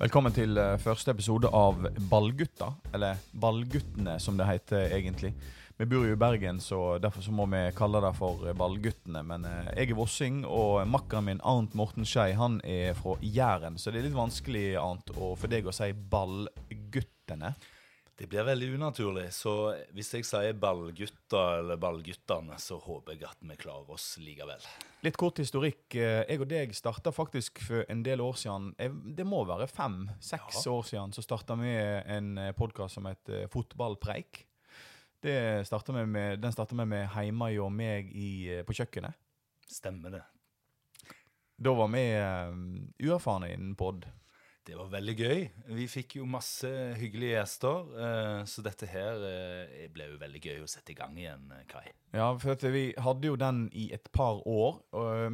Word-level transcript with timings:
Velkommen 0.00 0.32
til 0.32 0.56
eh, 0.56 0.78
første 0.80 1.12
episode 1.12 1.48
av 1.52 1.82
Ballgutta. 2.08 2.70
Eller 2.96 3.18
Ballguttene, 3.36 4.14
som 4.16 4.38
det 4.38 4.46
heter 4.48 4.94
egentlig. 4.96 5.34
Vi 5.76 5.86
bor 5.90 6.06
jo 6.08 6.14
i 6.14 6.20
Bergen, 6.20 6.56
så 6.64 6.94
derfor 6.96 7.20
så 7.20 7.34
må 7.36 7.44
vi 7.52 7.60
kalle 7.76 8.00
det 8.00 8.14
for 8.16 8.46
eh, 8.48 8.56
Ballguttene. 8.56 9.20
Men 9.28 9.44
eh, 9.44 9.68
jeg 9.74 9.90
er 9.90 9.98
vossing, 9.98 10.38
og 10.48 10.88
makkeren 10.88 11.26
min 11.28 11.42
Arnt 11.44 11.76
Morten 11.76 12.08
Skei 12.08 12.32
han 12.38 12.62
er 12.64 12.96
fra 12.96 13.18
Jæren. 13.20 13.76
Så 13.76 13.92
det 13.92 14.00
er 14.00 14.08
litt 14.08 14.16
vanskelig, 14.16 14.64
Arnt, 14.80 15.12
for 15.12 15.52
deg 15.52 15.68
å 15.68 15.76
si 15.76 15.90
Ballguttene. 15.92 17.52
Det 18.20 18.26
blir 18.28 18.44
veldig 18.44 18.66
unaturlig, 18.76 19.30
så 19.32 19.52
hvis 19.96 20.10
jeg 20.12 20.26
sier 20.28 20.56
ballgutta 20.60 21.40
eller 21.62 21.78
ballguttene, 21.80 22.58
så 22.60 22.76
håper 22.76 23.14
jeg 23.16 23.24
at 23.24 23.38
vi 23.48 23.54
klarer 23.56 23.94
oss 23.94 24.10
likevel. 24.20 24.60
Litt 25.06 25.16
kort 25.16 25.40
historikk. 25.40 25.86
Eh, 25.96 26.26
Jeg 26.28 26.42
og 26.44 26.50
deg 26.50 26.74
starta 26.76 27.14
faktisk 27.16 27.62
for 27.64 27.86
en 27.88 28.02
del 28.04 28.20
år 28.20 28.36
siden. 28.36 28.74
Eh, 28.78 28.92
Det 29.16 29.24
må 29.24 29.40
være 29.48 29.66
fem-seks 29.66 30.66
Ja. 30.66 30.72
år 30.72 30.84
siden. 30.84 31.14
Så 31.16 31.24
starta 31.24 31.56
vi 31.56 31.72
en 31.72 32.36
podkast 32.58 32.94
som 32.94 33.08
Fotballpreik. 33.48 34.44
Startet 35.64 35.94
vi 35.94 36.04
med, 36.04 36.40
den 36.42 36.52
starta 36.52 36.76
vi 36.76 36.84
med 36.84 37.08
Heimai 37.08 37.58
og 37.58 37.72
meg 37.72 38.12
i, 38.14 38.48
eh, 38.50 38.62
på 38.64 38.72
kjøkkenet. 38.72 39.14
Stemmer 39.66 40.10
det. 40.10 40.22
Da 41.58 41.72
var 41.72 41.88
vi 41.88 42.04
uh, 42.16 42.52
uerfarne 43.00 43.52
innen 43.52 43.74
pod. 43.76 44.06
Det 44.70 44.76
var 44.78 44.90
veldig 44.92 45.14
gøy. 45.18 45.40
Vi 45.74 45.84
fikk 45.90 46.12
jo 46.20 46.28
masse 46.30 46.68
hyggelige 46.94 47.40
gjester, 47.40 47.88
eh, 48.04 48.42
så 48.46 48.62
dette 48.62 48.86
her 48.86 49.24
eh, 49.26 49.88
ble 49.90 50.06
jo 50.12 50.20
veldig 50.20 50.42
gøy 50.44 50.60
å 50.62 50.68
sette 50.70 50.92
i 50.92 50.94
gang 50.94 51.16
igjen, 51.18 51.48
eh, 51.56 51.64
Kai. 51.66 51.88
Ja, 52.14 52.28
for 52.38 52.54
at 52.54 52.62
vi 52.70 52.84
hadde 52.94 53.32
jo 53.32 53.40
den 53.40 53.64
i 53.74 53.88
et 53.96 54.06
par 54.14 54.38
år, 54.46 54.78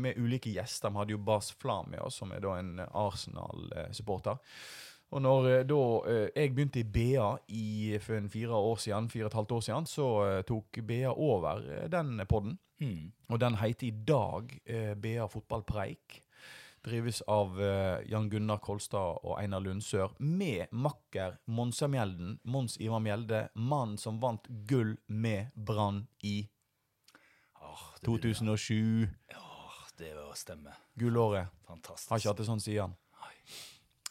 med 0.01 0.17
ulike 0.17 0.55
gjester. 0.55 0.89
Vi 0.89 1.03
hadde 1.03 1.17
jo 1.19 1.21
Bas 1.29 1.51
Flam 1.53 1.93
med 1.93 2.01
oss, 2.01 2.17
som 2.23 2.33
er 2.33 2.41
da 2.41 2.57
en 2.57 2.81
Arsenal-supporter. 2.87 4.41
Og 5.13 5.23
når 5.23 5.69
da 5.69 5.81
jeg 6.33 6.55
begynte 6.57 6.81
i 6.81 6.89
BA 6.97 7.29
i, 7.53 7.69
for 8.01 8.17
en 8.17 8.33
fire 8.33 8.57
år 8.57 8.81
siden, 8.87 9.13
fire 9.13 9.29
og 9.29 9.35
et 9.35 9.41
halvt 9.43 9.57
år 9.59 9.67
siden, 9.69 9.89
så 9.89 10.11
tok 10.49 10.81
BA 10.89 11.13
over 11.13 11.61
den 11.93 12.25
podden. 12.29 12.57
Mm. 12.81 13.13
Og 13.29 13.41
den 13.41 13.61
heter 13.61 13.89
i 13.89 13.97
dag 14.09 14.57
BA 15.01 15.29
Fotballpreik. 15.33 16.23
Drives 16.87 17.21
av 17.27 17.57
eh, 17.63 18.05
Jan 18.11 18.29
Gunnar 18.31 18.61
Kolstad 18.63 19.19
og 19.27 19.41
Einar 19.41 19.61
Lundsør, 19.65 20.13
med 20.23 20.71
makker 20.71 21.41
Monsa 21.51 21.89
Mjelden, 21.91 22.37
Mons 22.47 22.77
Ivar 22.81 23.03
Mjelde, 23.03 23.49
mannen 23.59 23.99
som 23.99 24.21
vant 24.23 24.47
gull 24.71 24.93
med 25.11 25.51
Brann 25.55 26.05
i 26.23 26.37
oh, 27.59 27.83
det 28.01 28.07
begynner- 28.07 28.55
2007. 28.55 29.09
Åh, 29.35 29.81
det 29.99 30.13
var 30.15 30.35
stemme. 30.39 30.77
Gullåret. 30.95 31.49
Fantastisk. 31.67 32.11
Har 32.11 32.23
ikke 32.23 32.31
hatt 32.35 32.45
det 32.45 32.49
sånn 32.53 32.63
siden. 32.63 32.95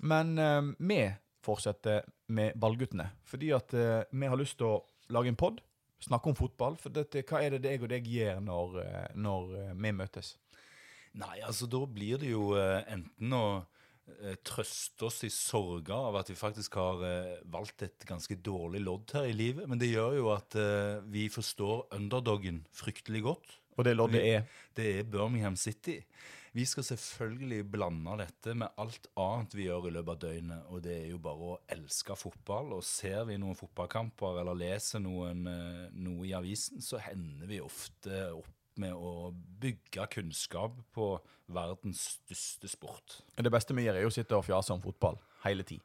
Men 0.04 0.36
eh, 0.38 0.62
vi 0.84 1.00
fortsetter 1.46 2.04
med 2.36 2.58
Ballguttene. 2.60 3.08
Fordi 3.24 3.54
at 3.56 3.74
eh, 3.74 4.02
vi 4.12 4.28
har 4.28 4.40
lyst 4.40 4.58
til 4.60 4.74
å 4.74 4.82
lage 5.16 5.32
en 5.32 5.40
pod, 5.40 5.62
snakke 6.04 6.32
om 6.32 6.36
fotball. 6.36 6.76
For 6.82 6.92
dette, 6.92 7.24
hva 7.24 7.40
er 7.46 7.56
det 7.56 7.72
jeg 7.72 7.86
og 7.86 7.92
deg 7.94 8.08
gjør 8.12 8.42
når, 8.44 8.82
eh, 8.84 9.06
når 9.16 9.56
eh, 9.62 9.72
vi 9.80 9.94
møtes? 9.96 10.36
Nei, 11.16 11.40
altså 11.48 11.68
da 11.72 11.80
blir 11.88 12.20
det 12.20 12.34
jo 12.34 12.50
eh, 12.60 12.84
enten 12.92 13.36
å 13.36 13.46
eh, 14.20 14.36
trøste 14.44 15.08
oss 15.08 15.22
i 15.24 15.32
sorga 15.32 15.96
av 16.10 16.20
at 16.20 16.32
vi 16.32 16.38
faktisk 16.38 16.76
har 16.80 17.04
eh, 17.08 17.36
valgt 17.52 17.86
et 17.88 18.08
ganske 18.08 18.36
dårlig 18.44 18.84
lodd 18.84 19.16
her 19.16 19.30
i 19.30 19.36
livet, 19.36 19.70
men 19.70 19.80
det 19.80 19.94
gjør 19.94 20.18
jo 20.20 20.32
at 20.36 20.58
vi 21.12 21.30
forstår 21.32 21.88
underdoggen 21.96 22.66
fryktelig 22.76 23.24
godt. 23.30 23.60
Og 23.76 23.88
det 23.88 23.96
loddet 23.96 24.24
er 24.24 24.62
Det 24.76 24.86
er 25.00 25.08
Birmingham 25.12 25.56
City. 25.60 25.98
Vi 26.56 26.64
skal 26.64 26.86
selvfølgelig 26.88 27.66
blande 27.68 28.14
dette 28.22 28.54
med 28.56 28.72
alt 28.80 29.10
annet 29.20 29.56
vi 29.56 29.66
gjør 29.66 29.90
i 29.90 29.92
løpet 29.98 30.14
av 30.14 30.22
døgnet, 30.22 30.70
og 30.72 30.84
det 30.86 30.94
er 30.96 31.10
jo 31.10 31.20
bare 31.20 31.50
å 31.50 31.58
elske 31.76 32.16
fotball. 32.16 32.78
Og 32.78 32.88
ser 32.88 33.26
vi 33.28 33.36
noen 33.40 33.60
fotballkamper 33.60 34.40
eller 34.40 34.56
leser 34.56 35.04
noen, 35.04 35.44
noe 35.92 36.28
i 36.28 36.32
avisen, 36.36 36.80
så 36.80 37.02
hender 37.04 37.52
vi 37.52 37.60
ofte 37.60 38.30
opp 38.32 38.55
med 38.82 38.94
å 38.94 39.32
bygge 39.62 40.08
kunnskap 40.18 40.78
på 40.96 41.10
verdens 41.56 42.06
største 42.20 42.70
sport. 42.72 43.20
Det 43.38 43.52
beste 43.54 43.76
vi 43.78 43.86
gjør, 43.88 44.00
er 44.00 44.08
jo 44.08 44.14
å 44.14 44.16
sitte 44.16 44.38
og 44.38 44.48
fjase 44.48 44.74
om 44.76 44.84
fotball 44.84 45.20
hele 45.46 45.66
tid. 45.68 45.84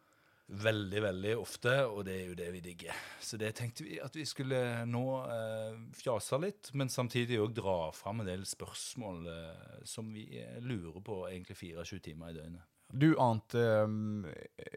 Veldig, 0.50 1.02
veldig 1.04 1.34
ofte, 1.38 1.72
og 1.86 2.02
det 2.08 2.14
er 2.16 2.24
jo 2.26 2.38
det 2.38 2.48
vi 2.50 2.62
digger. 2.64 2.96
Så 3.22 3.38
det 3.38 3.52
tenkte 3.54 3.84
vi 3.86 4.00
at 4.02 4.16
vi 4.18 4.24
skulle 4.26 4.58
nå 4.88 5.04
eh, 5.30 5.76
fjase 5.94 6.40
litt, 6.42 6.72
men 6.74 6.90
samtidig 6.90 7.38
òg 7.38 7.54
dra 7.54 7.76
fram 7.94 8.24
en 8.24 8.30
del 8.32 8.42
spørsmål 8.48 9.28
eh, 9.30 9.76
som 9.86 10.10
vi 10.10 10.26
eh, 10.42 10.58
lurer 10.64 10.98
på 11.06 11.20
egentlig 11.28 11.54
24 11.60 12.02
timer 12.08 12.32
i 12.32 12.38
døgnet. 12.40 12.66
Du, 12.92 13.14
Arnt, 13.22 13.54
eh, 13.54 13.86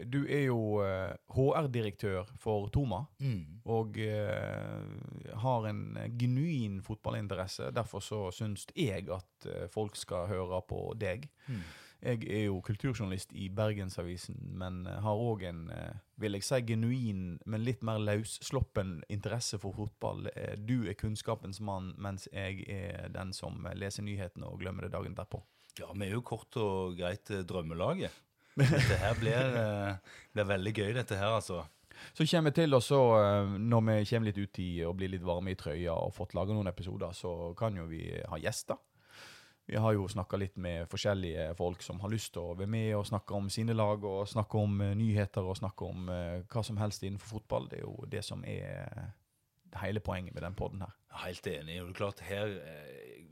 du 0.05 0.19
er 0.29 0.43
jo 0.47 0.81
eh, 0.85 1.13
HR-direktør 1.33 2.29
for 2.37 2.69
Toma. 2.69 3.03
Og 3.65 3.97
eh, 3.97 5.37
har 5.43 5.65
en 5.69 5.97
genuin 6.19 6.81
fotballinteresse. 6.85 7.71
Derfor 7.73 7.99
så 8.05 8.19
syns 8.31 8.67
jeg 8.77 9.09
at 9.09 9.47
eh, 9.49 9.67
folk 9.73 9.95
skal 9.97 10.27
høre 10.29 10.61
på 10.69 10.91
deg. 11.01 11.29
Jeg 12.03 12.25
er 12.27 12.41
jo 12.49 12.57
kulturjournalist 12.59 13.31
i 13.39 13.45
Bergensavisen, 13.47 14.35
men 14.59 14.81
eh, 14.91 14.97
har 15.05 15.15
òg 15.23 15.45
en 15.47 15.61
eh, 15.71 15.93
vil 16.19 16.35
jeg 16.37 16.43
si 16.43 16.59
genuin, 16.67 17.39
men 17.45 17.63
litt 17.63 17.81
mer 17.83 17.97
løssloppen 18.03 18.97
interesse 19.09 19.57
for 19.59 19.71
fotball. 19.73 20.27
Eh, 20.35 20.53
Du 20.59 20.83
er 20.87 20.93
kunnskapens 20.99 21.61
mann, 21.63 21.93
mens 21.97 22.27
jeg 22.33 22.65
er 22.69 23.07
den 23.15 23.31
som 23.33 23.65
leser 23.73 24.03
nyhetene 24.03 24.45
og 24.51 24.59
glemmer 24.61 24.83
det 24.85 24.91
dagen 24.97 25.15
derpå. 25.15 25.41
Ja, 25.79 25.89
vi 25.93 26.05
er 26.05 26.13
jo 26.13 26.25
kort 26.25 26.53
og 26.61 26.97
greit 26.97 27.31
eh, 27.33 27.45
drømmelaget. 27.49 28.13
Dette 28.59 28.97
her 29.01 29.15
blir, 29.17 29.55
eh, 29.57 30.19
blir 30.35 30.45
veldig 30.51 30.73
gøy, 30.75 30.91
dette 30.99 31.17
her, 31.17 31.39
altså. 31.39 31.63
Så 32.13 32.25
kommer 32.29 32.51
vi 32.51 32.59
til, 32.61 32.75
og 32.77 32.83
så 32.85 32.99
eh, 33.17 33.55
når 33.57 33.85
vi 33.87 33.95
kommer 34.11 34.29
litt 34.29 34.41
ut 34.41 34.59
i 34.61 34.69
og 34.85 34.97
blir 34.99 35.09
litt 35.13 35.25
varme 35.25 35.53
i 35.53 35.57
trøya 35.57 35.95
og 35.97 36.13
fått 36.13 36.35
laga 36.37 36.53
noen 36.53 36.69
episoder, 36.69 37.15
så 37.17 37.53
kan 37.57 37.79
jo 37.79 37.87
vi 37.89 38.05
ha 38.29 38.41
gjester. 38.41 38.77
Vi 39.65 39.79
har 39.79 39.95
jo 39.95 40.05
snakka 40.11 40.37
litt 40.37 40.57
med 40.61 40.89
forskjellige 40.91 41.53
folk 41.57 41.81
som 41.81 42.01
har 42.03 42.11
lyst 42.11 42.33
til 42.35 42.43
å 42.43 42.55
være 42.59 42.69
med 42.69 42.89
og 42.97 43.07
snakke 43.07 43.33
om 43.37 43.47
sine 43.49 43.73
lag, 43.73 44.03
og 44.03 44.27
snakke 44.27 44.59
om 44.59 44.81
nyheter 44.99 45.47
og 45.47 45.55
snakke 45.55 45.87
om 45.87 46.09
hva 46.11 46.63
som 46.67 46.81
helst 46.81 47.05
innenfor 47.07 47.37
fotball. 47.37 47.69
Det 47.71 47.79
er 47.79 47.85
jo 47.85 48.09
det 48.11 48.25
som 48.27 48.43
er 48.43 49.13
hele 49.79 50.03
poenget 50.03 50.35
med 50.35 50.43
den 50.43 50.57
poden 50.59 50.83
her. 50.83 50.91
Helt 51.23 51.47
enig. 51.47 51.79
og 51.79 51.87
det 51.87 51.93
er 51.93 52.01
klart 52.01 52.19
Her 52.27 52.57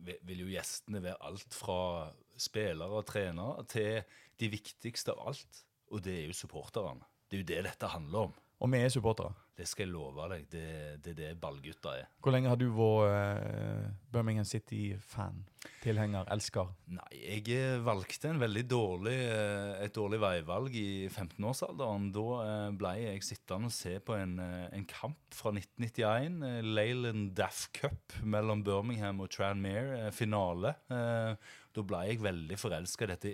vil- 0.02 0.44
jo 0.44 0.50
gjestene 0.52 1.02
være 1.04 1.22
alt 1.28 1.54
fra 1.54 2.12
spillere 2.38 3.02
og 3.02 3.06
trenere 3.06 3.66
til 3.70 4.04
de 4.40 4.50
viktigste 4.50 5.14
av 5.14 5.28
alt, 5.32 5.64
og 5.92 6.04
det 6.04 6.16
er 6.20 6.28
jo 6.28 6.38
supporterne. 6.38 7.06
Det 7.30 7.38
er 7.38 7.44
jo 7.44 7.50
det 7.52 7.64
dette 7.70 7.88
handler 7.88 8.28
om. 8.30 8.34
Og 8.62 8.70
vi 8.70 8.78
er 8.78 8.92
supportere. 8.94 9.34
Det 9.58 9.66
skal 9.70 9.88
jeg 9.88 9.94
love 9.94 10.28
deg. 10.30 10.46
Det 10.52 10.66
det 11.02 11.14
er 11.14 11.18
det 11.18 11.32
ballgutta 11.42 11.96
er. 11.98 12.10
Hvor 12.22 12.34
lenge 12.34 12.50
har 12.50 12.60
du 12.62 12.68
vært 12.76 13.48
uh, 13.50 13.90
Birmingham 14.14 14.46
City-fan? 14.46 15.42
Tilhenger? 15.82 16.26
Elsker? 16.34 16.70
Nei, 16.94 17.08
jeg 17.22 17.82
valgte 17.86 18.32
en 18.32 18.40
veldig 18.42 18.64
dårlig, 18.70 19.14
eh, 19.30 19.84
et 19.86 19.94
dårlig 19.94 20.18
veivalg 20.22 20.76
i 20.78 21.08
15-årsalderen. 21.10 22.08
Da 22.16 22.26
eh, 22.46 22.70
ble 22.78 22.94
jeg 22.98 23.26
sittende 23.26 23.70
og 23.70 23.76
se 23.76 23.94
på 24.02 24.16
en, 24.18 24.36
en 24.42 24.88
kamp 24.90 25.20
fra 25.38 25.54
1991, 25.54 26.42
eh, 26.48 26.60
Leyland 26.66 27.32
Daff 27.38 27.68
Cup 27.78 28.18
mellom 28.24 28.66
Birmingham 28.66 29.22
og 29.22 29.30
Tranmere, 29.34 30.10
finale. 30.16 30.74
Da 30.90 31.86
ble 31.88 32.04
jeg 32.10 32.24
veldig 32.26 32.58
forelska 32.60 33.06
i 33.06 33.12
dette 33.14 33.34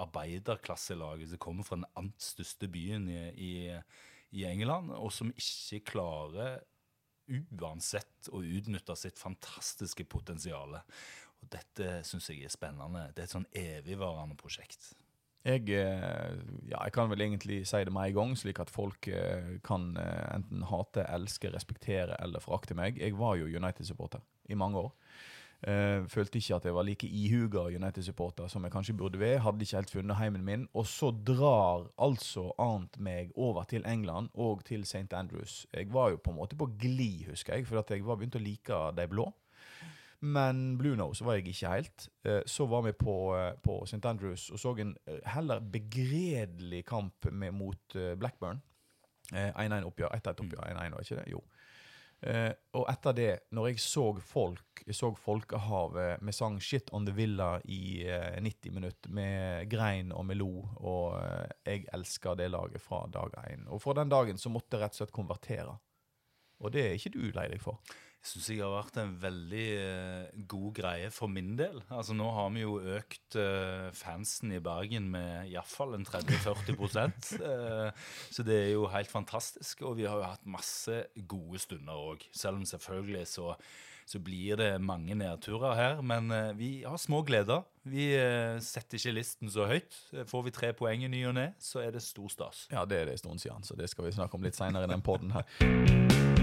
arbeiderklasselaget 0.00 1.34
som 1.34 1.42
kommer 1.42 1.66
fra 1.66 1.78
den 1.78 1.88
annet 1.96 2.24
største 2.24 2.68
byen 2.72 3.08
i, 3.12 3.20
i, 3.36 3.52
i 4.34 4.46
England, 4.48 4.90
og 4.96 5.12
som 5.14 5.30
ikke 5.30 5.84
klarer 5.92 6.58
uansett 7.26 8.28
å 8.30 8.42
utnytte 8.42 8.94
sitt 8.98 9.18
fantastiske 9.18 10.06
potensial. 10.10 10.78
Og 11.42 11.50
dette 11.52 12.00
syns 12.06 12.30
jeg 12.30 12.46
er 12.46 12.54
spennende. 12.54 13.08
Det 13.14 13.24
er 13.24 13.28
et 13.28 13.34
sånn 13.34 13.50
evigvarende 13.56 14.38
prosjekt. 14.38 14.94
Jeg, 15.46 15.68
eh, 15.70 16.38
ja, 16.66 16.80
jeg 16.80 16.92
kan 16.94 17.10
vel 17.10 17.22
egentlig 17.22 17.60
si 17.70 17.82
det 17.86 17.92
med 17.94 18.10
en 18.10 18.16
gang, 18.16 18.32
slik 18.38 18.58
at 18.58 18.72
folk 18.72 19.06
eh, 19.06 19.52
kan 19.66 19.92
eh, 20.00 20.24
enten 20.34 20.64
hate, 20.66 21.04
elske, 21.14 21.52
respektere 21.54 22.16
eller 22.22 22.42
forakte 22.42 22.74
meg. 22.74 22.98
Jeg 22.98 23.14
var 23.18 23.36
jo 23.38 23.46
United-supporter 23.46 24.24
i 24.50 24.58
mange 24.58 24.88
år. 24.88 24.90
Eh, 25.66 26.04
følte 26.06 26.38
ikke 26.38 26.54
at 26.54 26.64
jeg 26.68 26.74
var 26.76 26.84
like 26.86 27.06
ihuga 27.10 27.64
United-supporter 27.74 28.46
som 28.48 28.62
jeg 28.62 28.72
kanskje 28.72 28.94
burde 28.94 29.18
være. 29.18 29.40
Hadde 29.42 29.66
ikke 29.66 29.76
helt 29.80 29.90
funnet 29.90 30.16
heimen 30.16 30.44
min. 30.46 30.68
Og 30.74 30.86
så 30.86 31.10
drar 31.10 31.88
altså 31.98 32.52
Arnt 32.62 33.00
meg 33.02 33.32
over 33.34 33.64
til 33.64 33.82
England 33.86 34.28
og 34.34 34.62
til 34.64 34.84
St. 34.86 35.12
Andrews. 35.12 35.66
Jeg 35.74 35.92
var 35.92 36.10
jo 36.10 36.20
på 36.22 36.30
en 36.30 36.36
måte 36.38 36.56
på 36.56 36.70
glid, 36.78 37.26
husker 37.30 37.54
jeg, 37.58 37.66
for 37.66 37.78
at 37.82 37.90
jeg 37.90 38.06
var 38.06 38.16
begynt 38.20 38.38
å 38.38 38.44
like 38.44 38.78
de 38.96 39.08
blå. 39.10 39.26
Men 40.20 40.78
Blue 40.78 40.96
Nose 40.96 41.24
var 41.24 41.34
jeg 41.36 41.48
ikke 41.48 41.74
helt. 41.74 42.08
Eh, 42.24 42.42
Så 42.46 42.66
var 42.66 42.82
vi 42.86 42.92
på, 42.92 43.34
eh, 43.36 43.52
på 43.62 43.82
St. 43.84 44.04
Andrews 44.06 44.50
og 44.50 44.58
så 44.58 44.78
en 44.78 44.96
heller 45.26 45.60
begredelig 45.60 46.84
kamp 46.86 47.32
med, 47.32 47.52
mot 47.52 47.96
Blackburn. 48.18 48.62
Eh, 49.34 49.50
1-1-oppgjør. 49.50 50.14
1-1-oppgjør, 50.14 50.68
1-1, 50.70 50.94
var 50.94 51.00
ikke 51.00 51.16
det? 51.16 51.30
Jo. 51.32 51.42
Eh, 52.24 52.52
og 52.72 52.86
etter 52.88 53.16
det, 53.16 53.32
når 53.52 53.68
jeg 53.68 53.82
så 53.84 54.04
folk, 54.24 54.80
jeg 54.86 54.96
så 54.96 55.10
Folkehavet 55.20 56.22
med 56.24 56.34
sang 56.34 56.56
'Shit 56.60 56.92
on 56.92 57.04
the 57.06 57.12
Villa' 57.14 57.60
i 57.64 58.06
uh, 58.08 58.40
90 58.42 58.72
minutter, 58.72 59.10
med 59.10 59.68
grein 59.70 60.12
og 60.12 60.24
med 60.24 60.36
lo, 60.36 60.64
og 60.76 61.18
uh, 61.20 61.44
jeg 61.66 61.84
elsker 61.92 62.34
det 62.34 62.50
laget 62.50 62.80
fra 62.80 63.06
dag 63.12 63.36
én. 63.50 63.68
Og 63.68 63.82
fra 63.82 63.92
den 63.92 64.08
dagen 64.08 64.38
så 64.38 64.48
måtte 64.48 64.76
jeg 64.76 64.84
rett 64.84 64.94
og 64.94 65.02
slett 65.02 65.12
konvertere. 65.12 65.76
Og 66.60 66.72
det 66.72 66.86
er 66.86 66.96
ikke 66.96 67.14
du 67.18 67.24
lei 67.36 67.48
deg 67.52 67.60
for. 67.60 67.80
Jeg 68.26 68.32
syns 68.32 68.48
jeg 68.50 68.62
har 68.64 68.72
vært 68.74 68.96
en 68.98 69.12
veldig 69.22 69.66
uh, 69.78 70.38
god 70.50 70.70
greie 70.74 71.10
for 71.14 71.30
min 71.30 71.52
del. 71.58 71.78
Altså 71.94 72.16
Nå 72.16 72.26
har 72.34 72.48
vi 72.56 72.64
jo 72.64 72.80
økt 72.96 73.36
uh, 73.38 73.86
fansen 73.94 74.50
i 74.56 74.58
Bergen 74.58 75.06
med 75.12 75.52
iallfall 75.52 75.94
en 75.94 76.06
30-40 76.08 76.74
uh, 76.74 77.92
Så 78.34 78.46
det 78.46 78.56
er 78.64 78.72
jo 78.72 78.88
helt 78.90 79.12
fantastisk. 79.12 79.84
Og 79.86 80.00
vi 80.00 80.08
har 80.10 80.18
jo 80.18 80.26
hatt 80.26 80.42
masse 80.42 81.04
gode 81.30 81.62
stunder 81.62 81.94
òg. 81.94 82.26
Selv 82.34 82.58
om 82.58 82.66
selvfølgelig 82.66 83.28
så, 83.30 83.54
så 84.10 84.18
blir 84.18 84.58
det 84.58 84.72
mange 84.82 85.14
nedturer 85.14 85.78
her. 85.78 86.02
Men 86.02 86.26
uh, 86.34 86.50
vi 86.58 86.80
har 86.82 86.98
små 86.98 87.22
gleder. 87.22 87.62
Vi 87.86 88.08
eh, 88.18 88.56
setter 88.58 88.98
ikke 88.98 89.14
listen 89.14 89.50
så 89.52 89.68
høyt. 89.70 89.94
Får 90.26 90.42
vi 90.48 90.54
tre 90.54 90.72
poeng 90.74 91.04
i 91.06 91.10
ny 91.12 91.22
og 91.30 91.36
ne, 91.38 91.52
så 91.62 91.84
er 91.84 91.94
det 91.94 92.02
stor 92.02 92.32
stas. 92.32 92.64
Ja, 92.72 92.82
det 92.82 92.98
er 92.98 93.06
det 93.06 93.20
en 93.20 93.22
stund 93.22 93.44
siden, 93.44 93.62
så 93.62 93.78
det 93.78 93.86
skal 93.92 94.08
vi 94.08 94.16
snakke 94.18 94.34
om 94.34 94.42
litt 94.42 94.58
seinere 94.58 94.90
i 94.90 94.94
den 94.96 95.06
poden 95.06 95.30
her. 95.36 96.34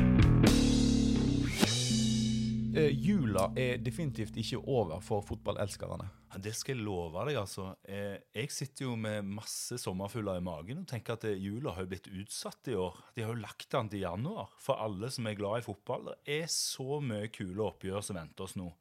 Eh, 2.74 2.90
jula 2.90 3.52
er 3.60 3.78
definitivt 3.86 4.38
ikke 4.42 4.58
over 4.66 5.02
for 5.06 5.22
fotballelskerne. 5.26 6.08
Ja, 6.34 6.40
det 6.42 6.56
skal 6.58 6.74
jeg 6.74 6.86
love 6.88 7.22
deg, 7.28 7.38
altså. 7.38 7.68
Eh, 7.86 8.18
jeg 8.34 8.50
sitter 8.50 8.88
jo 8.88 8.96
med 8.98 9.28
masse 9.30 9.78
sommerfugler 9.78 10.40
i 10.40 10.46
magen 10.46 10.82
og 10.82 10.88
tenker 10.90 11.14
at 11.14 11.28
eh, 11.30 11.38
jula 11.38 11.76
har 11.76 11.86
jo 11.86 11.92
blitt 11.92 12.10
utsatt 12.10 12.72
i 12.74 12.78
år. 12.80 12.98
De 13.14 13.22
har 13.22 13.30
jo 13.30 13.44
lagt 13.44 13.70
den 13.70 13.92
til 13.94 14.02
januar 14.02 14.50
for 14.58 14.82
alle 14.82 15.12
som 15.14 15.30
er 15.30 15.38
glad 15.38 15.62
i 15.62 15.68
fotball. 15.68 16.10
Det 16.10 16.40
er 16.40 16.50
så 16.50 16.98
mye 17.04 17.30
kule 17.34 17.68
oppgjør 17.68 18.02
som 18.08 18.18
venter 18.18 18.48
oss 18.48 18.58
nå. 18.58 18.72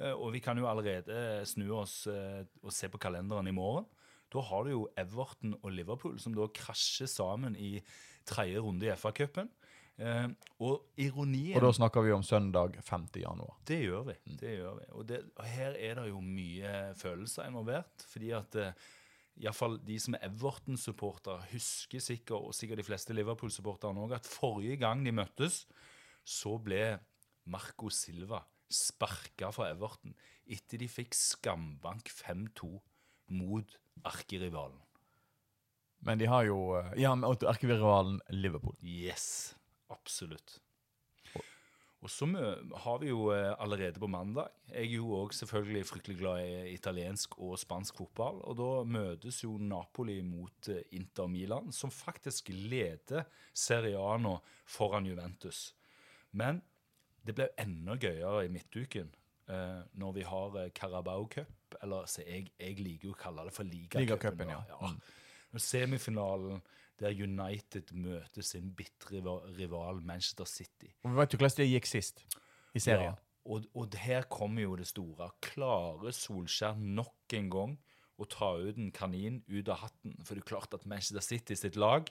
Eh, 0.00 0.14
og 0.14 0.32
vi 0.32 0.40
kan 0.40 0.56
jo 0.56 0.70
allerede 0.70 1.42
snu 1.48 1.66
oss 1.82 2.06
eh, 2.08 2.40
og 2.64 2.72
se 2.72 2.88
på 2.88 3.00
kalenderen 3.02 3.50
i 3.50 3.56
morgen. 3.56 3.84
Da 4.32 4.40
har 4.48 4.64
du 4.64 4.72
jo 4.72 4.86
Everton 4.96 5.58
og 5.60 5.74
Liverpool 5.76 6.16
som 6.22 6.32
da 6.32 6.48
krasjer 6.56 7.10
sammen 7.10 7.58
i 7.60 7.74
tredje 8.28 8.62
runde 8.64 8.88
i 8.88 8.94
FA-cupen. 8.96 9.52
Eh, 10.02 10.24
og 10.64 10.98
ironien 11.00 11.54
Og 11.58 11.62
da 11.66 11.70
snakker 11.76 12.02
vi 12.02 12.14
om 12.14 12.24
søndag 12.26 12.78
5. 12.82 13.06
januar. 13.22 13.54
Det 13.68 13.78
gjør 13.84 14.08
vi. 14.08 14.16
det 14.40 14.56
gjør 14.56 14.80
vi. 14.80 14.88
Og, 14.96 15.06
det, 15.08 15.20
og 15.36 15.46
her 15.46 15.76
er 15.78 16.00
det 16.00 16.08
jo 16.08 16.20
mye 16.24 16.72
følelser 16.98 17.46
involvert. 17.46 18.06
Fordi 18.10 18.32
at 18.34 18.58
eh, 18.58 18.88
iallfall 19.44 19.78
de 19.86 19.98
som 20.02 20.16
er 20.18 20.26
Everton-supportere, 20.28 21.46
husker 21.52 22.02
sikkert, 22.02 22.48
og 22.50 22.56
sikkert 22.56 22.82
de 22.82 22.88
fleste 22.88 23.16
Liverpool-supporterne 23.16 24.02
òg, 24.02 24.16
at 24.18 24.28
forrige 24.28 24.80
gang 24.82 25.04
de 25.06 25.14
møttes, 25.14 25.62
så 26.24 26.56
ble 26.62 26.98
Marco 27.50 27.90
Silva 27.90 28.42
sparka 28.72 29.50
fra 29.52 29.68
Everton 29.72 30.14
etter 30.48 30.80
de 30.80 30.88
fikk 30.88 31.14
skambank 31.16 32.08
5-2 32.10 32.70
mot 33.36 33.76
arkerivalen. 34.08 34.80
Men 36.02 36.18
de 36.18 36.26
har 36.26 36.46
jo 36.48 36.74
eh, 36.78 36.94
Ja, 37.02 37.14
med 37.14 37.44
erkerivalen 37.46 38.18
Liverpool. 38.34 38.74
Yes, 38.82 39.54
absolutt. 39.92 40.58
Og 42.02 42.10
så 42.10 42.26
har 42.82 42.98
vi 42.98 43.12
jo 43.12 43.28
eh, 43.30 43.52
allerede 43.62 44.00
på 44.02 44.08
mandag 44.10 44.48
Jeg 44.72 44.88
er 44.88 44.96
jo 44.96 45.12
òg 45.20 45.34
selvfølgelig 45.38 45.86
fryktelig 45.86 46.16
glad 46.18 46.40
i 46.42 46.72
italiensk 46.74 47.36
og 47.38 47.54
spansk 47.62 48.00
fotball. 48.00 48.40
Og 48.42 48.56
da 48.58 48.70
møtes 48.82 49.44
jo 49.44 49.54
Napoli 49.58 50.18
mot 50.26 50.68
eh, 50.68 50.82
Inter 50.98 51.30
Milan, 51.30 51.70
som 51.72 51.94
faktisk 51.94 52.50
leder 52.50 53.28
Seriano 53.54 54.40
foran 54.66 55.06
Juventus. 55.06 55.76
Men 56.32 56.62
det 57.22 57.36
ble 57.38 57.52
enda 57.62 57.94
gøyere 57.94 58.46
i 58.48 58.50
midtuken 58.50 59.14
eh, 59.46 59.80
når 59.94 60.18
vi 60.18 60.26
har 60.26 60.58
eh, 60.58 60.70
Carabao 60.74 61.28
Cup, 61.30 61.76
eller 61.82 62.10
så 62.10 62.26
jeg, 62.26 62.50
jeg 62.58 62.82
liker 62.82 63.12
jo 63.12 63.14
å 63.14 63.22
kalle 63.22 63.46
det 63.46 63.54
for 63.54 63.68
ligacupen. 63.68 64.48
Liga 64.48 64.58
ja. 64.58 64.62
ja. 64.74 64.90
Mm. 64.90 65.60
Semifinalen 65.60 66.62
der 67.02 67.12
United 67.14 67.92
møter 67.98 68.46
sin 68.46 68.72
bitre 68.78 69.20
rival 69.58 70.00
Manchester 70.06 70.48
City. 70.48 70.92
Og 71.02 71.12
vi 71.12 71.20
vet 71.20 71.34
jo 71.34 71.40
hvordan 71.42 71.58
det 71.58 71.68
gikk 71.72 71.90
sist 71.90 72.24
i 72.74 72.82
serien. 72.82 73.12
Ja, 73.12 73.32
og, 73.52 73.66
og 73.74 73.96
her 73.98 74.26
kommer 74.30 74.62
jo 74.62 74.76
det 74.78 74.86
store. 74.90 75.32
Klarer 75.42 76.14
Solskjær 76.14 76.78
nok 76.78 77.36
en 77.36 77.50
gang 77.52 77.78
å 78.20 78.28
ta 78.30 78.52
ut 78.60 78.78
en 78.78 78.92
kanin 78.94 79.40
ut 79.50 79.70
av 79.72 79.82
hatten? 79.82 80.14
For 80.22 80.36
det 80.36 80.44
er 80.44 80.50
klart 80.54 80.76
at 80.76 80.86
Manchester 80.86 81.24
City 81.24 81.58
sitt 81.58 81.78
lag 81.80 82.10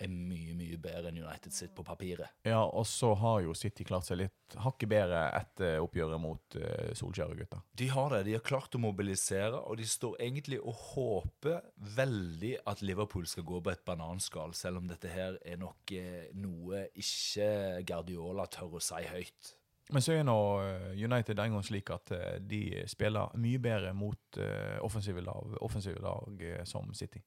er 0.00 0.10
mye, 0.10 0.54
mye 0.58 0.78
bedre 0.80 1.10
enn 1.10 1.20
United 1.22 1.54
sitt 1.54 1.74
på 1.76 1.84
papiret. 1.86 2.40
Ja, 2.46 2.62
og 2.64 2.86
så 2.88 3.12
har 3.20 3.42
jo 3.44 3.54
City 3.56 3.86
klart 3.86 4.08
seg 4.08 4.22
litt 4.22 4.56
hakket 4.60 4.90
bedre 4.90 5.22
etter 5.36 5.78
oppgjøret 5.84 6.20
mot 6.22 6.58
uh, 6.58 6.90
Solskjær 6.98 7.34
og 7.34 7.42
gutta. 7.42 7.60
De 7.76 7.90
har 7.92 8.14
det. 8.14 8.24
De 8.26 8.34
har 8.36 8.44
klart 8.46 8.74
å 8.74 8.82
mobilisere, 8.82 9.60
og 9.60 9.78
de 9.80 9.86
står 9.88 10.18
egentlig 10.24 10.60
og 10.60 10.74
håper 10.94 11.60
veldig 11.96 12.56
at 12.70 12.82
Liverpool 12.84 13.28
skal 13.30 13.46
gå 13.46 13.62
på 13.62 13.72
et 13.74 13.86
bananskall, 13.86 14.56
selv 14.58 14.82
om 14.82 14.90
dette 14.90 15.12
her 15.12 15.38
er 15.46 15.60
nok 15.60 15.94
eh, 15.96 16.30
noe 16.40 16.86
ikke 16.98 17.84
Guardiola 17.86 18.48
tør 18.50 18.78
å 18.78 18.84
si 18.84 19.02
høyt. 19.10 19.54
Men 19.90 20.04
så 20.04 20.14
er 20.14 20.26
nå 20.26 20.36
eh, 20.62 20.92
United 21.02 21.40
en 21.42 21.56
gang 21.56 21.64
slik 21.66 21.90
at 21.90 22.12
eh, 22.14 22.36
de 22.46 22.60
spiller 22.90 23.32
mye 23.40 23.58
bedre 23.62 23.90
mot 23.96 24.38
eh, 24.38 24.78
offensive 24.86 25.22
lag, 25.24 25.56
offensive 25.66 25.98
lag 26.02 26.44
som 26.68 26.92
City. 26.94 27.22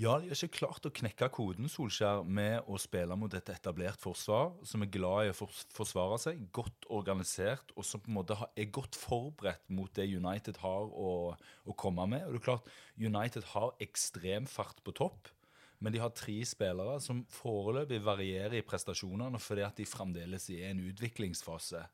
Ja, 0.00 0.16
de 0.18 0.30
har 0.30 0.34
ikke 0.34 0.64
klart 0.64 0.88
å 0.88 0.92
knekke 0.94 1.30
koden, 1.34 1.70
Solskjær, 1.70 2.24
med 2.26 2.66
å 2.66 2.78
spille 2.80 3.14
mot 3.18 3.34
et 3.38 3.52
etablert 3.54 4.02
forsvar 4.02 4.52
som 4.66 4.82
er 4.82 4.92
glad 4.94 5.28
i 5.28 5.32
å 5.32 5.48
forsvare 5.76 6.18
seg, 6.22 6.42
godt 6.54 6.88
organisert, 6.90 7.74
og 7.76 7.86
som 7.86 8.02
på 8.02 8.10
en 8.10 8.18
måte 8.18 8.38
er 8.48 8.70
godt 8.74 8.98
forberedt 8.98 9.66
mot 9.74 9.92
det 9.94 10.08
United 10.10 10.58
har 10.64 10.90
å, 10.90 11.34
å 11.38 11.78
komme 11.78 12.06
med. 12.10 12.26
Og 12.26 12.34
det 12.34 12.42
er 12.42 12.48
klart, 12.50 12.70
United 12.98 13.46
har 13.54 13.74
ekstrem 13.84 14.48
fart 14.50 14.82
på 14.82 14.96
topp, 14.98 15.30
men 15.78 15.94
de 15.94 16.00
har 16.02 16.14
tre 16.16 16.36
spillere 16.48 16.98
som 17.02 17.24
foreløpig 17.30 18.00
varierer 18.04 18.58
i 18.58 18.64
prestasjonene 18.66 19.40
fordi 19.42 19.64
at 19.66 19.78
de 19.78 19.86
fremdeles 19.88 20.48
er 20.50 20.64
i 20.64 20.70
en 20.72 20.82
utviklingsfase. 20.90 21.84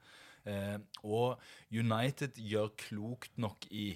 Eh, 0.49 0.79
og 1.05 1.41
United 1.73 2.41
gjør 2.41 2.73
klokt 2.81 3.37
nok 3.41 3.69
i 3.73 3.91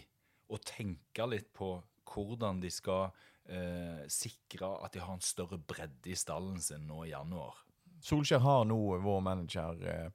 å 0.48 0.60
tenke 0.64 1.28
litt 1.28 1.50
på 1.56 1.74
hvordan 2.08 2.60
de 2.62 2.70
skal 2.72 3.10
eh, 3.52 4.04
sikre 4.12 4.70
at 4.84 4.94
de 4.96 5.04
har 5.04 5.16
en 5.16 5.24
større 5.24 5.60
bredde 5.60 6.12
i 6.12 6.16
stallen 6.16 6.60
sin 6.64 6.86
nå 6.88 7.04
i 7.04 7.12
januar. 7.12 7.67
Solskjær 8.04 8.42
har 8.44 8.64
nå 8.68 8.76
vår 9.02 9.20
manager, 9.26 9.80
eh, 9.90 10.10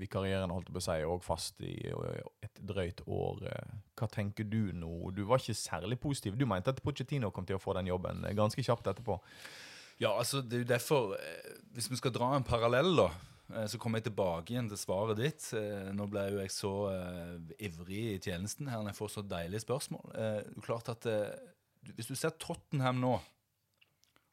vikarierende 0.00 0.54
holdt 0.56 0.72
på 0.74 0.80
å 0.80 0.82
si, 0.82 0.96
og 1.06 1.22
fast 1.22 1.60
i 1.62 1.74
et 2.42 2.60
drøyt 2.66 3.04
år. 3.06 3.44
Eh, 3.46 3.76
Hva 3.98 4.08
tenker 4.10 4.46
du 4.48 4.72
nå? 4.74 5.10
Du 5.14 5.24
var 5.24 5.38
ikke 5.38 5.54
særlig 5.54 6.00
positiv. 6.02 6.36
Du 6.38 6.46
mente 6.46 6.74
at 6.74 6.82
Pochettino 6.82 7.30
kom 7.30 7.46
til 7.46 7.58
å 7.58 7.62
få 7.62 7.76
den 7.78 7.90
jobben 7.90 8.24
eh, 8.24 8.34
ganske 8.34 8.62
kjapt 8.62 8.90
etterpå. 8.90 9.20
Ja, 9.98 10.12
altså 10.14 10.42
det 10.42 10.54
er 10.54 10.62
jo 10.62 10.68
derfor 10.70 11.16
Hvis 11.74 11.88
vi 11.90 11.96
skal 11.98 12.12
dra 12.14 12.36
en 12.36 12.46
parallell, 12.46 12.92
da, 12.96 13.08
så 13.66 13.78
kommer 13.78 13.98
jeg 13.98 14.10
tilbake 14.10 14.52
igjen 14.52 14.68
til 14.70 14.78
svaret 14.78 15.18
ditt. 15.18 15.42
Nå 15.94 16.06
ble 16.10 16.24
jo 16.30 16.38
jeg 16.38 16.52
så 16.52 16.72
ivrig 17.58 18.02
i 18.12 18.20
tjenesten 18.22 18.68
her 18.70 18.82
når 18.82 18.92
jeg 18.92 18.98
får 18.98 19.10
så 19.14 19.24
deilige 19.26 19.64
spørsmål. 19.64 20.04
Det 20.12 20.28
er 20.58 20.66
klart 20.66 20.90
at 20.92 21.08
Hvis 21.96 22.10
du 22.10 22.14
ser 22.14 22.30
Tottenham 22.38 23.00
nå, 23.00 23.16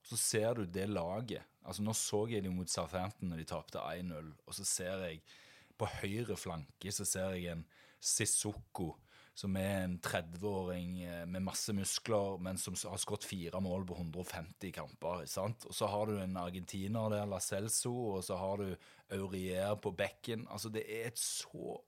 så 0.06 0.18
ser 0.20 0.54
du 0.60 0.66
det 0.66 0.90
laget. 0.90 1.42
Altså 1.66 1.86
Nå 1.86 1.96
så 1.98 2.26
jeg 2.32 2.46
dem 2.46 2.56
mot 2.60 2.70
Southampton 2.70 3.32
når 3.32 3.42
de 3.42 3.50
tapte 3.50 3.82
1-0, 3.82 4.32
og 4.46 4.58
så 4.58 4.68
ser 4.68 5.08
jeg 5.08 5.24
på 5.76 5.90
høyre 6.00 6.38
flanke 6.40 6.94
så 6.94 7.08
ser 7.08 7.36
jeg 7.36 7.52
en 7.52 7.66
Sissoko, 8.06 8.94
som 9.36 9.56
er 9.60 9.82
en 9.84 9.96
30-åring 10.04 10.92
eh, 11.04 11.24
med 11.28 11.44
masse 11.44 11.74
muskler, 11.76 12.38
men 12.44 12.60
som 12.62 12.78
har 12.78 13.02
skåret 13.02 13.26
fire 13.28 13.60
mål 13.64 13.84
på 13.90 13.98
150 13.98 14.72
kamper. 14.76 15.26
sant? 15.28 15.66
Og 15.68 15.76
så 15.76 15.90
har 15.92 16.08
du 16.08 16.20
en 16.22 16.38
argentiner 16.40 17.10
der, 17.12 17.26
La 17.28 17.42
Celso, 17.44 17.92
og 18.14 18.24
så 18.24 18.38
har 18.40 18.62
du 18.62 18.70
Aurier 19.18 19.76
på 19.82 19.92
bekken. 19.98 20.46
Altså, 20.48 20.72
det 20.72 20.86
er 20.86 21.10
et 21.10 21.20
så 21.20 21.80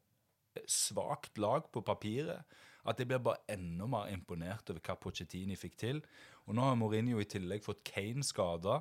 svakt 0.65 1.37
lag 1.37 1.69
på 1.71 1.85
papiret 1.85 2.41
at 2.87 2.99
jeg 2.99 3.09
blir 3.09 3.23
bare 3.23 3.43
enda 3.51 3.87
mer 3.89 4.11
imponert 4.11 4.69
over 4.71 4.81
hva 4.83 4.95
Pochettini 4.99 5.57
fikk 5.59 5.75
til. 5.79 6.01
Og 6.47 6.55
nå 6.55 6.63
har 6.63 6.77
Mourinho 6.79 7.19
i 7.19 7.27
tillegg 7.27 7.65
fått 7.65 7.83
Kane 7.87 8.23
skada, 8.25 8.79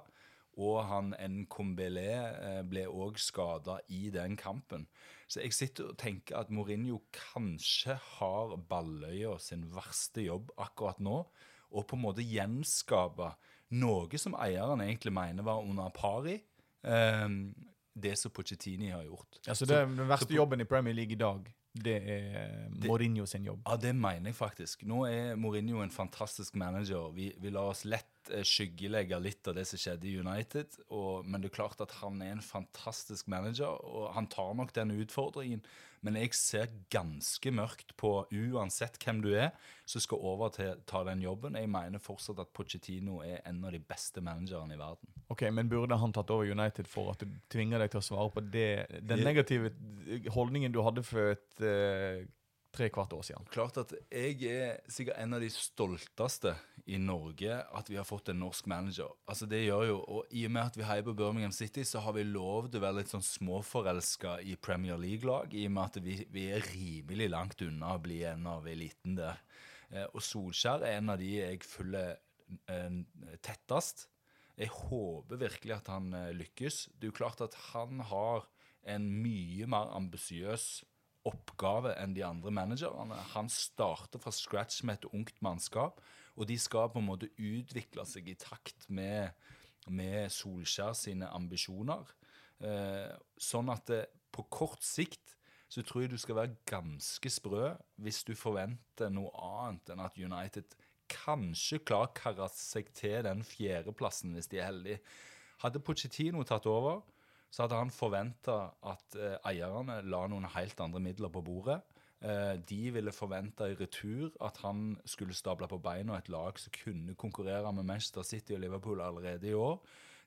og 0.57 0.79
han 0.89 1.13
Nkombele 1.13 2.07
eh, 2.07 2.63
ble 2.67 2.87
òg 2.89 3.21
skada 3.21 3.79
i 3.93 4.09
den 4.15 4.37
kampen. 4.41 4.87
Så 5.29 5.43
jeg 5.43 5.55
sitter 5.57 5.91
og 5.91 5.99
tenker 6.01 6.39
at 6.41 6.53
Mourinho 6.55 7.03
kanskje 7.15 7.99
har 8.17 8.57
Balløya 8.71 9.37
sin 9.43 9.67
verste 9.75 10.25
jobb 10.25 10.53
akkurat 10.57 11.03
nå, 11.03 11.23
og 11.71 11.87
på 11.89 11.99
en 11.99 12.05
måte 12.05 12.25
gjenskape 12.25 13.33
noe 13.77 14.21
som 14.23 14.37
eieren 14.39 14.85
egentlig 14.85 15.13
mener 15.13 15.45
var 15.45 15.65
under 15.67 15.91
pari. 15.95 16.39
i. 16.39 16.43
det 17.97 18.13
som 18.19 18.31
Pochettini 18.31 18.91
har 18.93 19.03
gjort. 19.03 19.41
Altså 19.49 19.67
det, 19.67 19.77
Den 19.97 20.09
verste 20.09 20.29
så 20.29 20.37
jobben 20.37 20.61
i 20.61 20.65
Premier 20.65 20.95
League 20.95 21.13
i 21.13 21.19
dag, 21.19 21.49
det 21.85 21.97
er 21.97 22.69
Mourinho 22.87 23.27
sin 23.27 23.45
jobb? 23.45 23.61
Ja, 23.67 23.77
det 23.77 23.95
mener 23.97 24.31
jeg 24.31 24.35
faktisk. 24.35 24.85
Nå 24.89 25.05
er 25.05 25.37
Mourinho 25.37 25.83
en 25.83 25.91
fantastisk 25.91 26.57
manager. 26.57 27.11
Vi, 27.13 27.33
vi 27.41 27.51
lar 27.51 27.73
oss 27.73 27.85
lett 27.85 28.09
eh, 28.09 28.16
skyggelegge 28.47 29.19
litt 29.23 29.49
av 29.49 29.57
det 29.59 29.67
som 29.69 29.81
skjedde 29.81 30.09
i 30.09 30.17
United. 30.21 30.79
Og, 30.89 31.27
men 31.27 31.43
det 31.43 31.51
er 31.51 31.59
klart 31.59 31.83
at 31.85 31.99
han 32.03 32.21
er 32.25 32.37
en 32.37 32.45
fantastisk 32.45 33.29
manager, 33.33 33.77
og 33.87 34.13
han 34.17 34.31
tar 34.33 34.55
nok 34.59 34.75
den 34.77 34.95
utfordringen. 34.97 35.65
Men 36.05 36.19
jeg 36.21 36.37
ser 36.39 36.71
ganske 36.93 37.51
mørkt 37.51 37.95
på 37.99 38.11
uansett 38.31 38.99
hvem 39.03 39.23
du 39.25 39.31
er 39.35 39.51
som 39.89 40.03
skal 40.03 40.23
over 40.29 40.53
til 40.55 40.83
ta 40.87 41.03
den 41.09 41.25
jobben. 41.25 41.57
Jeg 41.59 41.71
mener 41.73 42.03
fortsatt 42.03 42.39
at 42.43 42.53
Pochettino 42.55 43.23
er 43.25 43.41
en 43.49 43.65
av 43.67 43.75
de 43.75 43.81
beste 43.83 44.23
managerne 44.23 44.77
i 44.77 44.81
verden. 44.81 45.11
Ok, 45.33 45.49
Men 45.51 45.71
burde 45.73 45.99
han 45.99 46.15
tatt 46.15 46.31
over 46.31 46.47
United 46.47 46.87
for 46.87 47.11
at 47.15 47.25
du 47.25 47.33
tvinger 47.51 47.83
deg 47.83 47.91
til 47.91 48.03
å 48.03 48.07
svare 48.07 48.31
på 48.35 48.45
det, 48.45 48.87
den 49.03 49.25
negative 49.27 49.73
holdningen 50.31 50.75
du 50.75 50.83
hadde 50.87 51.03
for 51.07 51.35
et 51.35 51.65
uh, 51.65 52.23
tre 52.77 52.89
kvart 52.93 53.15
år 53.17 53.25
siden? 53.27 53.47
Klart 53.53 53.79
at 53.81 53.93
jeg 54.13 54.37
er 54.51 54.81
sikkert 54.93 55.19
en 55.23 55.37
av 55.37 55.43
de 55.43 55.49
stolteste 55.53 56.53
i 56.87 56.99
Norge 57.03 57.59
at 57.75 57.89
vi 57.91 57.99
har 57.99 58.07
fått 58.07 58.31
en 58.31 58.39
norsk 58.45 58.69
manager. 58.71 59.11
Altså 59.27 59.49
det 59.51 59.65
gjør 59.65 59.87
jo, 59.89 59.97
og 60.17 60.35
I 60.37 60.45
og 60.47 60.53
med 60.55 60.63
at 60.71 60.79
vi 60.79 60.87
heier 60.87 61.07
på 61.07 61.17
Birmingham 61.19 61.55
City, 61.55 61.83
så 61.89 62.03
har 62.05 62.15
vi 62.17 62.27
lov 62.29 62.71
til 62.71 62.81
å 62.81 62.85
være 62.87 63.01
litt 63.01 63.15
sånn 63.15 63.25
småforelska 63.27 64.39
i 64.47 64.59
Premier 64.61 65.01
League-lag. 65.01 65.55
I 65.55 65.67
og 65.67 65.75
med 65.77 65.85
at 65.89 66.01
vi, 66.05 66.19
vi, 66.33 66.47
er 66.55 66.69
rimelig 66.71 67.31
langt 67.33 67.65
unna 67.67 67.97
å 67.97 68.03
bli 68.03 68.21
en 68.29 68.47
av 68.51 68.69
eliten 68.71 69.19
der. 69.19 69.41
Eh, 69.91 70.07
og 70.13 70.23
Solskjær 70.23 70.87
er 70.87 71.01
en 71.01 71.15
av 71.15 71.23
de 71.23 71.33
jeg 71.41 71.63
følger 71.67 72.15
eh, 72.71 73.01
tettest. 73.43 74.07
Jeg 74.57 74.73
håper 74.73 75.43
virkelig 75.43 75.75
at 75.81 75.91
han 75.93 76.13
eh, 76.17 76.35
lykkes. 76.37 76.85
Det 76.95 77.09
er 77.09 77.13
jo 77.13 77.19
klart 77.19 77.43
at 77.45 77.57
han 77.73 78.05
har 78.13 78.47
en 78.87 79.09
mye 79.11 79.67
mer 79.69 79.91
ambisiøs 79.99 80.85
oppgave 81.27 81.95
enn 82.01 82.15
de 82.17 82.25
andre 82.27 82.53
managerne. 82.55 83.19
Han 83.35 83.51
starter 83.53 84.23
fra 84.23 84.33
scratch 84.35 84.85
med 84.87 85.01
et 85.01 85.09
ungt 85.13 85.41
mannskap. 85.45 86.01
Og 86.37 86.49
de 86.49 86.59
skal 86.61 86.91
på 86.93 87.01
en 87.01 87.09
måte 87.09 87.31
utvikle 87.41 88.05
seg 88.09 88.29
i 88.29 88.37
takt 88.39 88.89
med, 88.93 89.33
med 89.89 90.29
Solskjær 90.33 90.97
sine 90.99 91.31
ambisjoner. 91.33 92.05
Eh, 92.61 93.13
sånn 93.41 93.73
at 93.73 93.89
det, 93.89 94.03
på 94.33 94.45
kort 94.53 94.85
sikt 94.85 95.37
så 95.73 95.83
tror 95.83 96.05
jeg 96.05 96.13
du 96.13 96.21
skal 96.21 96.39
være 96.39 96.59
ganske 96.69 97.31
sprø 97.33 97.73
hvis 98.05 98.23
du 98.29 98.37
forventer 98.39 99.11
noe 99.13 99.33
annet 99.43 99.91
enn 99.93 100.03
at 100.05 100.19
United 100.21 100.77
kanskje 101.11 101.81
klarer 101.87 102.11
å 102.11 102.17
karre 102.17 102.49
seg 102.53 102.91
til 102.97 103.25
den 103.27 103.43
fjerdeplassen 103.47 104.35
hvis 104.37 104.51
de 104.53 104.61
er 104.61 104.71
heldige. 104.71 105.03
Hadde 105.63 105.83
Pochettino 105.83 106.45
tatt 106.47 106.69
over, 106.71 107.01
så 107.51 107.65
hadde 107.65 107.79
han 107.79 107.93
forventa 107.95 108.57
at 108.87 109.17
eh, 109.19 109.37
eierne 109.49 110.01
la 110.05 110.25
noen 110.31 110.49
helt 110.57 110.81
andre 110.83 111.03
midler 111.03 111.33
på 111.33 111.45
bordet. 111.47 111.81
Eh, 112.21 112.55
de 112.69 112.91
ville 112.91 113.13
forventa 113.13 113.69
i 113.69 113.77
retur 113.77 114.33
at 114.45 114.57
han 114.65 114.95
skulle 115.05 115.37
stable 115.37 115.69
på 115.69 115.79
beina 115.85 116.17
et 116.17 116.31
lag 116.33 116.59
som 116.59 116.73
kunne 116.73 117.15
konkurrere 117.15 117.73
med 117.77 117.85
Manchester 117.85 118.25
City 118.25 118.57
og 118.57 118.63
Liverpool 118.65 119.01
allerede 119.05 119.51
i 119.51 119.55
år. 119.55 119.79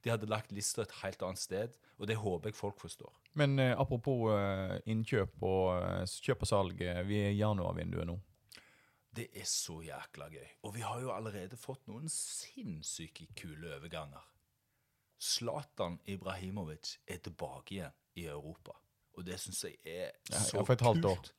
De 0.04 0.12
hadde 0.14 0.30
lagt 0.30 0.54
lista 0.56 0.86
et 0.86 0.94
helt 1.02 1.22
annet 1.26 1.42
sted, 1.42 1.76
og 1.98 2.08
det 2.08 2.16
håper 2.16 2.50
jeg 2.54 2.56
folk 2.56 2.80
forstår. 2.80 3.12
Men 3.42 3.60
eh, 3.60 3.74
apropos 3.74 4.30
eh, 4.36 4.78
innkjøp 4.86 5.42
og 5.42 6.08
kjøp 6.08 6.46
og 6.46 6.52
salg, 6.54 6.84
vi 7.10 7.24
er 7.26 7.34
i 7.34 7.40
januarvinduet 7.42 8.08
nå. 8.08 8.20
Det 9.10 9.32
er 9.34 9.48
så 9.50 9.80
jækla 9.82 10.30
gøy. 10.30 10.50
Og 10.70 10.76
vi 10.76 10.86
har 10.86 11.02
jo 11.02 11.10
allerede 11.12 11.58
fått 11.58 11.88
noen 11.90 12.06
sinnssyke 12.14 13.26
kule 13.36 13.74
overganger. 13.80 14.22
Zlatan 15.20 16.00
Ibrahimovic 16.08 16.98
er 17.08 17.20
tilbake 17.24 17.76
igjen 17.76 17.96
i 18.20 18.26
Europa. 18.32 18.76
Og 19.18 19.26
det 19.28 19.40
syns 19.42 19.66
jeg 19.68 19.80
er 19.84 20.16
så 20.30 20.62
ja, 20.62 20.64
for 20.64 20.76
et 20.76 20.86
halvt 20.86 21.10
år. 21.10 21.20
kult. 21.20 21.34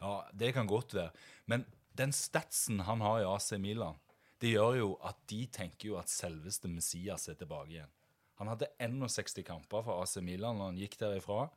Ja, 0.00 0.14
det 0.32 0.52
kan 0.54 0.68
godt 0.70 0.94
være. 0.94 1.10
Men 1.50 1.64
den 1.96 2.12
statsen 2.14 2.84
han 2.86 3.02
har 3.02 3.22
i 3.22 3.28
AC 3.28 3.52
Milan, 3.58 3.98
det 4.40 4.52
gjør 4.52 4.74
jo 4.78 4.88
at 5.08 5.18
de 5.30 5.46
tenker 5.48 5.90
jo 5.90 5.98
at 5.98 6.12
selveste 6.12 6.68
Messias 6.68 7.28
er 7.32 7.38
tilbake 7.40 7.78
igjen. 7.78 7.92
Han 8.36 8.50
hadde 8.52 8.68
61 8.82 9.40
kamper 9.48 9.84
for 9.86 10.02
AC 10.02 10.18
Milan 10.20 10.58
når 10.60 10.72
han 10.72 10.80
gikk 10.82 10.98
derifra. 11.00 11.48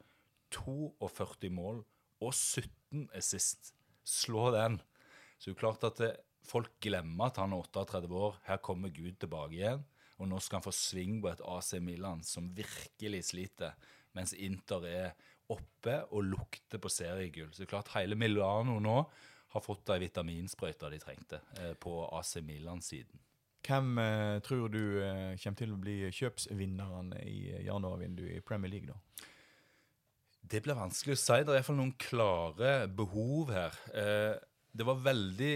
42 0.56 1.52
mål 1.54 1.84
og 2.24 2.32
17 2.34 3.10
assist. 3.16 3.74
Slå 4.08 4.50
den. 4.56 4.80
Så 5.38 5.52
det 5.52 5.58
er 5.58 5.60
klart 5.60 5.84
at 5.86 6.00
det, 6.00 6.14
folk 6.48 6.72
glemmer 6.82 7.30
at 7.30 7.38
han 7.44 7.54
er 7.54 7.68
38 7.68 8.16
år. 8.16 8.40
Her 8.48 8.64
kommer 8.64 8.96
Gud 8.96 9.20
tilbake 9.20 9.60
igjen. 9.60 9.84
Og 10.20 10.28
nå 10.28 10.40
skal 10.44 10.60
han 10.60 10.68
få 10.68 10.76
sving 10.76 11.20
på 11.24 11.32
et 11.32 11.42
AC 11.48 11.74
Milan 11.84 12.22
som 12.28 12.52
virkelig 12.56 13.24
sliter, 13.32 13.76
mens 14.18 14.36
Inter 14.36 14.88
er 14.90 15.10
oppe 15.50 15.96
og 16.14 16.28
lukter 16.28 16.82
på 16.82 16.92
seriegull. 16.92 17.50
Så 17.54 17.64
det 17.64 17.70
er 17.70 17.74
klart 17.78 17.94
hele 17.96 18.18
Milano 18.20 18.78
nå 18.84 19.00
har 19.50 19.66
fått 19.66 19.88
de 19.90 20.04
vitaminsprøyta 20.04 20.92
de 20.92 21.00
trengte 21.02 21.40
eh, 21.58 21.74
på 21.82 22.04
AC 22.14 22.38
Milan-siden. 22.46 23.24
Hvem 23.66 23.98
eh, 24.02 24.40
tror 24.46 24.70
du 24.72 24.82
eh, 25.02 25.36
kommer 25.42 25.60
til 25.60 25.74
å 25.74 25.80
bli 25.82 25.98
kjøpsvinneren 26.16 27.16
i 27.24 27.64
januarvinduet 27.66 28.38
i 28.38 28.44
Premier 28.46 28.76
League, 28.76 28.92
da? 28.94 29.26
Det 30.50 30.64
blir 30.66 30.78
vanskelig 30.78 31.18
å 31.18 31.20
si. 31.20 31.42
Det 31.44 31.52
er 31.54 31.60
iallfall 31.60 31.78
noen 31.78 31.98
klare 32.02 32.72
behov 32.88 33.52
her. 33.54 33.76
Eh, 33.94 34.38
det 34.72 34.86
var 34.88 35.04
veldig 35.04 35.54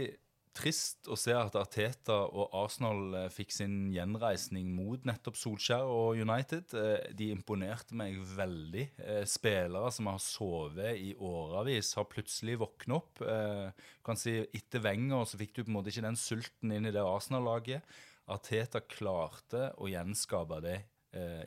trist 0.54 1.10
å 1.12 1.18
se 1.20 1.34
at 1.36 1.56
Arteta 1.58 2.16
og 2.30 2.54
Arsenal 2.58 3.18
eh, 3.18 3.28
fikk 3.34 3.54
sin 3.56 3.76
gjenreisning 3.94 4.70
mot 4.76 5.04
nettopp 5.08 5.38
Solskjær 5.40 5.90
og 5.90 6.22
United. 6.22 6.76
Eh, 6.78 7.10
de 7.18 7.30
imponerte 7.34 7.98
meg 7.98 8.20
veldig. 8.36 8.86
Eh, 9.02 9.24
spillere 9.30 9.92
som 9.96 10.12
har 10.12 10.22
sovet 10.24 11.02
i 11.02 11.12
årevis, 11.18 11.94
har 11.98 12.10
plutselig 12.10 12.60
våknet 12.62 12.98
opp. 13.00 13.22
Du 13.24 14.06
kan 14.06 14.20
si 14.20 14.36
Etter 14.56 14.84
Wenger 14.84 15.26
så 15.30 15.40
fikk 15.40 15.56
du 15.56 15.64
på 15.64 15.72
en 15.72 15.78
måte 15.80 15.94
ikke 15.94 16.06
den 16.06 16.20
sulten 16.20 16.74
inn 16.76 16.90
i 16.90 16.94
det 16.94 17.04
Arsenal-laget. 17.04 17.86
Arteta 18.32 18.84
klarte 18.86 19.72
å 19.82 19.90
gjenskape 19.92 20.60
det 20.64 20.80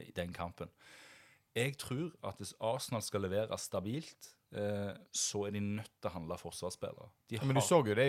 i 0.07 0.13
den 0.15 0.31
kampen. 0.35 0.71
Jeg 1.57 1.75
tror 1.81 2.13
at 2.27 2.39
hvis 2.39 2.53
Arsenal 2.63 3.03
skal 3.03 3.25
levere 3.25 3.57
stabilt, 3.59 4.36
så 5.13 5.41
er 5.47 5.57
de 5.57 5.61
nødt 5.61 5.91
til 5.99 6.09
å 6.09 6.13
handle 6.15 6.37
forsvarsspillere. 6.39 7.09
De 7.29 7.41
men 7.43 7.59
du 7.59 7.63
så 7.67 7.81
jo 7.83 7.95
det, 7.99 8.07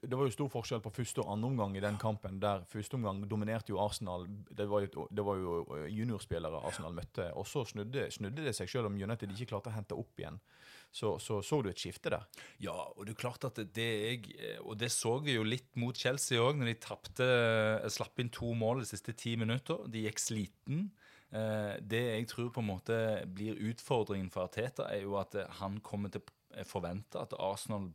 det 0.00 0.16
var 0.16 0.24
jo 0.24 0.32
stor 0.32 0.48
forskjell 0.50 0.80
på 0.82 0.92
første 0.96 1.20
og 1.20 1.28
andre 1.34 1.50
omgang 1.50 1.76
i 1.76 1.82
den 1.84 1.98
kampen. 2.00 2.38
der 2.40 2.64
Første 2.70 2.96
omgang 2.96 3.20
dominerte 3.28 3.74
jo 3.74 3.80
Arsenal. 3.82 4.24
Det 4.26 4.66
var 4.70 4.86
jo, 4.86 5.04
det 5.10 5.24
var 5.26 5.36
jo 5.36 5.58
eh, 5.76 5.90
juniorspillere 5.92 6.62
Arsenal 6.64 6.96
møtte. 6.96 7.28
Og 7.36 7.46
så 7.46 7.66
snudde, 7.68 8.08
snudde, 8.10 8.46
det 8.46 8.54
seg, 8.56 8.70
selv 8.72 8.88
om 8.88 8.96
United 8.96 9.34
ikke 9.34 9.50
klarte 9.52 9.70
å 9.70 9.76
hente 9.76 9.98
opp 9.98 10.22
igjen. 10.22 10.40
Så, 10.90 11.18
så, 11.20 11.42
så 11.44 11.60
du 11.60 11.68
et 11.68 11.82
skifte 11.82 12.14
der. 12.14 12.24
Ja, 12.62 12.76
og 12.94 13.04
det 13.04 13.12
er 13.12 13.20
klart 13.20 13.44
at 13.44 13.60
det 13.60 13.86
jeg 13.86 14.36
eh, 14.38 14.60
Og 14.64 14.78
det 14.80 14.88
så 14.94 15.18
vi 15.20 15.36
jo 15.36 15.44
litt 15.44 15.68
mot 15.76 15.96
Chelsea 15.96 16.40
òg, 16.40 16.56
når 16.56 16.72
de 16.72 16.78
tappte 16.80 17.26
Slapp 17.92 18.22
inn 18.22 18.32
to 18.32 18.54
mål 18.56 18.80
de 18.80 18.88
siste 18.88 19.12
ti 19.12 19.36
minutter. 19.36 19.84
De 19.92 20.06
gikk 20.06 20.22
sliten. 20.22 20.88
Eh, 21.34 21.74
det 21.82 22.02
jeg 22.04 22.26
tror 22.30 22.50
på 22.54 22.62
en 22.62 22.70
måte 22.70 22.96
blir 23.34 23.58
utfordringen 23.70 24.30
for 24.32 24.46
Arteta, 24.46 24.86
er 24.92 25.02
jo 25.06 25.16
at 25.20 25.34
eh, 25.34 25.48
han 25.60 25.80
kommer 25.84 26.12
til 26.12 26.22
å 26.22 26.66
forvente 26.68 27.20
at 27.20 27.34
Arsenal 27.38 27.90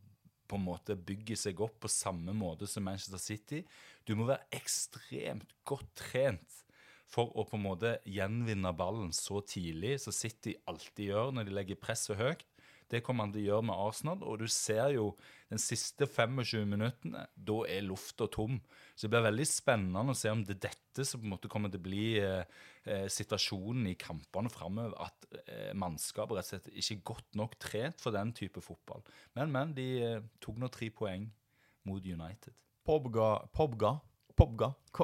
på 0.52 0.60
en 0.60 0.66
måte 0.68 0.98
bygger 1.00 1.40
seg 1.40 1.62
opp 1.64 1.78
på 1.80 1.92
samme 1.92 2.34
måte 2.36 2.68
som 2.68 2.84
Manchester 2.84 3.22
City. 3.22 3.62
Du 4.04 4.18
må 4.20 4.28
være 4.28 4.50
ekstremt 4.58 5.56
godt 5.64 5.94
trent 5.96 6.58
for 7.12 7.32
å 7.36 7.46
på 7.48 7.58
en 7.58 7.66
måte 7.66 7.94
gjenvinne 8.08 8.72
ballen 8.76 9.12
så 9.16 9.42
tidlig 9.48 9.98
som 10.04 10.16
City 10.16 10.56
alltid 10.68 11.12
gjør 11.12 11.34
når 11.36 11.48
de 11.48 11.56
legger 11.56 11.80
presset 11.80 12.20
høyt. 12.20 12.44
Det 12.92 13.02
kommer 13.06 13.26
han 13.26 13.34
til 13.34 13.46
å 13.46 13.48
gjøre 13.48 13.68
med 13.70 13.84
Arsenal. 13.86 14.26
Og 14.28 14.42
du 14.42 14.48
ser 14.52 14.92
jo 14.98 15.12
den 15.52 15.62
siste 15.62 16.08
25 16.10 16.68
minuttene, 16.68 17.24
da 17.36 17.58
er 17.70 17.86
lufta 17.86 18.28
tom. 18.32 18.60
Så 18.96 19.06
det 19.06 19.14
blir 19.14 19.28
veldig 19.30 19.48
spennende 19.48 20.14
å 20.14 20.18
se 20.18 20.34
om 20.34 20.44
det 20.48 20.58
er 20.58 20.68
dette 20.68 21.08
som 21.08 21.22
på 21.22 21.30
en 21.30 21.36
måte 21.38 21.52
kommer 21.52 21.72
til 21.72 21.82
å 21.82 21.88
bli 21.88 22.06
eh, 22.20 22.44
eh 22.84 23.08
situasjonen 23.12 23.88
i 23.94 23.98
kampene 24.00 24.52
framover. 24.52 24.98
At 25.08 25.28
eh, 25.46 25.72
mannskapet 25.74 26.38
rett 26.38 26.48
og 26.48 26.54
slett 26.54 26.72
ikke 26.76 26.98
er 26.98 27.04
godt 27.14 27.40
nok 27.40 27.60
trent 27.64 28.04
for 28.04 28.16
den 28.16 28.36
type 28.36 28.64
fotball. 28.64 29.06
Men, 29.40 29.56
men 29.56 29.76
de 29.78 29.90
eh, 30.04 30.22
tok 30.44 30.60
nå 30.60 30.72
tre 30.74 30.92
poeng 30.92 31.30
mot 31.88 32.04
United. 32.04 32.56
Pobga, 32.86 33.36
Pobga 33.54 34.00
Pobga. 34.36 34.74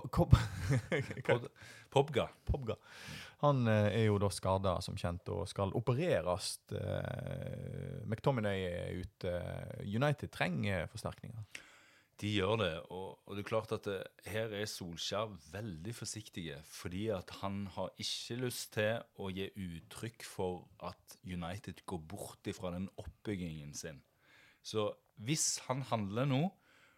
Pobga. 1.89 2.29
Pobga. 2.45 2.75
Han 3.45 3.67
eh, 3.69 3.91
er 3.99 4.05
jo 4.07 4.17
da 4.21 4.31
skada, 4.33 4.77
som 4.81 4.97
kjent, 4.97 5.29
og 5.29 5.45
skal 5.49 5.73
opereres. 5.77 6.55
Eh, 6.73 8.03
McTominay 8.07 8.63
er 8.65 9.01
ute. 9.03 9.33
United 9.85 10.31
trenger 10.33 10.87
forsterkninger. 10.89 11.63
De 12.17 12.31
gjør 12.33 12.55
det, 12.63 12.71
og, 12.89 13.19
og 13.27 13.37
det 13.37 13.43
er 13.43 13.49
klart 13.51 13.71
at 13.75 13.85
det, 13.85 13.99
her 14.25 14.53
er 14.57 14.65
Solskjær 14.65 15.35
veldig 15.51 15.93
forsiktige. 15.93 16.57
Fordi 16.65 17.03
at 17.13 17.29
han 17.43 17.67
har 17.75 17.91
ikke 18.01 18.39
lyst 18.41 18.71
til 18.73 19.03
å 19.21 19.29
gi 19.29 19.51
uttrykk 19.53 20.25
for 20.25 20.63
at 20.89 21.19
United 21.21 21.83
går 21.85 22.01
bort 22.09 22.49
ifra 22.49 22.73
den 22.73 22.89
oppbyggingen 22.97 23.75
sin. 23.77 24.01
Så 24.65 24.89
hvis 25.21 25.59
han 25.67 25.85
handler 25.91 26.25
nå, 26.25 26.41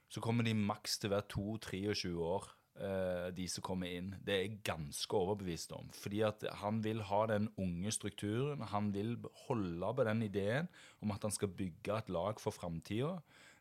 så 0.10 0.24
kommer 0.24 0.48
de 0.48 0.56
maks 0.56 0.96
til 0.98 1.12
å 1.12 1.18
være 1.18 1.28
2-23 1.36 2.16
år 2.16 2.48
eh, 2.80 3.28
de 3.36 3.48
som 3.52 3.66
kommer 3.66 3.92
inn. 3.92 4.14
Det 4.26 4.34
er 4.36 4.42
jeg 4.46 4.62
ganske 4.68 5.18
overbevist 5.18 5.74
om. 5.78 5.90
Fordi 5.96 6.24
at 6.28 6.46
han 6.62 6.82
vil 6.86 7.04
ha 7.10 7.26
den 7.32 7.50
unge 7.60 7.94
strukturen. 7.96 8.66
Han 8.72 8.94
vil 8.96 9.18
holde 9.48 9.94
på 9.96 10.08
den 10.08 10.24
ideen 10.26 10.70
om 11.04 11.14
at 11.16 11.28
han 11.28 11.36
skal 11.36 11.54
bygge 11.54 11.98
et 11.98 12.10
lag 12.10 12.42
for 12.42 12.56
framtida. 12.56 13.18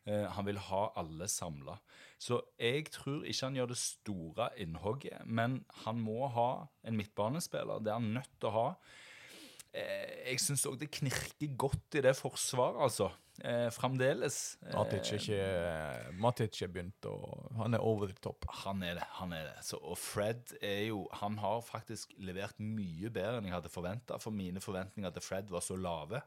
Uh, 0.07 0.25
han 0.31 0.47
vil 0.47 0.57
ha 0.69 0.85
alle 0.97 1.27
samla. 1.29 1.75
Så 2.17 2.39
jeg 2.57 2.87
tror 2.95 3.27
ikke 3.27 3.45
han 3.45 3.59
gjør 3.59 3.69
det 3.71 3.77
store 3.77 4.47
innhogget, 4.57 5.27
men 5.27 5.59
han 5.83 5.99
må 6.01 6.27
ha 6.33 6.49
en 6.87 6.97
midtbanespiller. 6.97 7.83
Det 7.83 7.91
er 7.91 7.99
han 7.99 8.13
nødt 8.15 8.31
til 8.39 8.49
å 8.49 8.55
ha. 8.55 8.67
Eh, 9.69 10.31
jeg 10.31 10.41
syns 10.41 10.65
òg 10.69 10.79
det 10.81 10.89
knirker 10.97 11.51
godt 11.59 11.99
i 11.99 12.03
det 12.05 12.15
forsvaret, 12.17 12.79
altså. 12.87 13.11
Eh, 13.39 13.67
fremdeles. 13.71 14.57
Eh, 14.65 14.73
Matic 14.75 15.13
er 15.13 15.21
ikke 15.21 16.15
Matic 16.19 16.57
er 16.65 16.71
begynt 16.73 17.05
å 17.07 17.13
Han 17.61 17.77
er 17.77 17.85
over 17.85 18.09
the 18.09 18.17
top. 18.19 18.47
Han 18.65 18.83
er 18.83 18.97
det. 18.99 19.05
han 19.19 19.31
er 19.33 19.45
det. 19.47 19.61
Så, 19.63 19.79
og 19.79 19.97
Fred 19.97 20.57
er 20.59 20.89
jo 20.89 21.05
Han 21.21 21.37
har 21.39 21.61
faktisk 21.63 22.17
levert 22.17 22.59
mye 22.59 23.07
bedre 23.07 23.37
enn 23.39 23.47
jeg 23.47 23.55
hadde 23.55 23.71
forventa, 23.71 24.19
for 24.19 24.35
mine 24.35 24.59
forventninger 24.59 25.13
til 25.15 25.23
Fred 25.23 25.53
var 25.53 25.63
så 25.63 25.77
lave. 25.79 26.23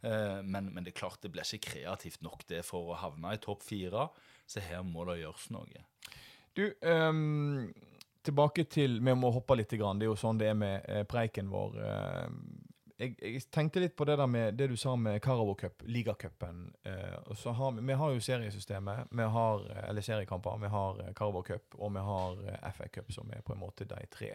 Eh, 0.00 0.42
men, 0.42 0.70
men, 0.72 0.84
det 0.84 0.94
er 0.94 1.00
klart 1.00 1.20
det 1.22 1.32
blir 1.34 1.44
ikke 1.44 1.72
kreativt 1.72 2.22
nok 2.24 2.46
det 2.48 2.62
for 2.66 2.92
å 2.92 3.00
havne 3.00 3.34
i 3.34 3.42
topp 3.42 3.64
fire. 3.66 4.08
Så 4.46 4.62
her 4.64 4.84
må 4.86 5.04
det 5.08 5.20
gjøres 5.20 5.50
noe. 5.52 5.84
Du, 6.56 6.70
um, 6.88 7.66
tilbake 8.24 8.64
til 8.70 9.00
Vi 9.04 9.14
må 9.18 9.32
hoppe 9.34 9.58
litt. 9.58 9.74
Grann. 9.76 9.98
Det 9.98 10.06
er 10.06 10.12
jo 10.12 10.20
sånn 10.20 10.38
det 10.40 10.52
er 10.52 10.56
med 10.56 10.86
eh, 10.88 11.02
preiken 11.08 11.50
vår. 11.52 11.76
Uh, 11.76 12.64
jeg, 12.96 13.12
jeg, 13.20 13.42
tenkte 13.52 13.82
litt 13.82 13.96
på 13.96 14.06
det 14.08 14.16
der 14.16 14.28
med 14.30 14.56
det 14.56 14.70
du 14.70 14.76
sa 14.80 14.94
med 14.96 15.18
Carabo 15.24 15.54
Cup, 15.58 15.82
ligacupen. 15.84 16.62
Eh, 16.88 17.34
har 17.58 17.76
vi, 17.76 17.96
har 18.00 18.14
jo 18.14 18.22
seriesystemet, 18.24 19.12
vi 19.12 19.26
har, 19.36 19.66
eller 19.84 20.04
seriekamper. 20.04 20.56
Vi 20.62 20.70
har 20.72 21.02
Carabo 21.18 21.42
Cup 21.44 21.76
og 21.76 21.92
vi 21.92 22.04
har 22.08 22.40
eh, 22.46 22.70
FA 22.72 22.88
Cup, 22.88 23.12
som 23.12 23.30
er 23.32 23.44
på 23.44 23.52
en 23.52 23.60
måte 23.60 23.88
de 23.88 24.00
tre 24.12 24.32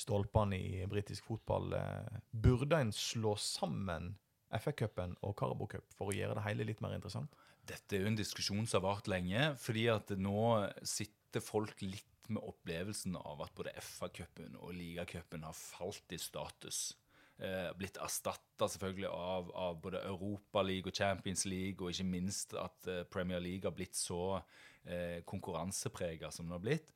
stolpene 0.00 0.56
i 0.56 0.86
britisk 0.88 1.28
fotball. 1.28 1.74
Eh, 1.76 2.20
burde 2.30 2.80
en 2.80 2.92
slå 2.96 3.36
sammen 3.36 4.14
FA-cupen 4.50 5.14
og 5.22 5.36
Carabo 5.38 5.68
Cup 5.70 5.92
for 5.94 6.10
å 6.10 6.16
gjøre 6.16 6.38
det 6.38 6.46
hele 6.48 6.66
litt 6.70 6.80
mer 6.82 6.96
interessant? 6.96 7.36
Dette 7.68 7.94
er 7.94 8.06
jo 8.06 8.10
en 8.10 8.18
diskusjon 8.18 8.64
som 8.64 8.80
har 8.80 8.88
vart 8.88 9.10
lenge. 9.12 9.52
fordi 9.60 9.86
at 9.92 10.10
nå 10.16 10.40
sitter 10.82 11.44
folk 11.44 11.84
litt 11.84 12.06
med 12.30 12.42
opplevelsen 12.46 13.14
av 13.18 13.42
at 13.44 13.54
både 13.54 13.74
FA-cupen 13.82 14.56
og 14.56 14.72
ligacupen 14.74 15.44
har 15.44 15.54
falt 15.54 16.14
i 16.14 16.18
status 16.18 16.94
eh, 17.42 17.70
blitt 17.78 17.98
erstatta 18.02 18.68
selvfølgelig 18.70 19.08
av, 19.10 19.52
av 19.56 19.78
både 19.82 20.02
Europaliga 20.08 20.90
og 20.90 20.96
Champions 20.96 21.46
League, 21.48 21.80
og 21.80 21.92
ikke 21.92 22.08
minst 22.08 22.54
at 22.58 22.90
eh, 22.90 23.06
Premier 23.10 23.42
League 23.42 23.66
har 23.66 23.76
blitt 23.76 23.98
så 23.98 24.40
eh, 24.84 25.20
konkurranseprega 25.28 26.32
som 26.34 26.48
det 26.48 26.56
har 26.58 26.66
blitt. 26.66 26.92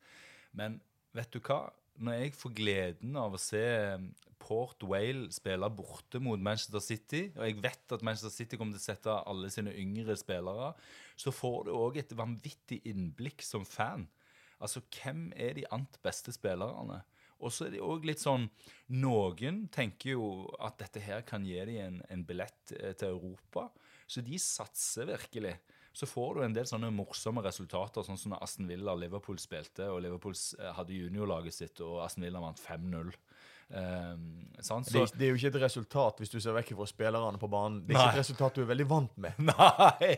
Men 0.55 0.79
vet 1.15 1.33
du 1.33 1.41
hva? 1.41 1.65
Når 1.95 2.17
jeg 2.19 2.31
får 2.35 2.55
gleden 2.57 3.15
av 3.19 3.35
å 3.35 3.39
se 3.39 3.63
eh, 3.63 4.07
Port 4.45 4.83
Whale 4.85 5.31
spille 5.33 5.69
borte 5.73 6.19
mot 6.21 6.41
Manchester 6.41 6.83
City, 6.83 7.23
og 7.33 7.47
jeg 7.47 7.61
vet 7.63 7.95
at 7.95 8.03
Manchester 8.05 8.33
City 8.33 8.59
kommer 8.59 8.75
til 8.75 8.83
å 8.83 8.89
sette 8.91 9.15
alle 9.31 9.49
sine 9.53 9.73
yngre 9.79 10.17
spillere, 10.19 10.73
så 11.17 11.33
får 11.33 11.65
du 11.65 11.73
òg 11.73 12.01
et 12.01 12.13
vanvittig 12.17 12.81
innblikk 12.91 13.45
som 13.45 13.65
fan. 13.65 14.05
Altså, 14.59 14.83
hvem 14.93 15.29
er 15.35 15.55
de 15.57 15.65
ant 15.75 15.97
beste 16.03 16.33
spillerne? 16.35 17.01
Og 17.45 17.53
så 17.53 17.67
er 17.67 17.75
det 17.75 17.83
òg 17.85 18.07
litt 18.09 18.23
sånn 18.23 18.47
Noen 18.97 19.65
tenker 19.73 20.15
jo 20.15 20.27
at 20.63 20.79
dette 20.81 21.01
her 21.05 21.23
kan 21.27 21.45
gi 21.45 21.57
dem 21.69 21.81
en, 21.83 22.01
en 22.13 22.25
billett 22.27 22.73
eh, 22.79 22.93
til 22.97 23.15
Europa. 23.15 23.69
Så 24.05 24.21
de 24.25 24.37
satser 24.41 25.09
virkelig. 25.09 25.55
Så 25.95 26.05
får 26.09 26.35
du 26.35 26.43
en 26.43 26.53
del 26.53 26.67
sånne 26.67 26.91
morsomme 26.91 27.41
resultater, 27.45 28.03
sånn 28.03 28.19
som 28.19 28.33
når 28.33 28.41
Aston 28.43 28.67
Villa 28.67 28.97
Liverpool 28.99 29.37
spilte, 29.39 29.87
og 29.87 30.01
Liverpool 30.03 30.35
eh, 30.35 30.71
hadde 30.75 30.97
juniorlaget 30.97 31.55
sitt, 31.55 31.81
og 31.85 32.01
Aston 32.03 32.25
Villa 32.27 32.41
vant 32.43 32.59
5-0. 32.59 33.13
Um, 33.65 33.77
ehm, 33.79 34.25
så, 34.59 34.77
det, 34.91 35.05
det, 35.15 35.25
er 35.25 35.31
jo 35.31 35.39
ikke 35.39 35.53
et 35.55 35.61
resultat, 35.63 36.19
hvis 36.19 36.29
du 36.29 36.37
ser 36.43 36.53
vekk 36.57 36.75
fra 36.77 36.85
spillerne 36.89 37.39
på 37.41 37.49
banen. 37.49 37.79
Det 37.87 37.95
er 37.95 37.97
nei. 37.97 38.03
ikke 38.03 38.19
et 38.19 38.21
resultat 38.25 38.59
du 38.59 38.65
er 38.65 38.69
veldig 38.73 38.87
vant 38.91 39.15
med. 39.23 39.39
Nei, 39.49 40.11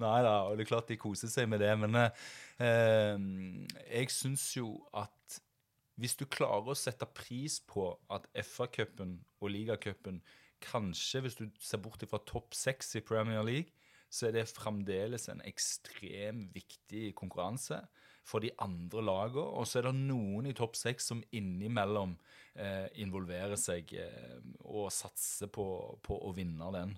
nei 0.00 0.18
da, 0.24 0.36
og 0.46 0.54
det 0.54 0.64
er 0.64 0.70
klart 0.70 0.88
de 0.88 1.00
koser 1.02 1.32
seg 1.32 1.50
med 1.50 1.60
det, 1.60 1.74
men 1.82 1.98
uh, 1.98 3.18
jeg 3.90 4.14
syns 4.14 4.46
jo 4.56 4.70
at 4.94 5.42
hvis 6.00 6.16
du 6.18 6.24
klarer 6.26 6.72
å 6.72 6.78
sette 6.78 7.06
pris 7.14 7.60
på 7.70 7.86
at 8.12 8.26
FA-cupen 8.42 9.18
og 9.40 9.54
ligacupen 9.54 10.22
Kanskje, 10.64 11.20
hvis 11.20 11.34
du 11.36 11.48
ser 11.60 11.80
bort 11.84 12.00
fra 12.08 12.20
topp 12.24 12.54
seks 12.56 12.94
i 12.96 13.02
Premier 13.04 13.42
League, 13.44 13.74
så 14.08 14.28
er 14.28 14.36
det 14.36 14.46
fremdeles 14.48 15.26
en 15.28 15.42
ekstremt 15.44 16.54
viktig 16.54 17.10
konkurranse 17.18 17.82
for 18.24 18.44
de 18.44 18.52
andre 18.62 19.04
lagene. 19.04 19.44
Og 19.44 19.68
så 19.68 19.80
er 19.80 19.88
det 19.88 19.98
noen 20.00 20.48
i 20.48 20.56
topp 20.56 20.78
seks 20.78 21.10
som 21.12 21.22
innimellom 21.36 22.16
eh, 22.54 22.88
involverer 23.04 23.58
seg 23.60 23.94
eh, 24.00 24.40
og 24.64 24.90
satser 24.94 25.52
på, 25.52 25.66
på, 26.04 26.18
å 26.18 26.32
vinne 26.36 26.72
den. 26.74 26.96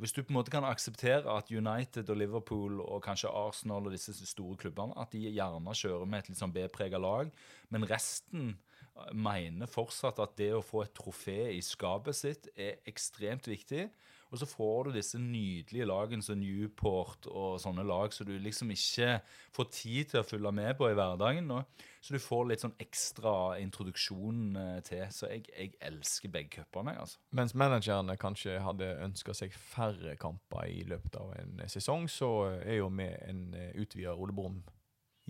Hvis 0.00 0.14
du 0.14 0.24
på 0.24 0.32
en 0.32 0.40
måte 0.40 0.50
kan 0.50 0.66
akseptere 0.66 1.30
at 1.30 1.52
United 1.54 2.08
og 2.10 2.18
Liverpool 2.18 2.80
og 2.82 3.04
kanskje 3.04 3.30
Arsenal 3.30 3.86
og 3.86 3.94
disse 3.94 4.14
store 4.26 4.58
klubbene 4.58 4.96
at 4.98 5.14
de 5.14 5.28
gjerne 5.28 5.76
kjører 5.78 6.08
med 6.10 6.24
et 6.24 6.32
litt 6.32 6.40
sånn 6.40 6.54
B-prega 6.54 6.98
lag, 6.98 7.30
men 7.70 7.86
resten 7.86 8.56
eh, 8.56 9.12
mener 9.14 9.70
fortsatt 9.70 10.18
at 10.24 10.34
det 10.40 10.50
å 10.56 10.64
få 10.64 10.82
et 10.82 10.96
trofé 10.98 11.38
i 11.54 11.62
skapet 11.62 12.18
sitt 12.18 12.50
er 12.58 12.82
ekstremt 12.90 13.46
viktig. 13.50 13.86
Og 14.34 14.40
så 14.40 14.48
får 14.50 14.88
du 14.88 14.96
disse 14.96 15.18
nydelige 15.22 15.86
lagene 15.86 16.24
som 16.26 16.40
Newport 16.40 17.28
og 17.30 17.60
sånne 17.62 17.84
lag 17.86 18.10
som 18.10 18.26
du 18.26 18.32
liksom 18.42 18.72
ikke 18.74 19.20
får 19.54 19.68
tid 19.70 20.10
til 20.10 20.20
å 20.20 20.26
følge 20.26 20.50
med 20.58 20.72
på 20.80 20.88
i 20.90 20.96
hverdagen. 20.98 21.46
nå. 21.46 21.60
Så 22.02 22.16
du 22.16 22.18
får 22.18 22.48
litt 22.50 22.64
sånn 22.64 22.74
ekstra 22.82 23.60
introduksjon 23.62 24.58
eh, 24.58 24.80
til. 24.84 25.04
Så 25.14 25.30
jeg, 25.30 25.46
jeg 25.54 25.76
elsker 25.86 26.34
begge 26.34 26.64
cupene. 26.64 26.96
Altså. 26.98 27.22
Mens 27.30 27.54
managerne 27.54 28.18
kanskje 28.18 28.58
hadde 28.66 28.90
ønska 29.06 29.36
seg 29.38 29.54
færre 29.54 30.18
kamper 30.18 30.66
i 30.66 30.82
løpet 30.90 31.14
av 31.22 31.30
en 31.38 31.62
sesong, 31.70 32.10
så 32.10 32.34
er 32.58 32.80
jo 32.80 32.90
med 32.90 33.14
en 33.30 33.46
eh, 33.54 33.70
utvida 33.78 34.18
Ole 34.18 34.34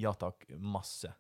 ja 0.01 0.11
takk, 0.19 0.49
masse 0.59 1.13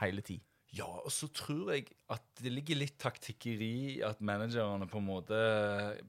hele 0.00 0.24
tid. 0.26 0.47
Ja, 0.76 0.84
og 0.84 1.08
så 1.08 1.30
tror 1.32 1.70
jeg 1.72 1.86
at 2.12 2.24
det 2.42 2.50
ligger 2.52 2.76
litt 2.76 2.98
taktikkeri 3.00 4.02
at 4.04 4.20
managerne 4.20 4.84
på 4.90 5.00
en 5.00 5.06
måte 5.06 5.38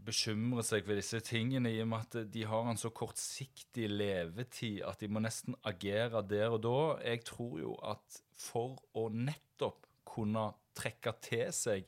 bekymrer 0.04 0.66
seg 0.68 0.84
for 0.84 1.00
disse 1.00 1.22
tingene, 1.24 1.72
i 1.72 1.80
og 1.80 1.88
med 1.94 2.04
at 2.04 2.32
de 2.34 2.44
har 2.50 2.68
en 2.68 2.80
så 2.80 2.92
kortsiktig 2.92 3.88
levetid 3.88 4.82
at 4.84 5.00
de 5.00 5.08
må 5.08 5.24
nesten 5.24 5.56
agere 5.70 6.22
der 6.28 6.58
og 6.58 6.60
da. 6.66 6.82
Jeg 7.08 7.24
tror 7.30 7.56
jo 7.62 7.78
at 7.88 8.20
for 8.36 8.76
å 9.00 9.08
nettopp 9.14 9.88
kunne 10.10 10.50
trekke 10.76 11.16
til 11.24 11.48
seg 11.56 11.88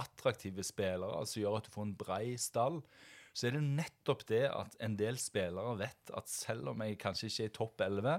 attraktive 0.00 0.64
spillere, 0.64 1.20
altså 1.20 1.42
gjøre 1.42 1.60
at 1.60 1.68
du 1.68 1.74
får 1.74 1.86
en 1.86 1.98
brei 2.00 2.24
stall, 2.40 2.80
så 3.36 3.48
er 3.48 3.58
det 3.58 3.66
nettopp 3.66 4.24
det 4.28 4.46
at 4.48 4.76
en 4.84 4.96
del 4.96 5.20
spillere 5.20 5.76
vet 5.82 6.12
at 6.16 6.32
selv 6.32 6.72
om 6.72 6.80
jeg 6.84 6.96
kanskje 7.00 7.28
ikke 7.28 7.44
er 7.44 7.52
i 7.52 7.56
topp 7.60 7.84
11, 7.84 8.16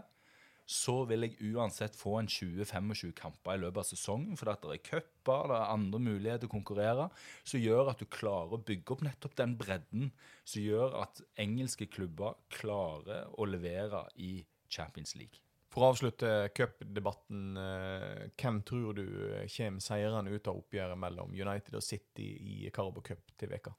så 0.67 0.97
vil 1.07 1.23
jeg 1.23 1.53
uansett 1.55 1.95
få 1.95 2.17
en 2.19 2.27
20-25 2.27 3.13
kamper 3.15 3.55
i 3.55 3.61
løpet 3.61 3.79
av 3.85 3.87
sesongen. 3.87 4.35
For 4.35 4.51
det 4.51 4.75
er 4.75 4.83
cuper, 4.83 5.47
det 5.47 5.59
er 5.61 5.73
andre 5.73 6.01
muligheter 6.03 6.43
til 6.43 6.51
å 6.51 6.55
konkurrere, 6.57 7.07
som 7.47 7.63
gjør 7.63 7.93
at 7.93 8.03
du 8.03 8.09
klarer 8.11 8.57
å 8.57 8.63
bygge 8.67 8.97
opp 8.97 9.05
nettopp 9.07 9.37
den 9.39 9.55
bredden 9.59 10.11
som 10.43 10.63
gjør 10.65 10.99
at 11.05 11.23
engelske 11.39 11.87
klubber 11.91 12.35
klarer 12.51 13.31
å 13.39 13.47
levere 13.47 14.03
i 14.19 14.41
Champions 14.67 15.15
League. 15.15 15.39
For 15.71 15.85
å 15.85 15.91
avslutte 15.93 16.29
cupdebatten, 16.57 17.57
eh, 17.59 18.27
hvem 18.39 18.61
tror 18.67 18.95
du 18.97 19.05
kommer 19.51 19.83
seirende 19.83 20.31
ut 20.33 20.47
av 20.47 20.59
oppgjøret 20.59 20.99
mellom 20.99 21.35
United 21.35 21.75
og 21.75 21.83
City 21.83 22.27
i 22.41 22.71
Carabo 22.73 23.03
Cup 23.05 23.35
til 23.37 23.51
veka? 23.51 23.75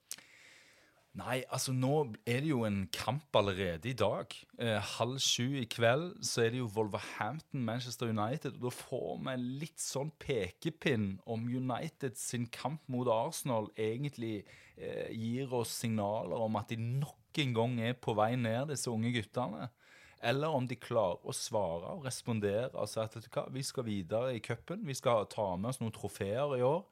Nei, 1.16 1.40
altså 1.50 1.72
nå 1.72 1.92
er 2.28 2.42
det 2.44 2.50
jo 2.50 2.60
en 2.66 2.82
kamp 2.94 3.34
allerede 3.38 3.88
i 3.90 3.96
dag. 3.96 4.34
Eh, 4.60 4.76
halv 4.98 5.16
sju 5.22 5.56
i 5.58 5.64
kveld 5.70 6.18
så 6.22 6.44
er 6.44 6.52
det 6.52 6.60
jo 6.60 6.68
Wolverhampton, 6.76 7.64
Manchester 7.64 8.12
United. 8.12 8.58
og 8.58 8.68
Da 8.68 8.72
får 8.76 9.16
vi 9.24 9.32
en 9.32 9.46
litt 9.62 9.82
sånn 9.82 10.12
pekepinn 10.20 11.08
om 11.26 11.48
United 11.48 12.18
sin 12.20 12.46
kamp 12.46 12.84
mot 12.86 13.08
Arsenal 13.10 13.70
egentlig 13.74 14.44
eh, 14.76 15.08
gir 15.10 15.54
oss 15.56 15.72
signaler 15.80 16.38
om 16.38 16.60
at 16.60 16.70
de 16.70 16.78
nok 16.78 17.42
en 17.42 17.56
gang 17.56 17.80
er 17.80 17.98
på 17.98 18.14
vei 18.18 18.34
ned, 18.36 18.68
disse 18.70 18.90
unge 18.92 19.10
guttene. 19.16 19.70
Eller 20.22 20.54
om 20.54 20.66
de 20.66 20.78
klarer 20.78 21.22
å 21.22 21.34
svare 21.34 21.94
og 21.94 22.06
respondere 22.06 22.72
og 22.74 22.90
si 22.90 23.00
at 23.00 23.18
vi 23.54 23.62
skal 23.66 23.86
videre 23.86 24.34
i 24.34 24.42
cupen. 24.42 24.86
Vi 24.86 24.94
skal 24.98 25.26
ta 25.30 25.54
med 25.56 25.72
oss 25.72 25.82
noen 25.82 25.94
trofeer 25.94 26.58
i 26.58 26.64
år. 26.66 26.84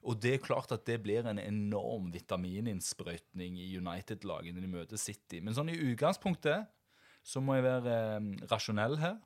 Og 0.00 0.16
det 0.16 0.32
er 0.34 0.44
klart 0.44 0.72
at 0.72 0.86
det 0.88 1.02
blir 1.04 1.26
en 1.28 1.38
enorm 1.42 2.08
vitamininnsprøytning 2.14 3.58
i 3.60 3.68
United-laget 3.76 4.56
når 4.56 4.64
de 4.64 4.70
møter 4.72 5.00
City. 5.00 5.42
Men 5.44 5.56
sånn 5.56 5.68
i 5.72 5.80
utgangspunktet 5.90 6.70
så 7.26 7.42
må 7.44 7.58
jeg 7.58 7.66
være 7.66 7.96
eh, 8.16 8.30
rasjonell 8.48 8.96
her. 9.02 9.18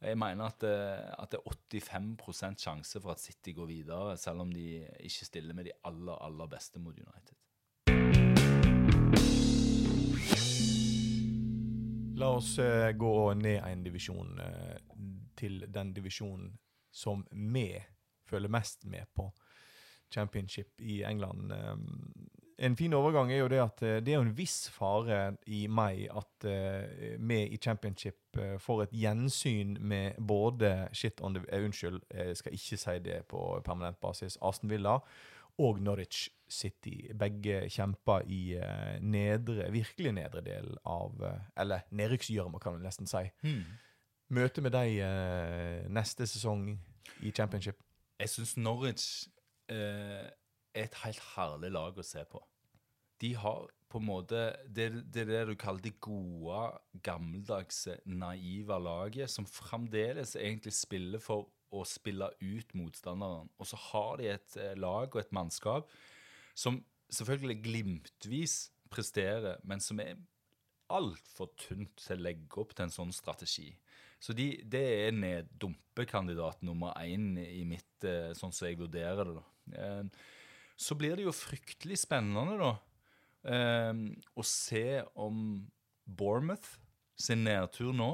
Jeg 0.00 0.16
mener 0.16 0.46
at, 0.46 0.62
eh, 0.64 1.10
at, 1.18 1.34
det 1.34 1.40
er 1.40 1.82
85% 1.82 2.62
sjanse 2.62 3.02
for 3.02 3.16
at 3.16 3.22
City 3.22 3.56
går 3.58 3.68
videre, 3.72 4.14
selv 4.22 4.46
om 4.46 4.54
de 4.54 4.84
ikke 5.02 5.26
stiller 5.26 5.56
med 5.56 5.66
de 5.66 5.74
aller, 5.90 6.14
aller 6.22 6.52
beste 6.54 6.78
mot 6.78 6.94
United. 6.94 7.36
La 12.20 12.30
oss 12.36 12.54
uh, 12.60 12.90
gå 12.92 13.12
ned 13.40 13.62
en 13.64 13.82
divisjon 13.82 14.34
uh, 14.44 14.96
til 15.40 15.62
den 15.72 15.94
divisjonen 15.96 16.50
som 16.92 17.22
vi 17.32 17.70
følger 18.28 18.52
mest 18.52 18.84
med 18.84 19.08
på 19.16 19.30
championship 20.12 20.80
i 20.80 21.02
England. 21.02 21.52
Um, 21.52 22.28
en 22.58 22.76
fin 22.76 22.92
overgang 22.92 23.32
er 23.32 23.38
jo 23.40 23.48
det 23.48 23.60
at 23.62 23.82
eh, 23.82 24.00
det 24.04 24.12
er 24.12 24.18
jo 24.18 24.26
en 24.26 24.36
viss 24.36 24.68
fare 24.70 25.36
i 25.48 25.62
meg 25.66 26.02
at 26.12 26.44
vi 27.16 27.38
i 27.48 27.56
championship 27.56 28.36
får 28.60 28.82
et 28.82 28.92
gjensyn 28.92 29.78
med 29.80 30.20
både 30.20 30.88
shit 30.92 31.20
on 31.24 31.34
the 31.34 31.42
uh, 31.48 31.64
Unnskyld, 31.64 32.02
jeg 32.14 32.36
skal 32.36 32.52
ikke 32.52 32.76
si 32.76 32.98
det 33.04 33.22
på 33.28 33.60
permanent 33.64 34.00
basis. 34.00 34.38
Aston 34.42 34.70
Villa 34.70 34.98
og 35.58 35.80
Norwich 35.80 36.28
City. 36.48 37.10
Begge 37.18 37.68
kjemper 37.70 38.28
i 38.28 38.58
nedre, 39.00 39.70
virkelig 39.72 40.12
nedre 40.12 40.40
del 40.44 40.76
av 40.84 41.16
Eller 41.56 41.84
nedrykksgjørma, 41.90 42.58
kan 42.58 42.76
man 42.76 42.86
nesten 42.86 43.08
si. 43.08 43.24
Hmm. 43.42 43.64
Møte 44.28 44.62
med 44.62 44.72
deg 44.76 45.00
neste 45.90 46.26
sesong 46.26 46.78
i 47.20 47.32
championship. 47.32 47.80
Jeg 48.20 48.28
syns 48.28 48.56
Norwich 48.56 49.28
er 49.70 50.30
et 50.74 50.94
helt 51.04 51.22
herlig 51.34 51.70
lag 51.74 51.98
å 51.98 52.06
se 52.06 52.24
på 52.30 52.42
de 53.20 53.34
har 53.36 53.68
på 53.90 53.98
en 53.98 54.06
måte 54.06 54.40
Det, 54.66 54.90
det 55.12 55.24
er 55.24 55.30
det 55.30 55.40
du 55.50 55.56
kaller 55.58 55.82
det 55.82 55.96
gode, 56.02 56.60
gammeldagse, 57.02 57.98
naive 58.06 58.78
laget, 58.78 59.30
som 59.30 59.48
fremdeles 59.48 60.36
egentlig 60.38 60.76
spiller 60.78 61.22
for 61.22 61.48
å 61.74 61.82
spille 61.86 62.30
ut 62.40 62.74
motstanderen. 62.78 63.50
Og 63.58 63.66
så 63.66 63.78
har 63.90 64.20
de 64.20 64.30
et 64.30 64.56
eh, 64.58 64.76
lag 64.78 65.10
og 65.10 65.20
et 65.20 65.34
mannskap 65.34 65.90
som 66.54 66.80
selvfølgelig 67.10 67.58
glimtvis 67.66 68.56
presterer, 68.90 69.58
men 69.66 69.82
som 69.82 70.00
er 70.02 70.18
altfor 70.90 71.52
tynt 71.58 71.94
til 71.98 72.18
å 72.18 72.26
legge 72.26 72.62
opp 72.62 72.74
til 72.74 72.86
en 72.86 72.94
sånn 72.94 73.14
strategi. 73.14 73.68
Så 74.22 74.34
de, 74.36 74.52
det 74.70 74.82
er 75.06 75.14
neddumpekandidat 75.16 76.62
nummer 76.66 76.94
én 76.98 77.32
i 77.42 77.62
mitt, 77.66 78.06
eh, 78.06 78.30
sånn 78.38 78.54
som 78.54 78.68
jeg 78.68 78.78
vurderer 78.78 79.24
det. 79.24 79.38
da. 79.38 79.46
Eh, 79.76 80.04
så 80.80 80.96
blir 80.96 81.18
det 81.18 81.26
jo 81.26 81.36
fryktelig 81.36 82.00
spennende, 82.02 82.56
da 82.60 82.76
å 83.40 84.42
se 84.44 85.00
om 85.16 85.36
Bournemouth 86.04 86.74
sin 87.16 87.44
nedtur 87.46 87.94
nå, 87.96 88.10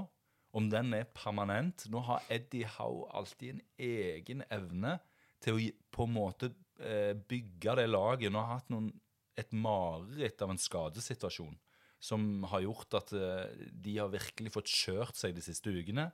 om 0.56 0.68
den 0.70 0.94
er 0.94 1.08
permanent. 1.12 1.88
Nå 1.90 2.00
har 2.06 2.24
Eddie 2.32 2.68
Howe 2.76 3.08
alltid 3.10 3.56
en 3.56 3.64
egen 3.82 4.44
evne 4.50 4.96
til 5.42 5.58
å 5.58 5.64
på 5.92 6.06
en 6.06 6.14
måte 6.14 6.52
uh, 6.80 7.12
bygge 7.28 7.76
det 7.80 7.88
laget. 7.90 8.32
Nå 8.32 8.40
har 8.40 8.60
hatt 8.60 8.72
noen, 8.72 8.92
et 9.36 9.52
mareritt 9.52 10.40
av 10.40 10.54
en 10.54 10.60
skadesituasjon 10.60 11.58
som 12.00 12.44
har 12.48 12.62
gjort 12.64 12.94
at 12.96 13.10
de 13.12 13.96
har 13.98 14.08
virkelig 14.12 14.52
fått 14.54 14.70
kjørt 14.72 15.16
seg 15.18 15.34
de 15.36 15.42
siste 15.44 15.72
ukene. 15.72 16.06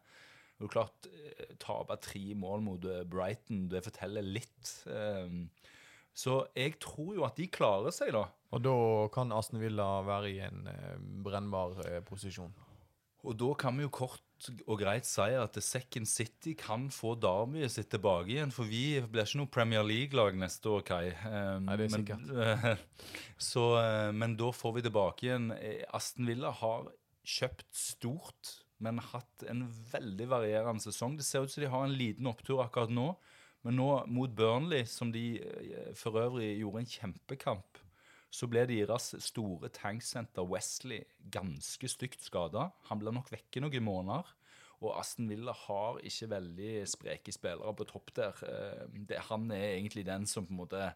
Og 0.62 0.70
klart, 0.72 1.10
uh, 1.10 1.44
Tape 1.62 1.98
tre 2.02 2.24
mål 2.38 2.62
mot 2.64 2.88
Brighton, 3.10 3.66
det 3.70 3.84
forteller 3.84 4.24
litt. 4.24 4.72
Uh, 4.86 5.46
så 6.12 6.42
jeg 6.56 6.76
tror 6.82 7.14
jo 7.16 7.24
at 7.24 7.38
de 7.40 7.48
klarer 7.52 7.94
seg, 7.94 8.12
da. 8.14 8.26
Og 8.52 8.60
da 8.60 8.74
kan 9.14 9.32
Aston 9.32 9.62
Villa 9.62 9.86
være 10.04 10.28
i 10.28 10.42
en 10.44 10.66
eh, 10.68 10.98
brennbar 11.24 11.78
eh, 11.86 12.02
posisjon? 12.04 12.52
Og 13.22 13.36
da 13.38 13.52
kan 13.56 13.78
vi 13.78 13.86
jo 13.86 13.92
kort 13.94 14.48
og 14.66 14.80
greit 14.80 15.06
si 15.06 15.28
at 15.38 15.56
Second 15.62 16.08
City 16.10 16.56
kan 16.58 16.88
få 16.90 17.14
Derbyet 17.22 17.70
sitt 17.70 17.92
tilbake 17.94 18.34
igjen. 18.34 18.52
For 18.52 18.68
vi 18.68 18.98
blir 19.06 19.24
ikke 19.24 19.40
noe 19.40 19.52
Premier 19.54 19.86
League-lag 19.86 20.36
neste 20.36 20.68
år, 20.68 20.82
Kai. 20.84 21.12
Um, 21.22 21.68
Nei, 21.68 21.78
det 21.78 21.86
er 21.86 21.94
sikkert. 21.94 22.26
Men, 22.26 22.82
så, 23.52 23.66
eh, 23.80 24.10
men 24.18 24.36
da 24.40 24.50
får 24.52 24.76
vi 24.76 24.84
tilbake 24.88 25.28
igjen. 25.28 25.48
Eh, 25.54 25.86
Aston 25.94 26.28
Villa 26.28 26.52
har 26.58 26.90
kjøpt 27.22 27.68
stort, 27.78 28.56
men 28.82 28.98
hatt 29.12 29.44
en 29.50 29.62
veldig 29.92 30.26
varierende 30.32 30.82
sesong. 30.82 31.14
Det 31.18 31.26
ser 31.26 31.44
ut 31.44 31.52
som 31.52 31.62
de 31.62 31.70
har 31.70 31.86
en 31.86 31.94
liten 31.94 32.28
opptur 32.30 32.62
akkurat 32.64 32.90
nå. 32.92 33.12
Men 33.62 33.78
nå 33.78 33.88
mot 34.10 34.32
Burnley, 34.34 34.82
som 34.90 35.12
de 35.14 35.38
eh, 35.38 35.90
for 35.98 36.18
øvrig 36.18 36.56
gjorde 36.58 36.82
en 36.82 36.92
kjempekamp, 36.96 37.78
så 38.32 38.48
ble 38.48 38.64
deres 38.66 39.10
store 39.22 39.68
tanksenter 39.76 40.46
Wesley 40.48 41.04
ganske 41.30 41.90
stygt 41.90 42.24
skada. 42.24 42.70
Han 42.88 43.02
blir 43.02 43.14
nok 43.14 43.30
vekke 43.30 43.62
noen 43.62 43.86
måneder. 43.86 44.30
Og 44.82 44.96
Aston 44.98 45.28
Villa 45.30 45.54
har 45.54 46.00
ikke 46.02 46.32
veldig 46.32 46.72
spreke 46.90 47.34
spillere 47.34 47.74
på 47.78 47.86
topp 47.86 48.14
der. 48.18 48.46
Eh, 48.48 49.18
han 49.28 49.50
er 49.54 49.76
egentlig 49.76 50.08
den 50.08 50.26
som 50.26 50.48
på 50.48 50.56
en 50.56 50.62
måte 50.64 50.88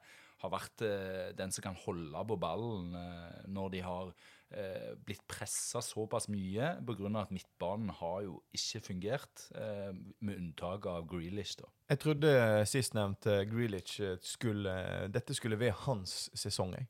har 0.42 0.52
vært 0.52 0.82
eh, 0.82 1.28
den 1.38 1.54
som 1.54 1.68
kan 1.68 1.78
holde 1.86 2.24
på 2.26 2.40
ballen 2.40 2.90
når 3.46 3.70
de 3.76 3.84
har 3.86 4.10
blitt 5.04 5.24
pressa 5.28 5.82
såpass 5.82 6.28
mye 6.30 6.76
pga. 6.86 7.20
at 7.20 7.32
midtbanen 7.34 7.90
har 7.90 8.22
jo 8.22 8.42
ikke 8.54 8.80
fungert, 8.80 9.48
eh, 9.54 9.92
med 10.20 10.36
unntak 10.36 10.86
av 10.86 11.06
Grealish. 11.06 11.56
da. 11.58 11.64
Jeg 11.88 11.98
trodde 11.98 12.66
sistnevnte 12.66 13.44
Grealish 13.50 14.00
skulle 14.22 15.08
Dette 15.08 15.34
skulle 15.34 15.58
være 15.58 15.72
hans 15.86 16.30
sesong, 16.34 16.74
jeg. 16.74 16.86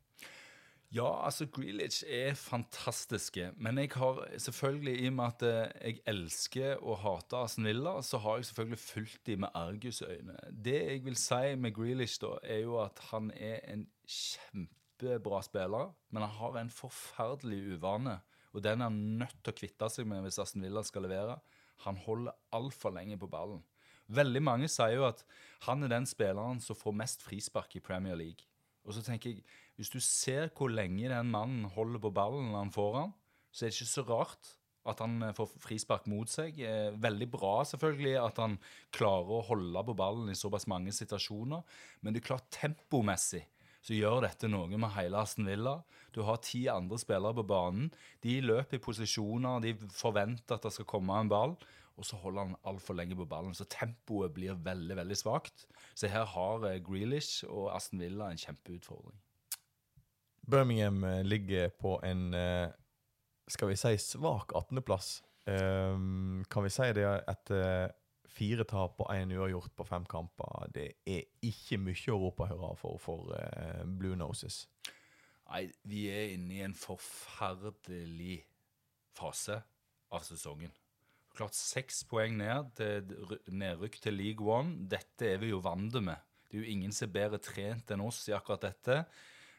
Ja, 0.94 1.24
altså 1.24 1.46
Grealish 1.46 2.04
er 2.08 2.34
fantastiske. 2.34 3.50
Men 3.56 3.78
jeg 3.78 3.90
har 3.94 4.38
selvfølgelig, 4.38 5.00
i 5.00 5.06
og 5.06 5.12
med 5.12 5.24
at 5.24 5.42
eh, 5.42 5.70
jeg 5.84 5.98
elsker 6.06 6.76
og 6.76 6.98
hater 6.98 7.36
Aston 7.36 7.64
Villa, 7.64 8.02
så 8.02 8.18
har 8.18 8.36
jeg 8.36 8.44
selvfølgelig 8.44 8.78
fulgt 8.78 9.26
dem 9.26 9.40
med 9.40 9.48
argusøyne. 9.54 10.36
Det 10.64 10.92
jeg 10.92 11.04
vil 11.04 11.16
si 11.16 11.54
med 11.56 11.74
Grealish, 11.74 12.20
da, 12.22 12.36
er 12.42 12.58
jo 12.58 12.78
at 12.80 13.02
han 13.10 13.30
er 13.34 13.58
en 13.72 13.86
kjempe 14.06 14.72
kjempebra 14.96 15.42
spiller, 15.42 15.92
men 16.10 16.22
han 16.22 16.30
har 16.30 16.58
en 16.60 16.70
forferdelig 16.70 17.76
uvane. 17.76 18.20
Og 18.54 18.62
den 18.62 18.80
er 18.80 18.88
han 18.88 19.18
nødt 19.18 19.42
til 19.42 19.52
å 19.52 19.56
kvitte 19.56 19.88
seg 19.90 20.06
med 20.06 20.22
hvis 20.24 20.38
Aston 20.38 20.62
Villa 20.62 20.82
skal 20.82 21.04
levere. 21.04 21.38
Han 21.84 21.96
holder 21.96 22.36
altfor 22.52 22.94
lenge 22.94 23.18
på 23.18 23.28
ballen. 23.28 23.62
Veldig 24.08 24.42
mange 24.42 24.68
sier 24.70 24.94
jo 24.94 25.06
at 25.08 25.24
han 25.66 25.82
er 25.82 25.90
den 25.90 26.06
spilleren 26.06 26.60
som 26.62 26.78
får 26.78 26.94
mest 26.94 27.24
frispark 27.26 27.74
i 27.76 27.82
Premier 27.82 28.16
League. 28.16 28.46
Og 28.86 28.94
så 28.94 29.02
tenker 29.02 29.30
jeg, 29.30 29.44
Hvis 29.76 29.90
du 29.90 30.00
ser 30.00 30.48
hvor 30.56 30.70
lenge 30.72 31.08
den 31.10 31.28
mannen 31.28 31.64
holder 31.64 32.00
på 32.00 32.10
ballen 32.10 32.48
når 32.48 32.58
han 32.62 32.70
får 32.72 32.94
han, 32.96 33.10
så 33.52 33.66
er 33.66 33.68
det 33.68 33.76
ikke 33.76 33.90
så 33.90 34.04
rart 34.08 34.54
at 34.86 35.00
han 35.02 35.22
eh, 35.22 35.34
får 35.36 35.50
frispark 35.60 36.06
mot 36.08 36.30
seg. 36.30 36.56
Eh, 36.62 36.94
veldig 36.96 37.28
bra 37.28 37.58
selvfølgelig 37.66 38.14
at 38.22 38.38
han 38.40 38.56
klarer 38.94 39.34
å 39.36 39.44
holde 39.50 39.82
på 39.84 39.96
ballen 39.98 40.30
i 40.32 40.38
såpass 40.38 40.64
mange 40.70 40.94
situasjoner. 40.96 41.60
Men 42.00 42.14
det 42.14 42.22
er 42.22 42.28
klart 42.30 42.48
tempomessig 42.54 43.42
så 43.86 43.94
gjør 43.94 44.24
dette 44.24 44.48
noe 44.50 44.66
med 44.74 44.90
hele 44.96 45.20
Aston 45.22 45.46
Villa. 45.46 45.76
Du 46.10 46.24
har 46.26 46.40
ti 46.42 46.64
andre 46.72 46.98
spillere 46.98 47.36
på 47.38 47.44
banen. 47.46 47.90
De 48.24 48.40
løper 48.42 48.80
i 48.80 48.82
posisjoner, 48.82 49.60
de 49.62 49.76
forventer 49.94 50.56
at 50.56 50.66
det 50.66 50.72
skal 50.74 50.88
komme 50.90 51.14
en 51.20 51.30
ball. 51.30 51.54
Og 51.96 52.04
så 52.04 52.18
holder 52.20 52.48
han 52.48 52.56
altfor 52.68 52.96
lenge 52.98 53.16
på 53.16 53.28
ballen, 53.28 53.54
så 53.56 53.64
tempoet 53.72 54.34
blir 54.36 54.58
veldig 54.64 54.98
veldig 54.98 55.16
svakt. 55.16 55.64
Så 55.94 56.10
her 56.12 56.26
har 56.28 56.66
eh, 56.68 56.80
Grealish 56.84 57.46
og 57.48 57.70
Aston 57.76 58.02
Villa 58.02 58.28
en 58.28 58.42
kjempeutfordring. 58.42 59.16
Birmingham 60.50 61.04
eh, 61.04 61.22
ligger 61.24 61.70
på 61.80 61.94
en 62.04 62.34
eh, 62.36 62.74
skal 63.48 63.70
vi 63.70 63.78
si 63.80 63.94
svak 64.02 64.52
18.-plass. 64.52 65.22
Kan 65.46 66.64
vi 66.64 66.70
si 66.74 66.86
det 66.98 67.04
etter 67.30 67.92
Fire 68.36 68.66
tap 68.68 69.00
og 69.00 69.08
én 69.14 69.32
uavgjort 69.32 69.72
på 69.76 69.86
fem 69.88 70.04
kamper. 70.08 70.66
Det 70.74 70.86
er 71.08 71.24
ikke 71.46 71.78
mye 71.80 72.12
å 72.12 72.18
rope 72.20 72.48
hurra 72.50 72.74
for 72.76 73.00
for 73.00 73.32
uh, 73.32 73.84
Blue 73.86 74.16
Noses. 74.18 74.66
Nei, 75.46 75.68
vi 75.86 76.08
er 76.10 76.34
inne 76.34 76.58
i 76.58 76.64
en 76.66 76.74
forferdelig 76.76 78.40
fase 79.16 79.60
av 80.12 80.26
sesongen. 80.26 80.74
Klart 81.36 81.56
seks 81.56 82.02
poeng 82.08 82.36
ned 82.40 82.72
til 82.76 83.38
nedrykk 83.52 84.00
til 84.02 84.16
League 84.18 84.44
One. 84.44 84.88
Dette 84.90 85.34
er 85.34 85.40
vi 85.40 85.52
jo 85.52 85.62
vant 85.64 85.96
med. 86.00 86.20
Det 86.46 86.58
er 86.58 86.62
jo 86.62 86.74
ingen 86.76 86.94
som 86.94 87.08
er 87.08 87.16
bedre 87.16 87.40
trent 87.42 87.90
enn 87.92 88.04
oss 88.04 88.22
i 88.30 88.34
akkurat 88.36 88.64
dette. 88.68 88.98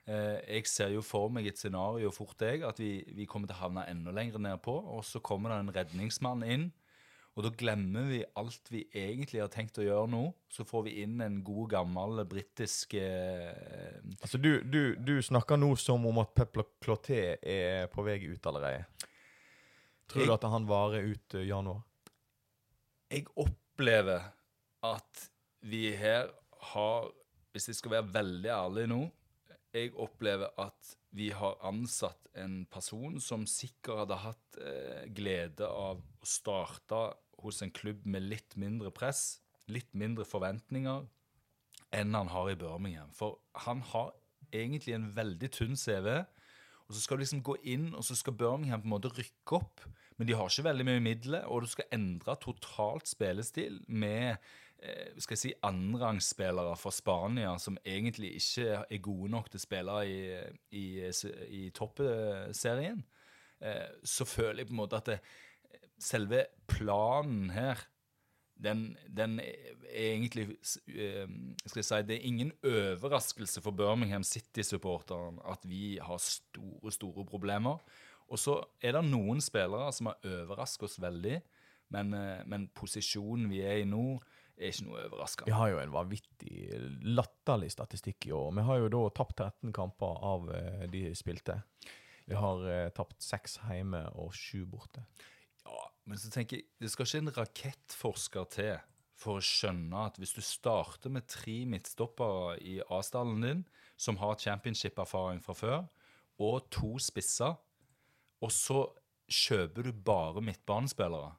Eh, 0.07 0.37
jeg 0.57 0.69
ser 0.71 0.93
jo 0.95 1.03
for 1.05 1.29
meg 1.33 1.49
et 1.49 1.59
scenario 1.59 2.11
fort, 2.15 2.39
jeg, 2.41 2.63
at 2.65 2.79
vi, 2.79 3.01
vi 3.13 3.27
kommer 3.29 3.49
til 3.49 3.57
å 3.57 3.63
havne 3.65 3.85
enda 3.91 4.13
lenger 4.15 4.41
nedpå. 4.41 4.75
Og 4.95 5.05
så 5.05 5.21
kommer 5.23 5.53
det 5.53 5.61
en 5.61 5.73
redningsmann 5.75 6.45
inn 6.47 6.69
og 7.38 7.43
da 7.45 7.52
glemmer 7.54 8.08
vi 8.10 8.23
alt 8.41 8.71
vi 8.73 8.80
egentlig 8.97 9.43
har 9.43 9.52
tenkt 9.54 9.78
å 9.78 9.84
gjøre 9.86 10.10
nå. 10.10 10.23
Så 10.50 10.63
får 10.65 10.88
vi 10.88 10.93
inn 11.04 11.19
en 11.21 11.36
god, 11.45 11.67
gammel 11.76 12.23
britisk 12.26 12.95
eh... 12.97 14.00
Altså, 14.23 14.39
du, 14.41 14.63
du, 14.65 14.95
du, 14.97 15.19
snakker 15.21 15.60
nå 15.62 15.69
som 15.78 16.08
om 16.10 16.17
at 16.23 16.32
Pep 16.34 16.58
Cloté 16.82 17.19
er 17.38 17.91
på 17.93 18.02
vei 18.08 18.17
ut 18.26 18.50
allerede. 18.50 18.88
Tror 20.10 20.23
jeg, 20.23 20.32
du 20.32 20.34
at 20.34 20.47
han 20.50 20.65
varer 20.65 21.06
ut 21.12 21.38
uh, 21.38 21.43
januar? 21.45 21.84
Jeg 23.13 23.28
opplever 23.38 24.32
at 24.88 25.28
vi 25.62 25.91
her 25.97 26.32
har 26.73 27.12
Hvis 27.54 27.69
jeg 27.69 27.78
skal 27.78 27.93
være 27.93 28.13
veldig 28.13 28.50
ærlig 28.52 28.84
nå 28.91 29.00
Jeg 29.73 29.93
opplever 29.95 30.52
at 30.60 30.91
vi 31.17 31.30
har 31.34 31.56
ansatt 31.65 32.28
en 32.38 32.60
person 32.69 33.15
som 33.23 33.45
sikkert 33.50 34.04
hadde 34.04 34.17
hatt 34.21 34.60
eh, 34.62 35.06
glede 35.15 35.65
av 35.65 36.02
å 36.02 36.28
starte 36.28 37.00
hos 37.43 37.62
en 37.62 37.73
klubb 37.73 38.06
med 38.06 38.26
litt 38.28 38.58
mindre 38.60 38.91
press, 38.93 39.41
litt 39.67 39.93
mindre 39.97 40.26
forventninger, 40.26 41.06
enn 41.95 42.15
han 42.17 42.32
har 42.34 42.52
i 42.52 42.58
Birmingham. 42.60 43.12
For 43.15 43.39
han 43.65 43.84
har 43.93 44.13
egentlig 44.54 44.95
en 44.95 45.12
veldig 45.15 45.50
tynn 45.54 45.78
CV. 45.80 46.23
Og 46.88 46.95
så 46.95 47.04
skal 47.04 47.17
du 47.17 47.26
liksom 47.26 47.43
gå 47.43 47.58
inn, 47.67 47.89
og 47.95 48.06
så 48.08 48.15
skal 48.15 48.36
Birmingham 48.39 48.84
på 48.84 48.88
en 48.88 48.95
måte 48.95 49.12
rykke 49.12 49.60
opp. 49.60 49.84
Men 50.17 50.28
de 50.28 50.38
har 50.38 50.50
ikke 50.50 50.65
veldig 50.69 50.86
mye 50.88 51.04
midler, 51.04 51.43
og 51.45 51.65
du 51.65 51.69
skal 51.69 51.89
endre 51.93 52.38
totalt 52.41 53.10
spillestil 53.10 53.82
med 53.88 54.38
eh, 54.80 55.12
skal 55.19 55.36
jeg 55.36 55.41
si 55.41 55.52
annenrangsspillere 55.67 56.78
fra 56.80 56.93
Spania 56.95 57.52
som 57.62 57.78
egentlig 57.86 58.34
ikke 58.39 58.80
er 58.88 59.04
gode 59.04 59.30
nok 59.36 59.52
til 59.52 59.62
å 59.62 59.65
spille 59.65 59.97
i, 60.08 60.17
i, 60.80 60.86
i 61.60 61.62
toppserien, 61.76 63.04
eh, 63.62 63.86
så 64.04 64.26
føler 64.26 64.63
jeg 64.63 64.71
på 64.71 64.78
en 64.78 64.82
måte 64.82 65.04
at 65.04 65.12
det, 65.12 65.19
selve 66.01 66.45
planen 66.69 67.49
her 67.55 67.88
den, 68.63 68.97
den 69.17 69.39
er 69.39 69.75
egentlig 69.93 70.47
eh, 70.49 71.27
skal 71.65 71.81
jeg 71.81 71.88
si, 71.88 72.01
Det 72.07 72.15
er 72.17 72.27
ingen 72.27 72.51
overraskelse 72.65 73.62
for 73.62 73.75
Birmingham 73.77 74.25
City-supporteren 74.25 75.39
at 75.45 75.65
vi 75.67 75.97
har 76.01 76.17
store, 76.21 76.91
store 76.91 77.25
problemer. 77.25 77.83
Og 78.27 78.41
så 78.41 78.57
er 78.83 78.97
det 78.97 79.05
noen 79.07 79.41
spillere 79.43 79.91
som 79.95 80.12
har 80.12 80.25
overrasket 80.25 80.89
oss 80.89 80.97
veldig, 81.01 81.38
men, 81.95 82.12
eh, 82.17 82.41
men 82.49 82.67
posisjonen 82.75 83.47
vi 83.51 83.62
er 83.63 83.83
i 83.83 83.88
nå, 83.88 84.17
er 84.57 84.73
ikke 84.73 84.88
noe 84.88 85.05
overraskende. 85.05 85.51
Vi 85.51 85.55
har 85.60 85.71
jo 85.71 85.79
en 85.83 85.93
vanvittig 85.93 86.81
latterlig 87.05 87.69
statistikk 87.71 88.27
i 88.27 88.33
år. 88.36 88.51
Vi 88.57 88.65
har 88.67 88.81
jo 88.81 88.91
da 88.95 89.03
tapt 89.21 89.38
13 89.38 89.73
kamper 89.75 90.21
av 90.33 90.49
eh, 90.49 90.86
de 90.91 91.07
spilte. 91.15 91.62
Vi 92.27 92.36
har 92.36 92.89
tapt 92.91 93.21
seks 93.23 93.53
hjemme 93.69 94.01
og 94.19 94.33
sju 94.36 94.65
borte. 94.67 95.05
Ja, 95.67 95.88
men 96.08 96.19
så 96.19 96.32
tenker 96.32 96.62
jeg, 96.62 96.69
det 96.80 96.91
skal 96.93 97.08
ikke 97.08 97.23
en 97.25 97.34
rakettforsker 97.36 98.47
til 98.56 98.77
for 99.17 99.39
å 99.39 99.43
skjønne 99.43 100.03
at 100.08 100.19
hvis 100.21 100.36
du 100.38 100.43
starter 100.45 101.12
med 101.12 101.25
tre 101.30 101.58
midtstoppere 101.69 102.58
i 102.62 102.77
A-stallen 102.93 103.41
din, 103.43 103.63
som 103.97 104.19
har 104.21 104.38
championship-erfaring 104.39 105.41
fra 105.43 105.56
før, 105.58 105.88
og 106.38 106.69
to 106.73 106.93
spisser, 107.01 107.58
og 108.38 108.53
så 108.53 108.84
kjøper 109.27 109.89
du 109.89 109.91
bare 110.06 110.43
midtbanespillere, 110.45 111.34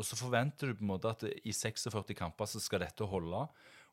og 0.00 0.06
så 0.06 0.16
forventer 0.16 0.70
du 0.70 0.78
på 0.78 0.86
en 0.86 0.92
måte 0.94 1.12
at 1.12 1.26
i 1.28 1.52
46 1.52 2.16
kamper 2.16 2.48
så 2.48 2.62
skal 2.62 2.80
dette 2.80 3.04
holde. 3.04 3.42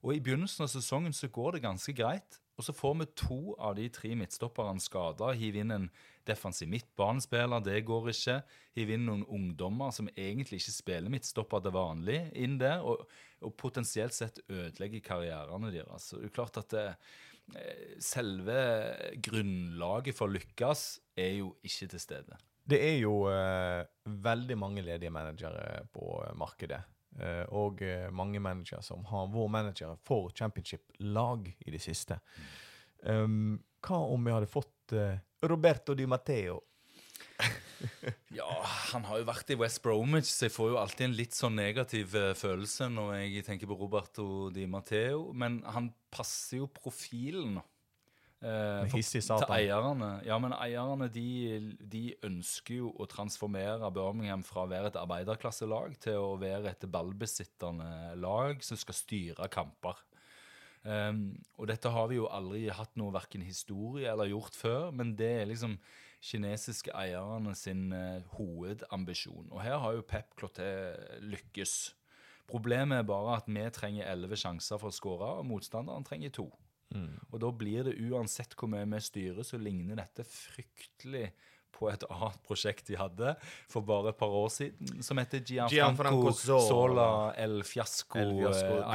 Og 0.05 0.13
i 0.13 0.21
begynnelsen 0.23 0.63
av 0.63 0.71
sesongen 0.71 1.15
så 1.15 1.27
går 1.33 1.57
det 1.57 1.65
ganske 1.65 1.93
greit. 1.97 2.37
Og 2.57 2.65
så 2.65 2.73
får 2.73 2.95
vi 2.97 3.05
to 3.13 3.39
av 3.61 3.75
de 3.77 3.85
tre 3.93 4.15
midtstopperne 4.17 4.81
skada. 4.81 5.29
Hiv 5.37 5.59
inn 5.61 5.73
en 5.75 5.85
defensiv 6.25 6.69
midtbanespiller, 6.71 7.61
det 7.61 7.83
går 7.85 8.09
ikke. 8.09 8.39
Hiv 8.79 8.93
inn 8.95 9.05
noen 9.05 9.23
ungdommer 9.29 9.93
som 9.93 10.09
egentlig 10.15 10.63
ikke 10.63 10.73
spiller 10.73 11.13
midtstopper 11.13 11.61
til 11.61 11.75
vanlig, 11.77 12.17
inn 12.33 12.57
der. 12.61 12.81
Og, 12.81 13.05
og 13.45 13.53
potensielt 13.61 14.17
sett 14.17 14.41
ødelegger 14.49 15.05
karrierene 15.05 15.69
deres. 15.75 16.09
Så 16.09 16.17
det 16.17 16.31
er 16.31 16.35
klart 16.39 16.57
at 16.63 16.73
det, 16.73 16.87
eh, 17.53 17.95
selve 18.01 18.59
grunnlaget 19.29 20.17
for 20.17 20.25
å 20.25 20.37
lykkes 20.39 20.87
er 21.21 21.35
jo 21.43 21.53
ikke 21.61 21.93
til 21.93 22.05
stede. 22.07 22.41
Det 22.67 22.81
er 22.83 22.97
jo 22.99 23.21
uh, 23.31 23.85
veldig 24.03 24.57
mange 24.59 24.81
ledige 24.83 25.13
managere 25.13 25.85
på 25.93 26.17
markedet. 26.35 26.81
Eh, 27.17 27.45
og 27.57 27.81
eh, 27.81 28.07
mange 28.13 28.41
managere 28.43 28.83
som 28.85 29.05
har 29.09 29.29
vært 29.33 29.53
managere 29.53 29.97
for 30.05 30.29
championship-lag 30.37 31.49
i 31.65 31.73
det 31.73 31.81
siste. 31.81 32.19
Um, 33.01 33.57
hva 33.85 33.99
om 34.09 34.25
vi 34.25 34.33
hadde 34.33 34.49
fått 34.49 34.93
eh, 34.97 35.19
Roberto 35.49 35.95
Di 35.97 36.07
Matteo? 36.09 36.61
Ja, 38.33 38.49
han 38.91 39.03
har 39.05 39.19
jo 39.21 39.27
vært 39.27 39.51
i 39.53 39.57
West 39.59 39.83
Bromwich, 39.83 40.31
så 40.31 40.47
jeg 40.47 40.53
får 40.55 40.71
jo 40.71 40.77
alltid 40.81 41.03
en 41.05 41.13
litt 41.13 41.35
sånn 41.37 41.59
negativ 41.59 42.15
følelse 42.37 42.87
når 42.89 43.11
jeg 43.19 43.43
tenker 43.45 43.69
på 43.69 43.77
Roberto 43.77 44.25
Di 44.53 44.65
Matteo. 44.69 45.27
Men 45.37 45.59
han 45.61 45.91
passer 46.09 46.63
jo 46.63 46.71
profilen. 46.73 47.59
Eh, 48.37 48.87
for- 48.91 49.01
til 49.41 49.53
eierne. 49.55 50.09
Ja, 50.25 50.37
men 50.37 50.53
eierne 50.53 51.07
de, 51.09 51.75
de 51.81 52.03
ønsker 52.23 52.75
jo 52.83 52.91
å 52.93 53.07
transformere 53.09 53.89
Birmingham 53.91 54.43
fra 54.45 54.65
å 54.65 54.69
være 54.69 54.91
et 54.91 54.99
arbeiderklasselag 54.99 55.97
til 55.99 56.19
å 56.21 56.35
være 56.37 56.69
et 56.69 56.85
ballbesittende 56.91 58.15
lag 58.21 58.61
som 58.61 58.77
skal 58.77 58.93
styre 58.93 59.49
kamper. 59.49 59.97
Um, 60.87 61.43
og 61.57 61.67
dette 61.67 61.89
har 61.91 62.07
vi 62.07 62.15
jo 62.19 62.29
aldri 62.31 62.67
hatt 62.69 62.93
noe 62.95 63.11
verken 63.11 63.41
historie 63.41 64.07
eller 64.07 64.29
gjort 64.29 64.55
før, 64.55 64.91
men 64.95 65.15
det 65.17 65.31
er 65.41 65.49
liksom 65.49 65.73
kinesiske 66.23 66.93
eierne 66.95 67.55
sin 67.57 67.89
uh, 67.91 68.21
hovedambisjon. 68.37 69.49
Og 69.51 69.61
her 69.65 69.81
har 69.81 69.97
jo 69.97 70.05
Pep 70.07 70.37
Clotet 70.37 71.17
lykkes. 71.25 71.73
Problemet 72.47 73.01
er 73.01 73.09
bare 73.09 73.41
at 73.41 73.49
vi 73.49 73.65
trenger 73.73 74.07
elleve 74.07 74.37
sjanser 74.39 74.79
for 74.79 74.93
å 74.93 74.95
skåre, 74.95 75.33
og 75.41 75.49
motstanderen 75.49 76.05
trenger 76.07 76.31
to. 76.37 76.47
Og 77.31 77.39
da 77.43 77.51
blir 77.51 77.83
det 77.83 77.97
uansett 78.09 78.55
hvor 78.55 78.69
mye 78.71 78.85
vi 78.87 78.99
styrer, 79.03 79.43
så 79.43 79.57
ligner 79.59 79.95
dette 79.99 80.23
fryktelig 80.23 81.31
på 81.77 81.89
et 81.91 82.03
annet 82.09 82.37
prosjekt 82.47 82.87
de 82.87 82.95
hadde 82.97 83.35
for 83.69 83.81
bare 83.85 84.09
et 84.09 84.17
par 84.17 84.31
år 84.33 84.47
siden, 84.49 85.03
som 85.03 85.19
heter 85.19 85.43
Gianfranco, 85.45 85.75
Gianfranco 85.75 86.31
Zola. 86.33 86.67
Zola 86.67 87.33
El 87.37 87.59
Fiasco. 87.67 88.17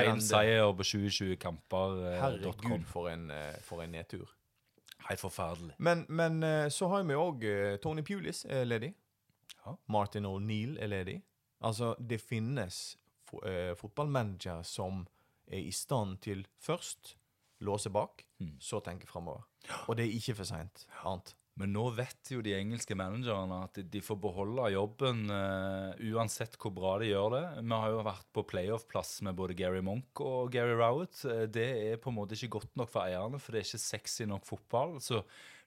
Én 0.03 0.21
seier 0.25 0.73
på 0.75 0.83
2020 0.89 1.37
kamper. 1.39 1.99
eh, 2.09 2.17
Herregud, 2.23 2.87
for 2.91 3.09
en, 3.13 3.31
eh, 3.31 3.55
for 3.63 3.83
en 3.85 3.93
nedtur. 3.93 4.27
Helt 5.09 5.21
forferdelig. 5.21 5.75
Men, 5.79 6.07
men 6.09 6.43
eh, 6.43 6.69
så 6.69 6.89
har 6.89 7.05
vi 7.05 7.15
òg 7.15 7.47
Tony 7.83 8.03
Pulis 8.03 8.45
er 8.47 8.65
ledig. 8.65 8.95
Ja. 9.65 9.77
Martin 9.87 10.25
O'Neill 10.27 10.79
er 10.83 10.89
ledig. 10.91 11.21
Altså, 11.63 11.95
det 12.01 12.19
finnes 12.21 12.97
fo 13.29 13.39
eh, 13.47 13.75
fotballmanagere 13.79 14.65
som 14.67 15.05
er 15.47 15.59
i 15.63 15.71
stand 15.71 16.19
til 16.25 16.47
først 16.59 17.17
låse 17.63 17.91
bak, 17.93 18.25
Mm. 18.43 18.57
så 18.59 18.81
tenke 18.83 19.07
framover. 19.07 19.45
Og 19.89 19.97
det 19.97 20.09
er 20.09 20.17
ikke 20.19 20.35
for 20.41 20.45
seint. 20.49 20.87
Annet. 21.05 21.35
Men 21.55 21.69
nå 21.75 21.83
vet 21.95 22.31
jo 22.33 22.41
de 22.41 22.55
engelske 22.57 22.95
managerne 22.97 23.59
at 23.67 23.75
de 23.93 24.01
får 24.01 24.17
beholde 24.23 24.71
jobben 24.73 25.27
uh, 25.31 25.93
uansett 26.15 26.57
hvor 26.57 26.73
bra 26.73 26.95
de 26.99 27.11
gjør 27.11 27.31
det. 27.35 27.43
Vi 27.63 27.77
har 27.77 27.91
jo 27.93 28.03
vært 28.07 28.25
på 28.33 28.43
playoff-plass 28.49 29.21
med 29.23 29.37
både 29.37 29.55
Gary 29.55 29.83
Monk 29.85 30.19
og 30.25 30.51
Gary 30.51 30.73
Rowett. 30.81 31.21
Eh, 31.29 31.45
Det 31.53 31.67
er 31.93 32.01
på 32.01 32.09
en 32.09 32.17
måte 32.17 32.33
ikke 32.39 32.55
godt 32.57 32.73
nok 32.81 32.89
for 32.89 33.05
eierne, 33.05 33.39
for 33.39 33.53
det 33.53 33.61
er 33.61 33.69
ikke 33.69 33.85
sexy 33.85 34.25
nok 34.25 34.47
fotball. 34.49 34.97
Så 35.05 35.21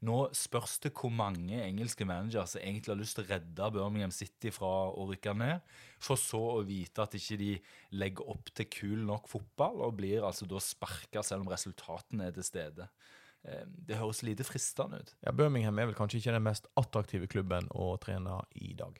nå 0.04 0.18
spørs 0.36 0.78
det 0.84 0.92
hvor 0.98 1.14
mange 1.14 1.62
engelske 1.64 2.06
managere 2.08 2.46
som 2.50 2.62
egentlig 2.62 2.92
har 2.92 3.00
lyst 3.00 3.18
til 3.18 3.26
å 3.26 3.30
redde 3.30 3.70
Birmingham 3.76 4.14
City 4.14 4.52
fra 4.54 4.72
å 4.92 5.06
rykke 5.10 5.36
ned, 5.40 5.76
for 6.04 6.20
så 6.20 6.42
å 6.58 6.64
vite 6.68 7.06
at 7.06 7.16
ikke 7.18 7.38
de 7.40 7.52
legger 7.96 8.32
opp 8.36 8.52
til 8.54 8.70
kul 8.72 9.06
nok 9.08 9.30
fotball, 9.32 9.86
og 9.88 9.96
blir 10.02 10.26
altså 10.28 10.48
da 10.50 10.60
sparka 10.62 11.24
selv 11.24 11.46
om 11.46 11.54
resultatene 11.54 12.28
er 12.28 12.36
til 12.36 12.48
stede. 12.48 12.90
Eh, 13.46 13.64
Det 13.66 13.98
høres 13.98 14.24
lite 14.26 14.44
fristende 14.44 15.00
ut. 15.02 15.16
Ja, 15.24 15.32
Birmingham 15.32 15.80
er 15.80 15.92
vel 15.92 15.98
kanskje 15.98 16.20
ikke 16.20 16.36
den 16.36 16.48
mest 16.48 16.68
attraktive 16.76 17.28
klubben 17.32 17.70
å 17.72 17.96
trene 18.02 18.42
i 18.56 18.74
dag. 18.78 19.00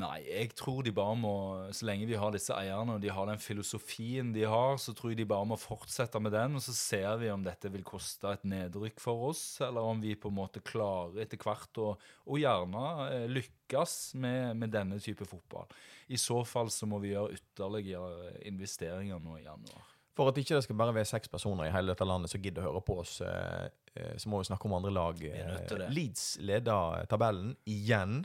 Nei, 0.00 0.22
jeg 0.24 0.54
tror 0.56 0.78
de 0.86 0.92
bare 0.96 1.16
må 1.20 1.32
Så 1.76 1.84
lenge 1.84 2.06
vi 2.08 2.16
har 2.16 2.32
disse 2.32 2.54
eierne 2.56 2.94
og 2.94 3.02
de 3.02 3.10
har 3.12 3.26
den 3.28 3.40
filosofien 3.42 4.30
de 4.32 4.46
har, 4.48 4.78
så 4.80 4.94
tror 4.96 5.12
jeg 5.12 5.18
de 5.20 5.26
bare 5.28 5.48
må 5.50 5.58
fortsette 5.60 6.20
med 6.22 6.32
den. 6.32 6.56
Og 6.56 6.64
så 6.64 6.72
ser 6.76 7.20
vi 7.20 7.28
om 7.32 7.44
dette 7.44 7.68
vil 7.72 7.84
koste 7.84 8.32
et 8.32 8.46
nedrykk 8.48 9.02
for 9.02 9.28
oss, 9.28 9.44
eller 9.60 9.84
om 9.84 10.00
vi 10.00 10.16
på 10.16 10.32
en 10.32 10.38
måte 10.38 10.64
klarer 10.64 11.26
etter 11.26 11.40
hvert 11.40 11.82
å, 11.82 11.92
og 12.24 12.40
gjerne 12.40 12.86
eh, 13.10 13.28
lykkes 13.36 13.96
med, 14.22 14.56
med 14.64 14.72
denne 14.72 15.00
type 15.02 15.28
fotball. 15.28 15.68
I 16.08 16.20
så 16.20 16.40
fall 16.48 16.72
så 16.72 16.88
må 16.88 17.00
vi 17.02 17.12
gjøre 17.12 17.36
ytterligere 17.36 18.36
investeringer 18.48 19.20
nå 19.20 19.42
i 19.42 19.44
januar. 19.44 19.92
For 20.16 20.28
at 20.28 20.36
ikke 20.36 20.58
det 20.58 20.66
skal 20.66 20.76
bare 20.76 20.92
være 20.92 21.08
seks 21.08 21.30
personer 21.32 21.68
i 21.68 21.72
hele 21.72 21.92
dette 21.92 22.04
landet 22.04 22.32
som 22.32 22.42
gidder 22.42 22.64
å 22.64 22.68
høre 22.68 22.84
på 22.84 22.98
oss, 23.00 23.14
eh, 23.24 23.72
eh, 23.96 24.14
så 24.20 24.28
må 24.28 24.42
vi 24.42 24.48
snakke 24.50 24.68
om 24.68 24.76
andre 24.76 24.92
lag. 24.92 25.22
Eh. 25.24 25.88
Leeds 25.88 26.36
leder 26.44 27.08
tabellen 27.08 27.54
igjen. 27.64 28.22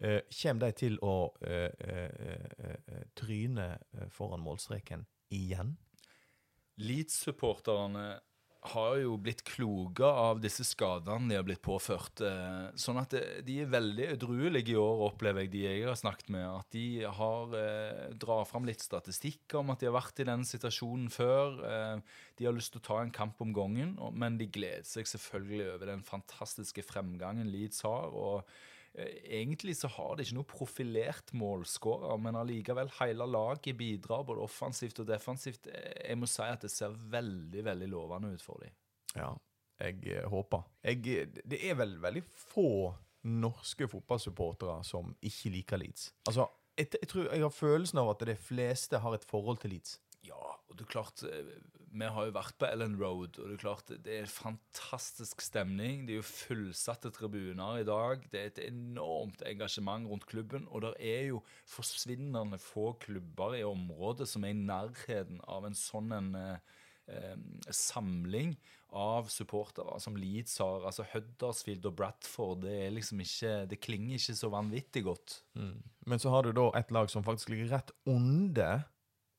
Eh, 0.00 0.22
Kommer 0.32 0.70
de 0.70 0.72
til 0.80 0.96
å 1.04 1.34
eh, 1.44 1.68
eh, 1.84 2.48
eh, 2.64 3.04
tryne 3.18 3.74
foran 4.14 4.40
målstreken 4.40 5.04
igjen? 5.36 5.76
Leeds-supporterne 6.80 8.08
har 8.72 8.94
jo 9.00 9.14
blitt 9.20 9.40
kloke 9.48 10.04
av 10.04 10.40
disse 10.40 10.66
skadene 10.68 11.30
de 11.30 11.36
har 11.38 11.44
blitt 11.46 11.62
påført. 11.64 12.20
Sånn 12.76 12.98
at 13.00 13.14
de 13.44 13.54
er 13.62 13.70
veldig 13.72 14.10
edruelige 14.18 14.74
i 14.74 14.80
år, 14.80 15.04
opplever 15.06 15.46
jeg 15.46 15.52
de 15.54 15.62
jeg 15.64 15.86
har 15.88 15.96
snakket 15.96 16.28
med. 16.32 16.44
At 16.44 16.68
de 16.76 16.84
har 17.20 17.56
eh, 17.56 18.02
drar 18.20 18.44
fram 18.48 18.68
litt 18.68 18.84
statistikk 18.84 19.56
om 19.60 19.72
at 19.72 19.80
de 19.80 19.88
har 19.88 19.96
vært 19.96 20.20
i 20.20 20.28
den 20.28 20.44
situasjonen 20.48 21.08
før. 21.12 21.56
De 22.36 22.48
har 22.48 22.56
lyst 22.56 22.76
til 22.76 22.82
å 22.84 22.88
ta 22.88 22.98
en 23.00 23.12
kamp 23.16 23.40
om 23.44 23.52
gangen, 23.56 23.96
men 24.12 24.36
de 24.40 24.48
gleder 24.52 24.88
seg 24.88 25.08
selvfølgelig 25.08 25.72
over 25.76 25.94
den 25.94 26.04
fantastiske 26.04 26.84
fremgangen 26.88 27.48
Leeds 27.52 27.84
har. 27.88 28.12
og 28.12 28.44
Egentlig 28.98 29.76
så 29.78 29.88
har 29.94 30.16
de 30.18 30.24
ikke 30.24 30.34
noe 30.34 30.48
profilert 30.50 31.30
målskårer, 31.38 32.16
men 32.18 32.38
allikevel 32.40 32.90
hele 32.98 33.26
laget 33.30 33.76
bidrar 33.78 34.24
både 34.26 34.42
offensivt 34.42 34.98
og 34.98 35.06
defensivt. 35.06 35.68
Eh, 35.70 36.08
Jeg 36.10 36.18
må 36.18 36.26
si 36.26 36.42
at 36.42 36.60
det 36.66 36.72
ser 36.74 36.96
veldig 37.12 37.62
veldig 37.64 37.88
lovende 37.92 38.32
ut 38.34 38.42
for 38.42 38.58
dem. 38.64 38.74
Ja, 39.14 39.30
jeg 39.80 40.02
eh, 40.10 40.26
håper. 40.28 40.66
Jeg, 40.82 41.06
eh, 41.06 41.40
det 41.46 41.62
er 41.70 41.78
vel 41.78 41.96
veldig 42.02 42.24
få 42.50 42.66
norske 43.30 43.86
fotballsupportere 43.92 44.80
som 44.84 45.14
ikke 45.22 45.52
liker 45.54 45.80
Leeds. 45.82 46.10
Altså, 46.26 46.48
jeg, 46.78 46.88
jeg 47.00 47.08
tror 47.12 47.26
jeg 47.30 47.42
har 47.44 47.54
følelsen 47.54 47.98
av 48.02 48.10
at 48.14 48.26
de 48.26 48.36
fleste 48.40 48.98
har 48.98 49.14
et 49.14 49.26
forhold 49.28 49.60
til 49.62 49.74
Leeds. 49.76 49.98
Ja, 50.26 50.40
og 50.68 50.76
det 50.76 50.86
er 50.86 50.92
klart 50.98 51.22
eh, 51.28 51.54
Vi 51.90 52.06
har 52.14 52.26
jo 52.28 52.34
vært 52.36 52.54
på 52.60 52.68
Ellen 52.68 52.94
Road, 53.00 53.38
og 53.40 53.48
det 53.50 53.56
er 53.56 53.62
klart 53.64 53.88
det 53.90 54.16
er 54.20 54.30
fantastisk 54.30 55.42
stemning. 55.42 56.04
Det 56.06 56.14
er 56.14 56.20
jo 56.20 56.26
fullsatte 56.28 57.10
tribuner 57.14 57.80
i 57.80 57.86
dag. 57.88 58.22
Det 58.30 58.40
er 58.40 58.50
et 58.52 58.60
enormt 58.68 59.42
engasjement 59.48 60.06
rundt 60.06 60.28
klubben. 60.30 60.68
Og 60.70 60.84
det 60.84 60.92
er 61.02 61.24
jo 61.32 61.40
forsvinnende 61.68 62.60
få 62.62 62.92
klubber 63.02 63.58
i 63.58 63.64
området 63.66 64.28
som 64.30 64.46
er 64.46 64.54
i 64.54 64.60
nærheten 64.60 65.42
av 65.50 65.66
en 65.66 65.78
sånn 65.78 66.14
en 66.14 66.30
eh, 66.38 66.76
eh, 67.10 67.34
samling 67.74 68.54
av 68.94 69.26
supportere 69.30 69.98
som 70.02 70.14
Leeds 70.18 70.60
har. 70.62 70.86
Altså 70.86 71.08
Huddersfield 71.10 71.90
og 71.90 71.98
Bradford. 71.98 72.62
Det 72.68 72.76
er 72.86 72.94
liksom 72.94 73.22
ikke 73.26 73.66
Det 73.70 73.80
klinger 73.82 74.14
ikke 74.14 74.38
så 74.38 74.50
vanvittig 74.52 75.04
godt. 75.10 75.40
Men 76.06 76.22
så 76.22 76.30
har 76.30 76.46
du 76.46 76.54
da 76.54 76.70
et 76.78 76.90
lag 76.94 77.10
som 77.10 77.26
faktisk 77.26 77.50
ligger 77.50 77.74
rett 77.74 77.94
under 78.06 78.86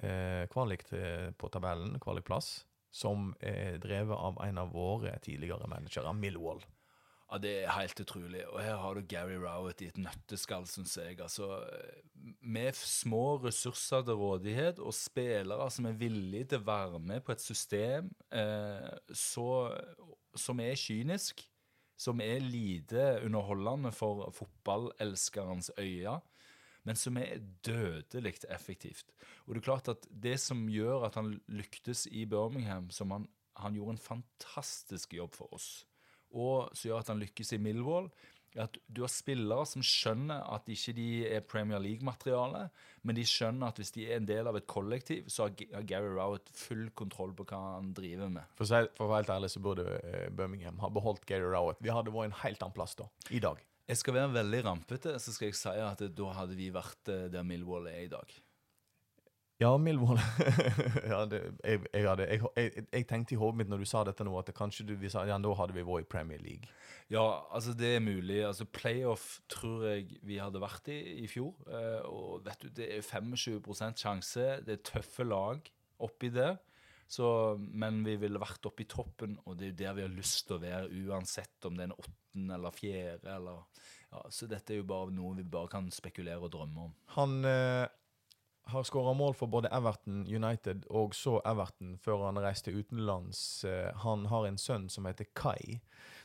eh, 0.04 0.44
kvalik 0.52 0.86
til, 0.90 1.32
på 1.38 1.50
tabellen, 1.54 1.98
kvalikplass, 2.02 2.62
som 2.92 3.32
er 3.40 3.80
drevet 3.82 4.18
av 4.18 4.40
en 4.44 4.60
av 4.62 4.74
våre 4.76 5.16
tidligere 5.24 5.70
managere, 5.72 6.14
Millwall. 6.14 6.64
Ja, 7.32 7.38
Det 7.40 7.52
er 7.64 7.72
helt 7.72 8.00
utrolig. 8.00 8.42
Og 8.52 8.60
her 8.60 8.76
har 8.76 8.94
du 8.94 9.06
Gary 9.08 9.38
Rowett 9.40 9.82
i 9.82 9.88
et 9.88 9.98
nøtteskall, 9.98 10.66
syns 10.68 10.98
jeg. 11.00 11.16
Altså, 11.24 11.48
med 12.44 12.76
små 12.76 13.38
ressurser 13.40 14.04
til 14.04 14.20
rådighet 14.20 14.82
og 14.84 14.94
spillere 14.94 15.70
som 15.72 15.88
er 15.88 15.96
villige 15.96 16.50
til 16.52 16.60
å 16.60 16.68
være 16.68 17.00
med 17.00 17.24
på 17.24 17.32
et 17.32 17.42
system 17.42 18.12
eh, 18.36 18.92
så, 19.16 19.72
som 20.36 20.60
er 20.60 20.76
kynisk, 20.76 21.46
som 21.96 22.20
er 22.20 22.44
lite 22.44 23.22
underholdende 23.24 23.94
for 23.96 24.28
fotballelskerens 24.36 25.72
øyne, 25.80 26.20
men 26.88 26.98
som 26.98 27.18
er 27.22 27.42
dødelig 27.66 28.40
effektivt. 28.50 29.14
Og 29.46 29.54
det 29.54 29.62
er 29.62 29.68
klart 29.70 29.92
at 29.94 30.08
det 30.10 30.38
som 30.42 30.66
gjør 30.72 31.08
at 31.08 31.20
han 31.20 31.36
lyktes 31.52 32.08
i 32.10 32.26
Birmingham, 32.26 32.90
som 32.90 33.14
han, 33.14 33.30
han 33.62 33.78
gjorde 33.78 33.98
en 33.98 34.06
fantastisk 34.06 35.14
jobb 35.18 35.38
for 35.38 35.54
oss, 35.58 35.72
og 36.32 36.72
som 36.74 36.90
gjør 36.90 37.04
at 37.04 37.12
han 37.12 37.22
lykkes 37.22 37.54
i 37.58 37.62
Millwall, 37.62 38.10
er 38.52 38.66
at 38.66 38.78
du 38.92 39.04
har 39.06 39.12
spillere 39.12 39.64
som 39.70 39.84
skjønner 39.86 40.44
at 40.52 40.68
ikke 40.72 40.94
de 40.98 41.08
er 41.38 41.46
Premier 41.48 41.80
League-materiale, 41.80 42.66
men 43.08 43.16
de 43.16 43.24
skjønner 43.28 43.72
at 43.72 43.80
hvis 43.80 43.94
de 43.96 44.08
er 44.10 44.20
en 44.20 44.28
del 44.28 44.50
av 44.50 44.58
et 44.60 44.68
kollektiv, 44.68 45.30
så 45.32 45.48
har 45.48 45.84
Gary 45.88 46.12
Rowett 46.12 46.52
full 46.56 46.90
kontroll 46.98 47.32
på 47.38 47.48
hva 47.48 47.62
han 47.78 47.94
driver 47.98 48.32
med. 48.34 48.52
For, 48.60 48.68
å 48.68 49.08
være 49.08 49.22
helt 49.22 49.36
ærlig 49.38 49.54
så 49.54 49.64
burde 49.64 49.88
eh, 50.02 50.28
Birmingham 50.36 50.82
ha 50.84 50.92
beholdt 50.92 51.28
Gary 51.30 51.48
Rowett. 51.48 51.80
Vi 51.84 51.94
hadde 51.94 52.14
vært 52.14 52.32
en 52.32 52.42
helt 52.44 52.66
annen 52.66 52.76
plass 52.76 52.98
da, 53.00 53.08
i 53.32 53.44
dag. 53.44 53.62
Jeg 53.92 54.00
skal 54.00 54.16
være 54.16 54.32
veldig 54.38 54.60
rampete, 54.64 55.18
så 55.20 55.34
skal 55.36 55.50
jeg 55.50 55.58
si 55.60 55.72
at 55.84 56.00
da 56.16 56.30
hadde 56.38 56.56
vi 56.56 56.70
vært 56.72 57.10
eh, 57.12 57.26
der 57.32 57.44
Millwall 57.44 57.90
er 57.92 58.06
i 58.06 58.12
dag. 58.12 58.30
Ja, 59.60 59.74
Millwall 59.78 60.22
ja, 61.12 61.26
det, 61.28 61.42
jeg, 61.60 61.82
jeg, 61.92 62.06
hadde, 62.08 62.28
jeg, 62.56 62.86
jeg, 62.88 63.06
tenkte 63.10 63.36
i 63.36 63.42
hodet 63.42 63.60
mitt 63.60 63.70
når 63.70 63.84
du 63.84 63.90
sa 63.92 64.06
dette 64.08 64.24
nå, 64.24 64.32
at 64.40 64.48
det 64.48 64.56
kanskje 64.56 64.88
du, 64.88 64.96
vi 64.98 65.12
sa, 65.12 65.26
ja, 65.28 65.36
da 65.44 65.52
hadde 65.60 65.76
vi 65.76 65.84
vært 65.86 66.08
i 66.08 66.10
Premier 66.16 66.40
League. 66.40 66.72
Ja, 67.12 67.26
altså 67.52 67.76
det 67.76 67.92
er 67.98 68.06
mulig. 68.06 68.40
Altså 68.48 68.64
Playoff 68.66 69.42
tror 69.52 69.84
jeg 69.90 70.22
vi 70.24 70.40
hadde 70.40 70.64
vært 70.64 70.88
i 70.96 71.02
i 71.26 71.28
fjor. 71.28 71.52
eh, 71.68 72.00
og 72.08 72.48
vet 72.48 72.64
du, 72.64 72.72
det 72.80 72.88
er 72.96 73.04
25% 73.04 74.06
sjanse. 74.08 74.48
Det 74.64 74.78
er 74.80 74.86
tøffe 74.88 75.28
lag 75.28 75.68
oppi 76.00 76.32
der. 76.32 76.62
Så, 77.12 77.28
men 77.60 77.98
vi 78.06 78.16
ville 78.22 78.40
vært 78.40 78.66
oppe 78.70 78.86
i 78.86 78.90
toppen, 78.90 79.34
og 79.44 79.58
det 79.60 79.66
er 79.66 79.72
jo 79.72 79.80
der 79.82 79.96
vi 79.98 80.04
har 80.06 80.14
lyst 80.16 80.46
til 80.48 80.56
å 80.56 80.62
være, 80.64 81.02
uansett 81.10 81.68
om 81.68 81.76
det 81.76 81.84
er 81.84 81.90
en 81.90 81.98
åttende 82.00 82.56
eller 82.56 82.76
fjerde. 82.76 83.34
Eller, 83.34 83.88
ja, 84.14 84.22
så 84.32 84.48
dette 84.48 84.72
er 84.72 84.80
jo 84.80 84.88
bare 84.88 85.12
noe 85.12 85.36
vi 85.42 85.44
bare 85.44 85.74
kan 85.74 85.90
spekulere 85.92 86.40
og 86.40 86.54
drømme 86.54 86.86
om. 86.88 86.94
Han 87.18 87.36
eh, 87.50 87.84
har 88.72 88.84
skåra 88.84 89.14
mål 89.14 89.36
for 89.36 89.52
både 89.52 89.70
Everton, 89.76 90.24
United 90.28 90.86
og 90.90 91.16
så 91.16 91.40
Everton 91.48 91.98
før 92.02 92.28
han 92.28 92.40
reiste 92.42 92.72
utenlands. 92.72 93.64
Eh, 93.68 93.92
han 94.06 94.26
har 94.32 94.48
en 94.48 94.60
sønn 94.62 94.88
som 94.90 95.08
heter 95.10 95.30
Kai. 95.36 95.82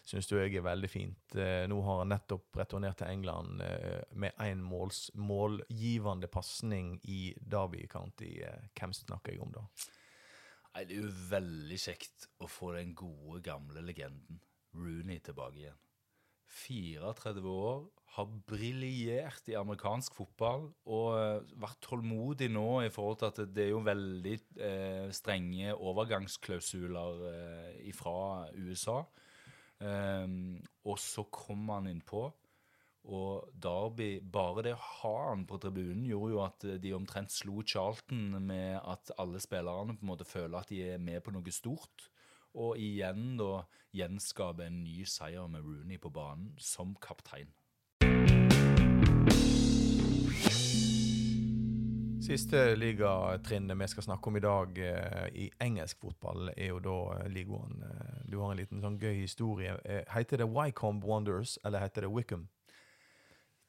Syns 0.07 0.31
du 0.31 0.37
jeg 0.37 0.55
er 0.55 0.67
veldig 0.67 0.91
fint. 0.91 1.35
Eh, 1.35 1.65
nå 1.67 1.81
har 1.83 2.03
han 2.05 2.13
nettopp 2.15 2.61
returnert 2.61 3.01
til 3.01 3.11
England 3.11 3.63
eh, 3.67 4.03
med 4.15 4.39
én 4.43 4.63
målgivende 4.63 6.31
pasning 6.31 6.97
i 7.03 7.35
Derby 7.41 7.87
County. 7.91 8.37
Hvem 8.79 8.95
snakker 8.95 9.35
jeg 9.35 9.43
om 9.43 9.55
da? 9.57 9.67
Nei, 10.77 10.85
Det 10.85 10.99
er 10.99 11.07
jo 11.07 11.13
veldig 11.31 11.77
kjekt 11.81 12.27
å 12.45 12.47
få 12.53 12.75
den 12.75 12.91
gode, 12.93 13.41
gamle 13.41 13.81
legenden 13.81 14.43
Rooney 14.77 15.23
tilbake 15.25 15.63
igjen. 15.63 15.79
34 16.53 17.41
år, 17.49 17.87
har 18.17 18.29
briljert 18.49 19.49
i 19.49 19.57
amerikansk 19.57 20.13
fotball 20.17 20.67
og 20.85 21.09
eh, 21.17 21.49
vært 21.65 21.81
tålmodig 21.85 22.51
nå 22.53 22.83
i 22.85 22.93
forhold 22.93 23.23
til 23.23 23.29
at 23.31 23.41
det 23.57 23.65
er 23.65 23.73
jo 23.73 23.81
veldig 23.89 24.37
eh, 24.69 25.09
strenge 25.17 25.73
overgangsklausuler 25.75 27.25
eh, 27.33 27.91
fra 27.97 28.19
USA. 28.53 28.99
Ehm, 29.81 30.57
og 30.85 31.01
så 31.01 31.25
kom 31.33 31.73
han 31.73 31.89
innpå, 31.89 32.29
og 33.07 33.49
Derby 33.63 34.19
Bare 34.21 34.65
det 34.67 34.75
å 34.75 34.83
ha 34.83 35.15
han 35.31 35.45
på 35.47 35.59
tribunen 35.63 36.05
gjorde 36.09 36.33
jo 36.35 36.43
at 36.45 36.67
de 36.83 36.95
omtrent 36.97 37.33
slo 37.33 37.63
Charlton 37.63 38.37
med 38.43 38.81
at 38.83 39.15
alle 39.23 39.41
spillerne 39.43 39.97
på 39.97 40.07
en 40.07 40.13
måte 40.13 40.27
føler 40.29 40.59
at 40.59 40.73
de 40.73 40.83
er 40.95 41.03
med 41.03 41.23
på 41.23 41.35
noe 41.35 41.55
stort. 41.55 42.09
Og 42.57 42.81
igjen 42.81 43.37
da 43.39 43.67
gjenskape 43.97 44.65
en 44.67 44.83
ny 44.85 45.05
seier 45.09 45.47
med 45.51 45.65
Rooney 45.65 46.01
på 46.01 46.11
banen 46.11 46.55
som 46.63 46.97
kaptein. 47.01 47.53
Siste 52.27 52.73
ligatrinnet 52.75 53.79
vi 53.79 53.87
skal 53.87 54.03
snakke 54.03 54.31
om 54.33 54.39
i 54.39 54.43
dag 54.43 54.79
eh, 54.83 55.27
i 55.31 55.51
engelsk 55.63 56.01
fotball, 56.03 56.49
er 56.57 56.73
jo 56.73 56.81
da 56.83 56.97
eh, 57.21 57.29
League 57.31 57.55
Eh, 57.87 58.23
du 58.27 58.41
har 58.41 58.51
en 58.51 58.59
liten 58.59 58.83
sånn 58.83 58.99
gøy 58.99 59.15
historie. 59.21 59.77
Eh, 59.85 60.03
heter 60.11 60.43
det 60.43 60.51
Wycombe 60.51 61.07
Wonders, 61.07 61.57
eller 61.65 61.85
heter 61.85 62.07
det 62.07 62.11
Wickham? 62.11 62.49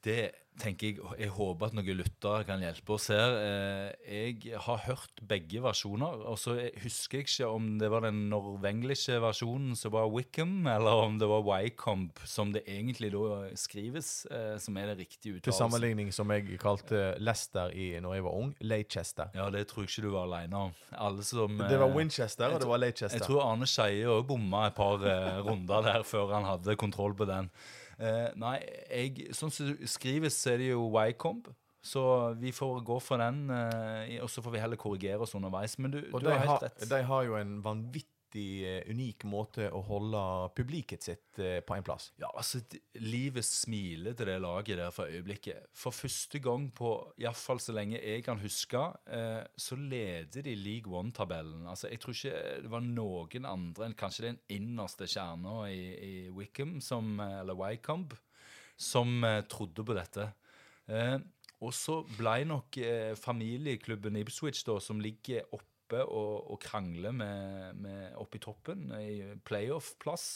Det 0.06 0.32
tenker 0.58 0.88
jeg 0.90 1.20
Jeg 1.22 1.30
håper 1.36 1.68
at 1.70 1.76
noen 1.78 1.98
lyttere 2.00 2.46
kan 2.48 2.62
hjelpe 2.64 2.96
oss 2.96 3.08
her. 3.14 3.36
Eh, 3.38 4.32
Jeg 4.42 4.58
har 4.66 4.80
hørt 4.88 5.22
begge 5.30 5.62
versjoner, 5.62 6.24
og 6.26 6.38
så 6.42 6.56
husker 6.82 7.20
jeg 7.20 7.28
ikke 7.28 7.50
om 7.54 7.68
det 7.78 7.90
var 7.94 8.02
den 8.08 8.24
norvenglische 8.32 9.20
versjonen 9.22 9.76
som 9.78 9.94
var 9.94 10.10
Wickham, 10.10 10.66
eller 10.66 11.04
om 11.04 11.20
det 11.22 11.30
var 11.30 11.46
Wycombe, 11.46 12.26
som 12.26 12.54
det 12.56 12.64
egentlig 12.66 13.12
da 13.14 13.52
skrives, 13.54 14.26
eh, 14.34 14.58
som 14.58 14.78
er 14.82 14.90
det 14.96 14.98
riktige 15.06 15.40
Til 15.46 15.54
sammenligning 15.54 16.10
som 16.16 16.34
jeg 16.34 16.58
kalte 16.62 17.04
Leicester 17.22 17.70
i 17.78 17.92
når 18.02 18.18
jeg 18.18 18.26
var 18.26 18.38
ung, 18.42 18.56
Leicester. 18.62 19.30
Ja, 19.38 19.50
det 19.54 19.68
tror 19.70 19.86
jeg 19.86 19.94
ikke 19.94 20.08
du 20.08 20.14
var 20.18 20.26
alene 20.26 20.64
om. 20.70 20.78
Alle 20.98 21.22
som 21.28 21.58
Det 21.58 21.78
var 21.78 21.90
eh, 21.92 21.98
Winchester, 22.02 22.50
og 22.54 22.62
det 22.66 22.68
var 22.74 22.82
Leicester. 22.82 23.18
Jeg 23.20 23.28
tror 23.30 23.46
Arne 23.52 23.70
Skeie 23.70 24.10
òg 24.10 24.26
bomma 24.34 24.68
et 24.72 24.76
par 24.78 24.98
runder 25.46 25.86
der 25.86 26.02
før 26.08 26.34
han 26.34 26.50
hadde 26.50 26.76
kontroll 26.82 27.14
på 27.14 27.30
den. 27.30 27.52
Eh, 27.98 28.28
nei, 28.38 28.58
jeg, 28.92 29.32
sånn 29.38 29.54
som 29.54 29.72
det 29.72 29.90
skrives, 29.90 30.38
så 30.38 30.54
er 30.54 30.62
det 30.62 30.70
jo 30.72 30.86
Wycombe. 30.94 31.56
Så 31.88 32.02
vi 32.42 32.52
får 32.52 32.82
gå 32.84 32.98
for 33.00 33.22
den, 33.22 33.46
uh, 33.48 34.10
og 34.26 34.28
så 34.30 34.42
får 34.44 34.54
vi 34.58 34.60
heller 34.60 34.80
korrigere 34.82 35.24
oss 35.24 35.36
underveis. 35.38 35.78
Men 35.80 35.94
du, 35.94 36.02
Og 36.12 36.20
du 36.20 36.28
har 36.28 36.42
har, 36.42 36.48
helt 36.50 36.66
rett. 36.66 36.90
de 36.90 37.00
har 37.08 37.24
jo 37.24 37.38
en 37.40 37.54
vanvittig 37.64 38.17
eh, 38.36 38.90
unik 38.92 39.24
måte 39.30 39.70
å 39.72 39.80
holde 39.88 40.22
publiket 40.58 41.06
sitt 41.06 41.40
eh, 41.40 41.60
på 41.66 41.76
en 41.78 41.86
plass. 41.86 42.10
Ja, 42.20 42.30
altså, 42.36 42.60
Livet 43.00 43.46
smiler 43.48 44.18
til 44.18 44.30
det 44.30 44.38
laget 44.44 44.82
der 44.82 44.92
for 44.92 45.08
øyeblikket. 45.08 45.70
For 45.78 45.96
første 45.96 46.42
gang 46.44 46.68
på 46.76 46.92
iallfall 47.22 47.62
så 47.64 47.76
lenge 47.78 48.02
jeg 48.02 48.26
kan 48.26 48.42
huske, 48.42 48.82
eh, 49.08 49.44
så 49.56 49.78
leder 49.80 50.44
de 50.46 50.56
League 50.56 50.92
One-tabellen. 50.92 51.68
Altså, 51.68 51.88
Jeg 51.88 52.02
tror 52.04 52.18
ikke 52.18 52.44
det 52.66 52.74
var 52.74 52.84
noen 52.84 53.48
andre 53.48 53.88
enn 53.88 53.98
kanskje 53.98 54.28
den 54.28 54.42
innerste 54.50 55.08
kjerna 55.08 55.70
i, 55.72 55.82
i 55.96 56.14
Wickham, 56.30 56.82
som, 56.82 57.20
eller 57.22 57.56
Wycombe, 57.56 58.20
som 58.78 59.24
trodde 59.50 59.84
på 59.86 59.96
dette. 59.98 60.28
Og 61.66 61.74
så 61.74 62.04
ble 62.20 62.44
nok 62.46 62.78
familieklubben 63.18 64.20
Ipswich, 64.22 64.62
da, 64.68 64.78
som 64.84 65.02
ligger 65.02 65.48
oppe 65.50 65.77
og, 65.94 66.52
og 66.52 66.60
krangler 66.62 67.16
med, 67.16 67.80
med 67.80 68.18
oppe 68.20 68.40
i 68.40 68.44
toppen, 68.44 68.90
i 68.98 69.38
playoff-plass, 69.48 70.28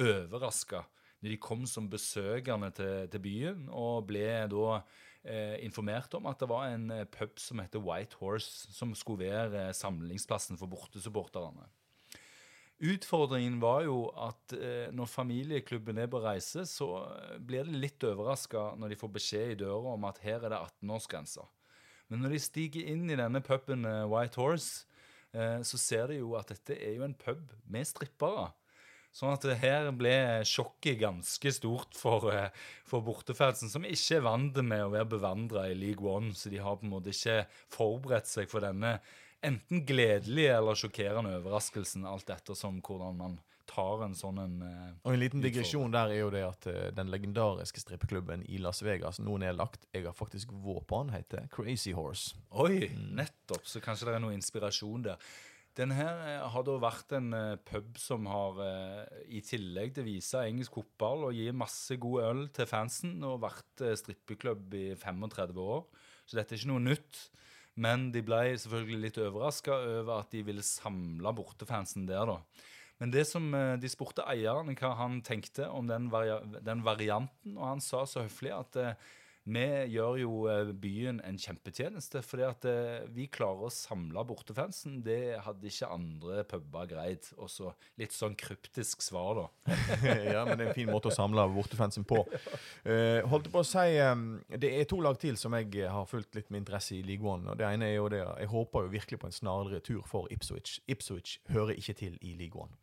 overraska 0.00 0.84
de 1.20 1.36
kom 1.40 1.66
som 1.68 1.88
besøkende 1.90 2.70
til, 2.76 3.08
til 3.12 3.22
byen, 3.24 3.66
og 3.68 4.06
ble 4.08 4.24
da 4.50 4.78
eh, 5.22 5.58
informert 5.66 6.14
om 6.16 6.28
at 6.30 6.40
det 6.40 6.48
var 6.50 6.70
en 6.70 6.88
eh, 6.94 7.08
pub 7.12 7.36
som 7.40 7.60
heter 7.60 7.82
White 7.84 8.16
Horse, 8.20 8.70
som 8.72 8.94
skulle 8.96 9.28
være 9.28 9.68
eh, 9.68 9.76
samlingsplassen 9.76 10.60
for 10.60 10.70
bortesupporterne. 10.72 11.68
Utfordringen 12.80 13.58
var 13.60 13.84
jo 13.84 14.06
at 14.16 14.54
eh, 14.56 14.88
når 14.96 15.12
familieklubben 15.12 16.00
er 16.00 16.08
på 16.08 16.22
reise, 16.24 16.64
så 16.64 16.88
eh, 17.10 17.36
blir 17.36 17.68
de 17.68 17.76
litt 17.76 18.08
overraska 18.08 18.70
når 18.80 18.94
de 18.94 19.00
får 19.02 19.16
beskjed 19.18 19.52
i 19.52 19.60
døra 19.60 19.96
om 19.98 20.08
at 20.08 20.22
her 20.24 20.40
er 20.40 20.54
det 20.54 20.62
18-årsgrense. 20.70 21.44
Men 22.10 22.24
når 22.24 22.34
de 22.34 22.42
stiger 22.42 22.88
inn 22.90 23.06
i 23.10 23.18
denne 23.18 23.42
puben 23.44 23.86
eh, 23.86 24.06
White 24.10 24.40
Horse, 24.40 24.86
eh, 25.32 25.60
så 25.66 25.78
ser 25.78 26.10
de 26.10 26.20
jo 26.20 26.34
at 26.38 26.50
dette 26.50 26.74
er 26.74 26.98
jo 26.98 27.06
en 27.06 27.14
pub 27.16 27.54
med 27.70 27.86
strippere. 27.88 28.50
Sånn 29.14 29.32
at 29.34 29.42
det 29.42 29.56
her 29.58 29.88
ble 29.98 30.12
sjokket 30.46 31.00
ganske 31.00 31.52
stort 31.54 31.96
for, 31.98 32.28
eh, 32.34 32.50
for 32.86 33.02
bortefansen, 33.06 33.70
som 33.72 33.86
ikke 33.86 34.20
er 34.20 34.26
vant 34.26 34.60
med 34.62 34.84
å 34.84 34.92
være 34.92 35.10
bevandra 35.16 35.66
i 35.70 35.78
League 35.78 36.06
One. 36.06 36.34
Så 36.34 36.50
de 36.52 36.62
har 36.62 36.78
på 36.78 36.86
en 36.86 36.94
måte 36.94 37.14
ikke 37.14 37.44
forberedt 37.74 38.30
seg 38.30 38.50
for 38.50 38.62
denne 38.66 38.98
enten 39.46 39.86
gledelige 39.88 40.58
eller 40.58 40.78
sjokkerende 40.78 41.38
overraskelsen, 41.38 42.04
alt 42.06 42.30
ettersom 42.30 42.82
hvordan 42.84 43.16
man 43.18 43.38
tar 43.70 44.04
en 44.04 44.16
sånn 44.18 44.40
en 44.42 44.56
eh, 44.66 44.86
Og 45.04 45.14
en 45.14 45.20
liten 45.20 45.42
digresjon 45.44 45.92
der 45.94 46.12
er 46.12 46.22
jo 46.22 46.30
det 46.34 46.42
at 46.46 46.66
eh, 46.70 46.88
den 46.96 47.12
legendariske 47.12 47.82
strippeklubben 47.82 48.42
i 48.50 48.60
Las 48.62 48.82
Vegas 48.86 49.20
nå 49.22 49.38
nedlagt. 49.42 49.86
Jeg 49.94 50.08
har 50.08 50.16
faktisk 50.16 50.52
den, 50.52 51.12
heter 51.14 51.46
Crazy 51.54 51.94
Horse. 51.96 52.36
Oi, 52.50 52.90
nettopp. 53.14 53.66
Så 53.68 53.82
kanskje 53.84 54.10
det 54.10 54.18
er 54.18 54.24
noe 54.24 54.36
inspirasjon 54.36 55.06
der. 55.06 55.30
Den 55.78 55.94
her 55.94 56.22
eh, 56.26 56.46
har 56.52 56.66
da 56.66 56.76
vært 56.82 57.14
en 57.18 57.34
pub 57.68 57.98
som 58.00 58.26
har, 58.30 58.58
i 59.30 59.42
tillegg 59.46 59.94
til 59.94 60.04
å 60.04 60.10
vise 60.10 60.46
engelsk 60.46 60.80
fotball 60.80 61.28
og 61.30 61.38
gi 61.38 61.50
masse 61.54 61.98
god 62.02 62.26
øl 62.26 62.46
til 62.54 62.68
fansen, 62.70 63.18
og 63.24 63.42
vært 63.46 63.86
strippeklubb 64.02 64.74
i 64.78 64.88
35 64.98 65.62
år. 65.62 65.86
Så 66.26 66.38
dette 66.38 66.54
er 66.56 66.62
ikke 66.62 66.74
noe 66.74 66.88
nytt. 66.90 67.28
Men 67.80 68.10
de 68.12 68.20
ble 68.26 68.42
selvfølgelig 68.58 69.00
litt 69.06 69.18
overraska 69.22 69.76
over 70.00 70.20
at 70.20 70.34
de 70.34 70.42
ville 70.44 70.64
samle 70.66 71.32
bortefansen 71.38 72.04
der, 72.08 72.28
da. 72.28 72.66
Men 73.00 73.12
det 73.14 73.24
som 73.28 73.48
eh, 73.56 73.76
de 73.80 73.88
spurte 73.90 74.26
eieren 74.28 74.74
hva 74.76 74.92
han 74.98 75.20
tenkte 75.26 75.70
om 75.72 75.88
den, 75.88 76.10
vari 76.12 76.36
den 76.60 76.84
varianten, 76.84 77.56
og 77.56 77.64
han 77.72 77.84
sa 77.84 78.04
så 78.08 78.26
høflig 78.26 78.52
at 78.52 78.76
eh, 78.80 79.08
vi 79.48 79.64
gjør 79.88 80.18
jo 80.20 80.32
eh, 80.52 80.70
byen 80.76 81.20
en 81.24 81.38
kjempetjeneste, 81.40 82.20
fordi 82.24 82.44
at 82.44 82.66
eh, 82.68 83.06
vi 83.14 83.24
klarer 83.32 83.70
å 83.70 83.72
samle 83.72 84.22
bortefansen. 84.28 84.98
Det 85.04 85.40
hadde 85.46 85.70
ikke 85.70 85.88
andre 85.94 86.44
puber 86.48 86.90
greid. 86.90 87.30
Og 87.40 87.48
så 87.48 87.72
litt 88.00 88.12
sånn 88.12 88.36
kryptisk 88.38 89.00
svar, 89.04 89.40
da. 89.40 89.74
ja, 90.34 90.44
men 90.44 90.58
det 90.58 90.66
er 90.66 90.72
en 90.74 90.76
fin 90.76 90.92
måte 90.92 91.08
å 91.08 91.16
samle 91.16 91.46
bortefansen 91.54 92.04
på. 92.08 92.20
Eh, 92.84 93.24
holdt 93.32 93.48
på 93.52 93.62
å 93.62 93.66
si 93.66 93.96
Det 94.60 94.70
er 94.76 94.86
to 94.88 95.00
lag 95.00 95.16
til 95.20 95.38
som 95.40 95.56
jeg 95.56 95.88
har 95.88 96.06
fulgt 96.08 96.36
litt 96.36 96.52
med 96.52 96.62
interesse 96.62 96.98
i 96.98 97.02
ligaen. 97.06 97.48
Og 97.48 97.56
Det 97.58 97.66
ene 97.66 97.88
er 97.88 97.96
jo 97.96 98.10
det 98.12 98.20
Jeg 98.20 98.52
håper 98.52 98.86
jo 98.86 98.94
virkelig 98.94 99.22
på 99.22 99.30
en 99.30 99.38
snarere 99.40 99.80
tur 99.80 100.04
for 100.06 100.28
Ipswich. 100.30 100.78
Ipswich 100.86 101.38
hører 101.48 101.80
ikke 101.80 101.96
til 101.96 102.20
i 102.20 102.36
ligaen. 102.36 102.76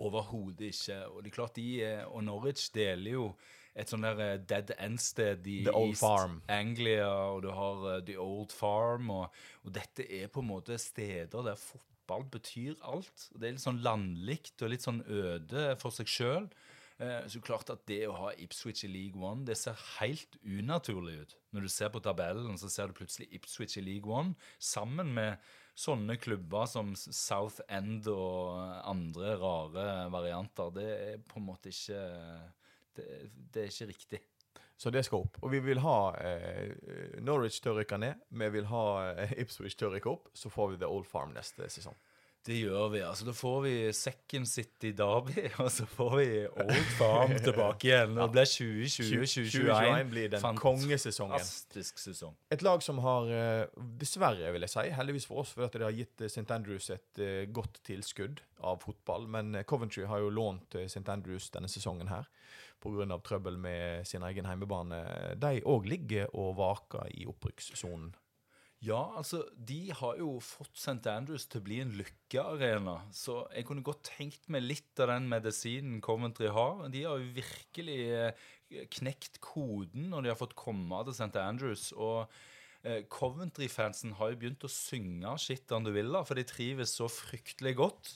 Overhodet 0.00 0.72
ikke. 0.72 1.02
Og 1.12 1.22
det 1.22 1.30
er 1.30 1.36
klart 1.36 1.56
de 1.58 1.70
og 2.06 2.22
Norwich 2.24 2.70
deler 2.72 3.18
jo 3.18 3.30
et 3.74 3.90
sånn 3.90 4.06
der 4.06 4.22
eh, 4.24 4.38
dead 4.40 4.72
end-sted 4.78 5.46
i 5.48 5.60
The 5.66 5.74
Old 5.74 5.94
East 5.94 6.04
Farm. 6.04 6.40
Anglia, 6.52 7.10
og 7.34 7.42
du 7.44 7.50
har 7.54 7.84
uh, 7.84 7.98
The 8.04 8.16
Old 8.22 8.54
Farm, 8.54 9.12
og, 9.14 9.36
og 9.64 9.76
dette 9.76 10.06
er 10.06 10.32
på 10.32 10.44
en 10.44 10.50
måte 10.52 10.78
steder 10.80 11.46
der 11.50 11.60
fotball 11.60 12.24
betyr 12.32 12.78
alt. 12.88 13.28
Det 13.34 13.44
er 13.44 13.54
litt 13.56 13.66
sånn 13.66 13.84
landlikt 13.84 14.64
og 14.64 14.72
litt 14.72 14.86
sånn 14.86 15.04
øde 15.04 15.70
for 15.82 15.94
seg 15.94 16.10
sjøl. 16.10 16.50
Så 16.98 17.38
klart 17.46 17.68
at 17.70 17.84
det 17.86 18.00
å 18.10 18.14
ha 18.16 18.30
Ipswich 18.42 18.80
i 18.82 18.88
League 18.90 19.20
One, 19.22 19.44
det 19.46 19.54
ser 19.60 19.78
helt 20.00 20.34
unaturlig 20.42 21.12
ut. 21.20 21.36
Når 21.54 21.68
du 21.68 21.70
ser 21.70 21.92
på 21.94 22.00
tabellen, 22.02 22.56
så 22.58 22.66
ser 22.72 22.90
du 22.90 22.96
plutselig 22.98 23.28
Ipswich 23.38 23.76
i 23.78 23.84
League 23.86 24.10
One 24.10 24.34
sammen 24.58 25.12
med 25.14 25.38
sånne 25.78 26.16
klubber 26.18 26.66
som 26.66 26.90
South 26.98 27.62
End 27.70 28.08
og 28.10 28.58
andre 28.82 29.36
rare 29.38 29.86
varianter. 30.10 30.72
Det 30.74 30.88
er 30.88 31.20
på 31.22 31.38
en 31.38 31.46
måte 31.46 31.70
ikke 31.70 32.00
Det, 32.98 33.06
det 33.54 33.62
er 33.64 33.72
ikke 33.72 33.88
riktig. 33.94 34.20
Så 34.78 34.92
det 34.94 35.00
skal 35.08 35.24
opp. 35.24 35.40
Og 35.42 35.50
vi 35.50 35.58
vil 35.64 35.80
ha 35.82 35.96
eh, 36.22 36.68
Norwich 37.26 37.56
til 37.64 37.72
å 37.72 37.78
rykke 37.80 37.98
ned. 37.98 38.20
Vi 38.30 38.50
vil 38.54 38.68
ha 38.70 38.84
eh, 39.24 39.32
Ipswich 39.42 39.74
til 39.78 39.88
å 39.88 39.94
rykke 39.96 40.12
opp. 40.12 40.28
Så 40.38 40.52
får 40.54 40.74
vi 40.76 40.82
The 40.84 40.90
Old 40.90 41.08
Farm 41.10 41.32
neste 41.34 41.66
sesong. 41.72 41.96
Det 42.46 42.54
gjør 42.62 42.86
vi. 42.92 43.00
altså 43.02 43.26
Da 43.26 43.32
får 43.34 43.56
vi 43.64 43.72
Second 43.92 44.46
City 44.48 44.92
Derby, 44.96 45.48
og 45.64 45.66
så 45.74 45.84
får 45.90 46.14
vi 46.20 46.28
Old 46.46 46.92
Farm 46.96 47.34
tilbake 47.44 47.90
igjen. 47.90 48.14
Det 48.16 48.28
blir 48.36 48.46
2020-2021. 48.52 49.50
2021 49.58 50.12
blir 50.14 50.30
den 50.36 50.44
Fant- 50.46 50.62
kongesesongen. 50.62 51.34
Fantastisk 51.34 51.98
sesong. 52.00 52.38
Et 52.54 52.62
lag 52.64 52.84
som 52.86 53.02
har, 53.04 53.28
eh, 53.34 53.82
dessverre 54.00 54.54
vil 54.54 54.64
jeg 54.64 54.72
si, 54.76 54.86
heldigvis 54.94 55.26
for 55.28 55.42
oss, 55.42 55.56
for 55.58 55.66
at 55.66 55.74
det 55.74 55.84
har 55.88 55.98
gitt 55.98 56.22
eh, 56.24 56.30
St. 56.30 56.46
Andrews 56.54 56.88
et 56.94 57.20
eh, 57.26 57.42
godt 57.50 57.82
tilskudd 57.90 58.40
av 58.62 58.78
fotball. 58.86 59.26
Men 59.34 59.58
Coventry 59.68 60.06
har 60.08 60.22
jo 60.22 60.30
lånt 60.32 60.78
St. 60.86 61.04
Andrews 61.12 61.50
denne 61.58 61.68
sesongen 61.68 62.14
her 62.14 62.30
pga. 62.82 63.18
trøbbel 63.24 63.58
med 63.58 64.06
sin 64.06 64.22
egen 64.22 64.46
heimebane. 64.46 65.02
De 65.36 65.60
òg 65.66 65.86
ligger 65.88 66.30
og 66.34 66.56
vaker 66.58 67.10
i 67.14 67.26
opprykkssonen. 67.26 68.14
Ja, 68.78 69.00
altså, 69.18 69.40
de 69.58 69.90
har 69.90 70.20
jo 70.20 70.36
fått 70.44 70.76
St. 70.78 71.02
Andrews 71.10 71.48
til 71.50 71.58
å 71.58 71.64
bli 71.66 71.80
en 71.82 71.96
lykkearena. 71.98 73.00
Så 73.10 73.40
jeg 73.50 73.66
kunne 73.66 73.82
godt 73.86 74.04
tenkt 74.06 74.46
meg 74.54 74.62
litt 74.68 75.02
av 75.02 75.10
den 75.10 75.26
medisinen 75.30 75.98
Coventry 76.04 76.52
har. 76.54 76.84
De 76.94 77.02
har 77.02 77.18
jo 77.18 77.32
virkelig 77.34 77.98
eh, 78.14 78.46
knekt 78.94 79.40
koden 79.42 80.12
når 80.12 80.22
de 80.22 80.30
har 80.30 80.38
fått 80.38 80.54
komme 80.58 81.02
til 81.08 81.16
St. 81.16 81.34
Andrews. 81.42 81.88
Og 81.98 82.30
eh, 82.86 83.02
Coventry-fansen 83.10 84.14
har 84.20 84.30
jo 84.30 84.40
begynt 84.44 84.68
å 84.68 84.70
synge 84.70 85.34
'Shit 85.42 85.74
on 85.74 85.88
du 85.88 85.90
Villa', 85.90 86.22
for 86.22 86.38
de 86.38 86.46
trives 86.46 86.94
så 86.94 87.10
fryktelig 87.10 87.74
godt. 87.82 88.14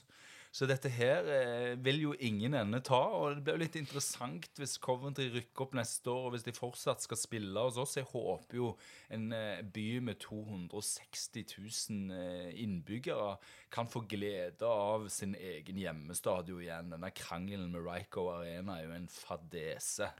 Så 0.53 0.67
dette 0.69 0.91
her 0.93 1.29
eh, 1.33 1.71
vil 1.81 2.03
jo 2.03 2.11
ingen 2.21 2.53
ende 2.59 2.83
ta, 2.85 3.01
og 3.17 3.39
det 3.39 3.45
blir 3.47 3.57
jo 3.57 3.63
litt 3.63 3.79
interessant 3.81 4.61
hvis 4.61 4.75
Coventry 4.85 5.31
rykker 5.33 5.65
opp 5.65 5.77
neste 5.79 6.13
år, 6.13 6.27
og 6.27 6.35
hvis 6.35 6.45
de 6.45 6.53
fortsatt 6.53 7.01
skal 7.01 7.17
spille 7.17 7.63
hos 7.65 7.79
oss. 7.81 7.97
Jeg 7.97 8.11
håper 8.11 8.59
jo 8.59 8.75
en 9.17 9.31
eh, 9.33 9.63
by 9.65 9.87
med 10.05 10.21
260 10.21 11.57
000 11.57 12.19
eh, 12.19 12.51
innbyggere 12.67 13.39
kan 13.73 13.89
få 13.89 14.05
glede 14.05 14.69
av 14.69 15.09
sin 15.09 15.33
egen 15.41 15.81
hjemmestadio 15.81 16.61
igjen. 16.61 16.93
Denne 16.93 17.15
krangelen 17.17 17.73
med 17.73 17.89
Ryco 17.89 18.29
Arena 18.35 18.77
er 18.77 18.91
jo 18.91 18.97
en 18.99 19.09
fadese. 19.09 20.13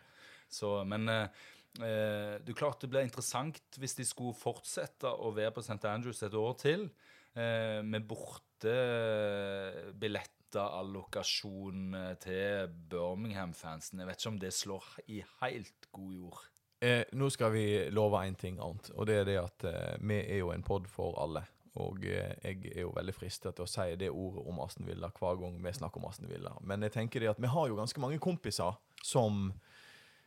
Så, 0.49 0.79
men 0.89 1.13
eh, 1.13 1.45
eh, 1.77 2.41
det 2.41 2.55
er 2.55 2.63
klart 2.65 2.81
det 2.81 2.89
blir 2.93 3.05
interessant 3.05 3.61
hvis 3.77 4.01
de 4.01 4.09
skulle 4.09 4.37
fortsette 4.37 5.13
å 5.13 5.37
være 5.37 5.53
på 5.59 5.69
St. 5.69 5.83
Andrews 5.93 6.25
et 6.25 6.41
år 6.41 6.57
til, 6.65 6.89
med 7.35 8.07
bortebillettallokasjon 8.09 10.39
allokasjon 10.53 11.95
til 12.21 12.73
Birmingham-fansen. 12.91 14.03
Jeg 14.03 14.09
vet 14.09 14.21
ikke 14.21 14.33
om 14.35 14.41
det 14.43 14.53
slår 14.53 14.89
i 15.09 15.23
helt 15.41 15.89
god 15.93 16.13
jord. 16.13 16.43
Eh, 16.83 17.05
nå 17.15 17.29
skal 17.31 17.53
vi 17.55 17.65
love 17.95 18.19
en 18.27 18.35
ting 18.35 18.59
annet, 18.61 18.91
og 18.97 19.07
det 19.07 19.21
er 19.21 19.27
det 19.29 19.39
at 19.39 19.65
eh, 19.71 19.99
vi 20.03 20.19
er 20.19 20.43
jo 20.43 20.51
en 20.51 20.65
pod 20.67 20.89
for 20.91 21.15
alle. 21.23 21.45
Og 21.79 22.03
eh, 22.05 22.35
jeg 22.43 22.73
er 22.75 22.83
jo 22.83 22.95
veldig 22.97 23.15
fristet 23.15 23.55
til 23.55 23.65
å 23.65 23.71
si 23.71 23.87
det 24.01 24.11
ordet 24.11 24.43
om 24.51 24.59
Aston 24.65 24.89
Villa 24.89 25.13
hver 25.15 25.39
gang 25.41 25.61
vi 25.63 25.75
snakker 25.79 26.03
om 26.03 26.09
Aston 26.11 26.29
Villa. 26.29 26.57
Men 26.61 26.83
jeg 26.83 26.97
tenker 26.99 27.23
det 27.23 27.31
at 27.31 27.41
vi 27.41 27.53
har 27.53 27.71
jo 27.71 27.79
ganske 27.79 28.03
mange 28.03 28.19
kompiser 28.23 28.75
som 28.99 29.53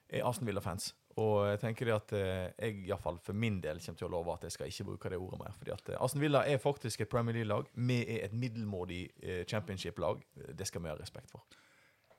er 0.08 0.24
Aston 0.24 0.48
Villa-fans. 0.48 0.94
Og 1.22 1.46
jeg 1.48 1.60
tenker 1.62 1.88
det 1.88 1.94
at 1.96 2.14
eh, 2.18 2.48
jeg 2.60 2.80
i 2.82 2.90
hvert 2.90 3.04
fall 3.04 3.20
for 3.24 3.38
min 3.40 3.62
del 3.64 3.80
kommer 3.80 4.00
til 4.02 4.08
å 4.10 4.12
love 4.12 4.34
at 4.36 4.48
jeg 4.48 4.56
skal 4.58 4.72
ikke 4.72 4.88
bruke 4.90 5.12
det 5.14 5.20
ordet 5.20 5.40
mer. 5.46 5.54
Fordi 5.60 5.72
at 5.72 5.92
eh, 5.94 6.00
Aston 6.04 6.24
Villa 6.24 6.42
er 6.44 6.60
faktisk 6.60 7.06
et 7.06 7.12
Premier 7.12 7.38
League-lag. 7.38 7.70
Vi 7.76 8.02
er 8.04 8.26
et 8.28 8.34
middelmådig 8.36 9.04
eh, 9.24 9.46
championship-lag. 9.48 10.26
Det 10.60 10.68
skal 10.68 10.84
vi 10.84 10.92
ha 10.92 10.98
respekt 11.00 11.32
for. 11.32 11.46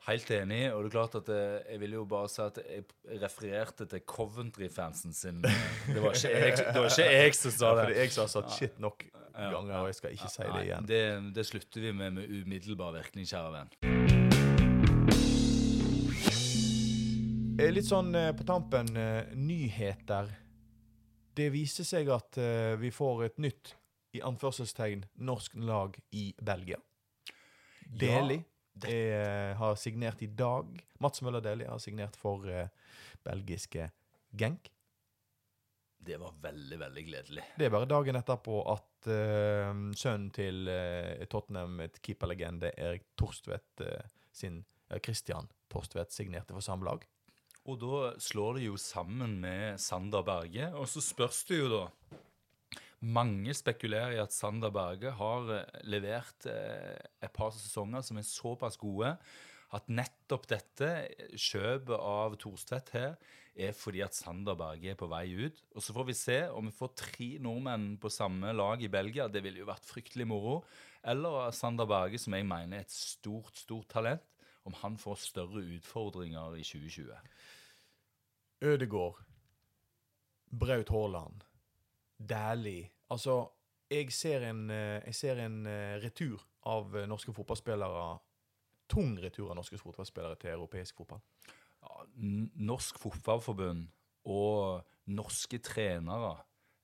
Helt 0.06 0.30
enig, 0.30 0.60
og 0.70 0.84
det 0.84 0.92
er 0.92 0.94
klart 0.94 1.16
at 1.18 1.30
jeg 1.34 1.80
vil 1.82 1.96
jo 1.96 2.04
bare 2.06 2.28
si 2.30 2.38
at 2.44 2.60
jeg 2.62 2.84
refererte 3.24 3.88
til 3.90 4.04
Coventry-fansen 4.06 5.16
sin. 5.16 5.40
Det 5.42 5.98
var 5.98 6.14
jeg, 6.14 6.54
det 6.60 6.76
var 6.78 6.86
ikke 6.92 7.08
jeg 7.10 7.34
som 7.34 7.56
sa 7.56 7.72
Ja, 7.72 7.80
det. 7.80 7.88
det 7.88 7.96
er 7.96 8.04
jeg 8.04 8.14
har 8.20 8.30
sagt 8.30 8.54
shit 8.54 8.78
nok 8.78 9.02
ganger, 9.34 9.80
og 9.80 9.90
jeg 9.90 9.98
skal 9.98 10.14
ikke 10.14 10.30
si 10.30 10.46
det 10.46 10.62
igjen. 10.62 10.86
Det, 10.92 11.02
det 11.34 11.46
slutter 11.50 11.88
vi 11.88 11.92
med 11.92 12.20
med 12.20 12.38
umiddelbar 12.38 12.94
virkning, 13.00 13.26
kjære 13.26 13.52
venn. 13.58 14.25
Litt 17.56 17.86
sånn 17.88 18.12
eh, 18.12 18.34
på 18.36 18.44
tampen, 18.44 18.90
eh, 19.00 19.30
nyheter. 19.32 20.28
Det 21.36 21.46
viser 21.54 21.86
seg 21.88 22.10
at 22.12 22.36
eh, 22.36 22.74
vi 22.76 22.90
får 22.92 23.22
et 23.30 23.38
nytt, 23.40 23.72
i 24.16 24.20
anførselstegn, 24.24 25.06
norsk 25.24 25.56
lag 25.64 25.96
i 26.16 26.30
Belgia. 26.36 26.76
Deli 27.80 28.36
eh, 28.84 29.56
har 29.56 29.80
signert 29.80 30.20
i 30.24 30.28
dag. 30.28 30.68
Mats 31.00 31.24
Møller 31.24 31.44
Deli 31.44 31.64
har 31.68 31.80
signert 31.80 32.16
for 32.20 32.44
eh, 32.48 32.68
belgiske 33.24 33.88
Genk. 34.36 34.70
Det 36.06 36.20
var 36.20 36.36
veldig, 36.42 36.78
veldig 36.78 37.04
gledelig. 37.08 37.48
Det 37.56 37.66
er 37.66 37.72
bare 37.72 37.88
dagen 37.88 38.20
etterpå 38.20 38.60
at 38.70 39.08
uh, 39.10 39.72
sønnen 39.96 40.28
til 40.30 40.68
uh, 40.70 41.24
Tottenham, 41.26 41.80
et 41.82 41.98
keeperlegende, 42.04 42.70
Erik 42.78 43.08
Torstvedt 43.18 43.82
uh, 43.82 44.04
sin 44.30 44.60
eh, 44.90 45.00
Christian 45.00 45.48
Torstvedt 45.72 46.14
signerte 46.14 46.54
for 46.54 46.62
samme 46.62 46.86
lag. 46.86 47.02
Og 47.66 47.80
da 47.82 48.12
slår 48.22 48.58
det 48.58 48.68
jo 48.68 48.78
sammen 48.78 49.40
med 49.42 49.80
Sander 49.82 50.22
Berge, 50.26 50.70
og 50.78 50.86
så 50.90 51.02
spørs 51.02 51.42
det 51.48 51.60
jo 51.64 51.72
da 51.72 51.84
Mange 53.06 53.52
spekulerer 53.54 54.14
i 54.14 54.22
at 54.22 54.32
Sander 54.32 54.72
Berge 54.72 55.10
har 55.18 55.50
eh, 55.52 55.82
levert 55.84 56.46
eh, 56.48 56.96
et 57.22 57.32
par 57.36 57.52
sesonger 57.52 58.00
som 58.02 58.16
er 58.16 58.24
såpass 58.24 58.78
gode 58.80 59.10
at 59.76 59.90
nettopp 59.92 60.46
dette 60.48 60.88
kjøpet 61.34 61.92
av 61.96 62.38
Thorstvedt 62.40 62.92
her 62.94 63.18
er 63.56 63.74
fordi 63.76 64.02
at 64.04 64.16
Sander 64.16 64.56
Berge 64.58 64.92
er 64.92 64.98
på 64.98 65.08
vei 65.10 65.26
ut. 65.34 65.60
Og 65.74 65.84
så 65.84 65.94
får 65.96 66.08
vi 66.08 66.16
se 66.16 66.38
om 66.52 66.68
vi 66.68 66.76
får 66.76 66.92
tre 67.02 67.28
nordmenn 67.42 67.94
på 68.00 68.12
samme 68.12 68.52
lag 68.56 68.82
i 68.84 68.90
Belgia. 68.92 69.28
Det 69.28 69.42
ville 69.44 69.62
jo 69.62 69.68
vært 69.68 69.88
fryktelig 69.88 70.28
moro. 70.28 70.60
Eller 71.06 71.52
Sander 71.56 71.88
Berge, 71.88 72.20
som 72.20 72.36
jeg 72.36 72.48
mener 72.48 72.80
er 72.80 72.86
et 72.86 72.96
stort, 72.96 73.56
stort 73.56 73.88
talent, 73.92 74.24
om 74.66 74.74
han 74.82 74.98
får 74.98 75.20
større 75.22 75.62
utfordringer 75.76 76.58
i 76.58 76.64
2020. 76.66 77.14
Ødegård, 78.66 79.22
Braut 80.50 80.88
Haaland, 80.88 81.40
Dæhlie 82.18 82.90
Altså, 83.10 83.48
jeg 83.90 84.12
ser 84.12 84.50
en, 84.50 84.70
eh, 84.70 85.02
jeg 85.06 85.14
ser 85.14 85.38
en 85.44 85.66
eh, 85.66 86.02
retur 86.02 86.42
av 86.66 86.96
eh, 86.96 87.06
norske 87.06 87.32
fotballspillere. 87.32 88.18
Tung 88.90 89.14
retur 89.22 89.50
av 89.50 89.56
norske 89.58 89.78
fotballspillere 89.78 90.38
til 90.40 90.50
europeisk 90.50 90.96
fotball. 90.96 91.22
Norsk 92.66 92.98
Fotballforbund 92.98 93.86
og 94.24 94.86
norske 95.06 95.58
trenere 95.62 96.36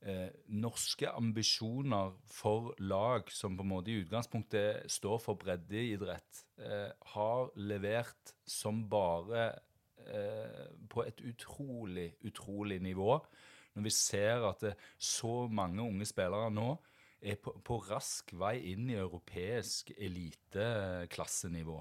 eh, 0.06 0.28
Norske 0.48 1.08
ambisjoner 1.10 2.12
for 2.30 2.74
lag 2.78 3.30
som 3.32 3.56
på 3.56 3.64
en 3.64 3.72
måte 3.72 3.92
i 3.92 4.00
utgangspunktet 4.02 4.90
står 4.90 5.20
for 5.22 5.40
breddeidrett, 5.40 6.44
eh, 6.58 6.90
har 7.14 7.52
levert 7.56 8.34
som 8.46 8.84
bare 8.90 9.48
eh, 10.06 10.70
på 10.90 11.06
et 11.06 11.20
utrolig, 11.20 12.12
utrolig 12.24 12.80
nivå. 12.82 13.18
Når 13.74 13.82
vi 13.82 13.90
ser 13.90 14.44
at 14.48 14.60
det, 14.60 14.74
så 14.98 15.46
mange 15.48 15.82
unge 15.82 16.06
spillere 16.08 16.50
nå 16.52 16.74
er 17.22 17.38
på, 17.38 17.54
på 17.64 17.78
rask 17.86 18.34
vei 18.34 18.56
inn 18.72 18.90
i 18.90 18.98
europeisk 18.98 19.92
eliteklassenivå. 19.96 21.78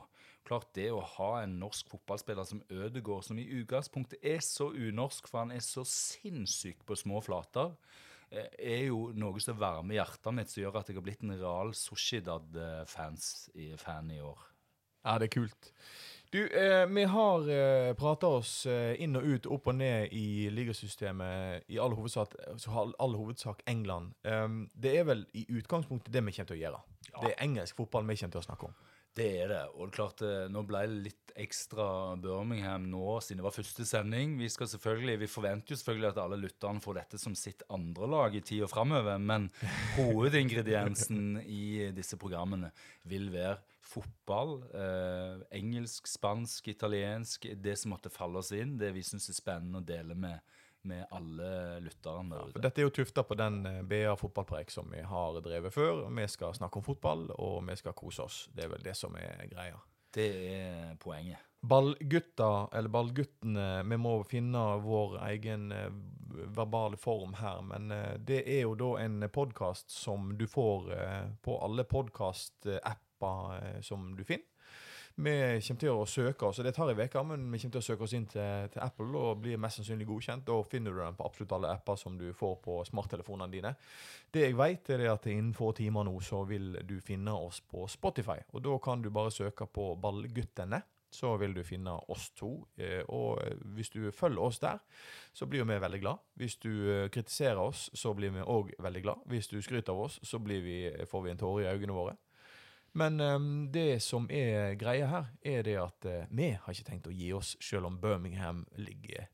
Klart 0.47 0.71
det 0.75 0.87
å 0.93 1.01
ha 1.17 1.31
en 1.41 1.57
norsk 1.61 1.89
fotballspiller 1.91 2.45
som 2.47 2.61
Ødegaard, 2.69 3.25
som 3.25 3.39
i 3.39 3.49
utgangspunktet 3.61 4.23
er 4.25 4.41
så 4.45 4.71
unorsk, 4.73 5.29
for 5.29 5.43
han 5.43 5.53
er 5.53 5.61
så 5.65 5.83
sinnssyk 5.87 6.85
på 6.85 6.97
små 6.97 7.21
flater, 7.25 7.73
eh, 7.73 8.10
er 8.31 8.85
jo 8.87 9.09
noe 9.17 9.41
som 9.43 9.59
varmer 9.59 9.97
hjertet 9.99 10.35
mitt, 10.35 10.51
som 10.51 10.63
gjør 10.63 10.79
at 10.79 10.89
jeg 10.89 10.97
har 10.97 11.05
blitt 11.05 11.25
en 11.25 11.35
real 11.35 11.73
Sociedad-fan 11.75 13.19
i, 14.15 14.21
år. 14.23 14.47
Ja, 15.03 15.17
det 15.19 15.27
er 15.27 15.35
kult. 15.35 15.71
Du, 16.31 16.47
eh, 16.47 16.85
vi 16.87 17.03
har 17.03 17.49
eh, 17.49 17.93
prata 17.99 18.29
oss 18.37 18.65
eh, 18.65 18.93
inn 19.03 19.17
og 19.19 19.25
ut, 19.27 19.47
opp 19.51 19.65
og 19.67 19.75
ned 19.75 20.13
i 20.15 20.47
ligasystemet, 20.53 21.65
i 21.67 21.79
all 21.81 21.91
hovedsak, 21.97 22.37
så 22.61 22.85
all 22.87 23.17
hovedsak 23.19 23.65
England. 23.67 24.13
Um, 24.23 24.61
det 24.71 24.93
er 24.99 25.09
vel 25.09 25.25
i 25.35 25.43
utgangspunktet 25.51 26.13
det 26.13 26.23
vi 26.23 26.31
kommer 26.37 26.53
til 26.53 26.55
å 26.55 26.61
gjøre. 26.61 26.79
Det 27.09 27.33
er 27.33 27.43
engelsk 27.43 27.81
fotball 27.81 28.07
vi 28.07 28.15
kommer 28.21 28.37
til 28.37 28.43
å 28.43 28.47
snakke 28.47 28.69
om. 28.69 28.79
Det 29.17 29.27
er 29.43 29.49
det. 29.51 29.63
Og 29.75 29.87
det 29.87 29.91
er 29.91 29.95
klart, 29.97 30.21
eh, 30.23 30.45
nå 30.51 30.61
ble 30.63 30.85
det 30.87 30.99
litt 31.09 31.33
ekstra 31.41 32.15
Birmingham 32.19 32.85
nå, 32.91 33.17
siden 33.23 33.41
det 33.41 33.45
var 33.47 33.55
første 33.55 33.85
sending. 33.87 34.37
Vi 34.39 34.47
skal 34.51 34.69
selvfølgelig, 34.71 35.17
vi 35.23 35.31
forventer 35.31 35.73
jo 35.73 35.79
selvfølgelig 35.79 36.09
at 36.11 36.21
alle 36.23 36.39
lytterne 36.39 36.83
får 36.83 36.99
dette 36.99 37.19
som 37.19 37.35
sitt 37.35 37.65
andre 37.71 38.07
lag 38.07 38.35
i 38.35 38.43
tida 38.45 38.69
framover, 38.71 39.19
men 39.19 39.49
hovedingrediensen 39.97 41.41
i 41.43 41.91
disse 41.95 42.19
programmene 42.19 42.71
vil 43.11 43.27
være 43.33 43.59
fotball. 43.91 44.61
Eh, 44.71 45.43
engelsk, 45.59 46.07
spansk, 46.07 46.71
italiensk. 46.71 47.49
Det 47.59 47.75
som 47.79 47.91
måtte 47.95 48.13
falle 48.13 48.39
oss 48.39 48.53
inn. 48.55 48.77
Det 48.79 48.93
vi 48.95 49.03
syns 49.03 49.27
er 49.31 49.39
spennende 49.39 49.81
å 49.81 49.87
dele 49.91 50.15
med, 50.15 50.39
med 50.83 51.05
alle 51.11 51.79
lytterne 51.79 52.35
Ja, 52.35 52.47
For 52.53 52.63
dette 52.63 52.81
er 52.81 52.87
jo 52.87 52.93
tufta 52.95 53.23
på 53.27 53.37
den 53.39 53.61
eh, 53.65 53.81
BA 53.85 54.15
fotballpreik 54.19 54.71
som 54.73 54.89
vi 54.91 55.03
har 55.05 55.39
drevet 55.43 55.73
før. 55.73 56.07
Vi 56.09 56.27
skal 56.31 56.55
snakke 56.57 56.81
om 56.81 56.85
fotball, 56.85 57.27
og 57.37 57.61
vi 57.67 57.77
skal 57.79 57.95
kose 57.97 58.25
oss. 58.25 58.41
Det 58.53 58.65
er 58.65 58.73
vel 58.73 58.83
det 58.85 58.95
som 58.97 59.15
er 59.19 59.45
greia. 59.51 59.79
Det 60.11 60.29
er 60.51 60.95
poenget. 60.99 61.39
Ballgutta, 61.61 62.67
eller 62.73 62.89
ballguttene, 62.89 63.83
vi 63.85 63.97
må 64.01 64.15
finne 64.25 64.63
vår 64.81 65.19
egen 65.29 65.69
eh, 65.75 65.91
verbale 66.57 66.97
form 66.97 67.35
her, 67.37 67.61
men 67.67 67.91
eh, 67.93 68.15
det 68.17 68.41
er 68.49 68.63
jo 68.65 68.73
da 68.79 68.95
en 69.03 69.27
podkast 69.29 69.93
som 69.93 70.33
du 70.37 70.47
får 70.49 70.89
på 71.45 71.59
alle 71.61 71.85
podkast-apper 71.85 73.83
som 73.85 74.15
du 74.17 74.25
finner. 74.25 74.47
Vi 75.15 75.33
kommer 75.65 75.79
til 75.81 75.91
å 75.91 76.05
søke 76.07 76.47
oss, 76.47 76.59
og 76.61 76.65
det 76.65 76.73
tar 76.75 76.89
en 76.91 77.01
uke, 77.01 77.23
men 77.27 77.43
vi 77.51 77.59
kommer 77.59 77.75
til 77.75 77.81
å 77.81 77.85
søke 77.85 78.05
oss 78.07 78.13
inn 78.17 78.25
til, 78.31 78.69
til 78.71 78.81
Apple 78.81 79.09
og 79.19 79.41
blir 79.43 79.59
mest 79.61 79.81
sannsynlig 79.81 80.07
godkjent. 80.07 80.45
Da 80.47 80.55
finner 80.63 80.95
du 80.95 81.01
den 81.03 81.17
på 81.19 81.25
absolutt 81.27 81.51
alle 81.57 81.73
apper 81.75 81.99
som 81.99 82.15
du 82.17 82.29
får 82.37 82.55
på 82.63 82.77
smarttelefonene 82.87 83.51
dine. 83.51 83.73
Det 84.31 84.45
jeg 84.47 84.57
vet, 84.57 84.89
er 84.95 85.05
at 85.11 85.27
innen 85.27 85.51
få 85.57 85.73
timer 85.77 86.07
nå 86.07 86.15
så 86.23 86.45
vil 86.47 86.79
du 86.87 86.95
finne 87.03 87.35
oss 87.35 87.59
på 87.61 87.85
Spotify. 87.91 88.39
Og 88.55 88.63
da 88.63 88.77
kan 88.83 89.03
du 89.03 89.11
bare 89.11 89.33
søke 89.35 89.67
på 89.67 89.93
Ballguttene. 90.01 90.81
Så 91.11 91.33
vil 91.35 91.51
du 91.51 91.59
finne 91.67 91.91
oss 92.07 92.29
to. 92.39 92.53
eh, 92.79 93.01
Og 93.11 93.41
hvis 93.75 93.89
du 93.91 94.11
følger 94.15 94.39
oss 94.39 94.59
der, 94.63 94.77
så 95.35 95.43
blir 95.45 95.65
vi 95.67 95.75
veldig 95.83 95.99
glad. 95.99 96.21
Hvis 96.39 96.55
du 96.55 96.69
eh, 96.71 97.09
kritiserer 97.11 97.59
oss, 97.59 97.89
så 97.93 98.13
blir 98.15 98.31
vi 98.31 98.39
òg 98.39 98.71
veldig 98.79 99.01
glad. 99.03 99.25
Hvis 99.27 99.51
du 99.51 99.57
skryter 99.61 99.91
av 99.91 100.05
oss, 100.05 100.19
så 100.23 100.39
vi, 100.39 100.87
får 101.11 101.21
vi 101.25 101.31
en 101.33 101.37
tåre 101.37 101.65
i 101.65 101.67
øynene 101.73 101.97
våre. 101.97 102.15
Men 102.93 103.21
um, 103.21 103.71
det 103.71 104.01
som 104.03 104.27
er 104.29 104.75
greia 104.75 105.07
her, 105.07 105.29
er 105.41 105.63
det 105.63 105.77
at 105.79 106.07
uh, 106.07 106.25
vi 106.29 106.51
har 106.59 106.75
ikke 106.75 106.89
tenkt 106.89 107.07
å 107.07 107.15
gi 107.15 107.31
oss, 107.33 107.55
selv 107.63 107.87
om 107.87 107.99
Birmingham 108.01 108.65
ligger 108.75 109.29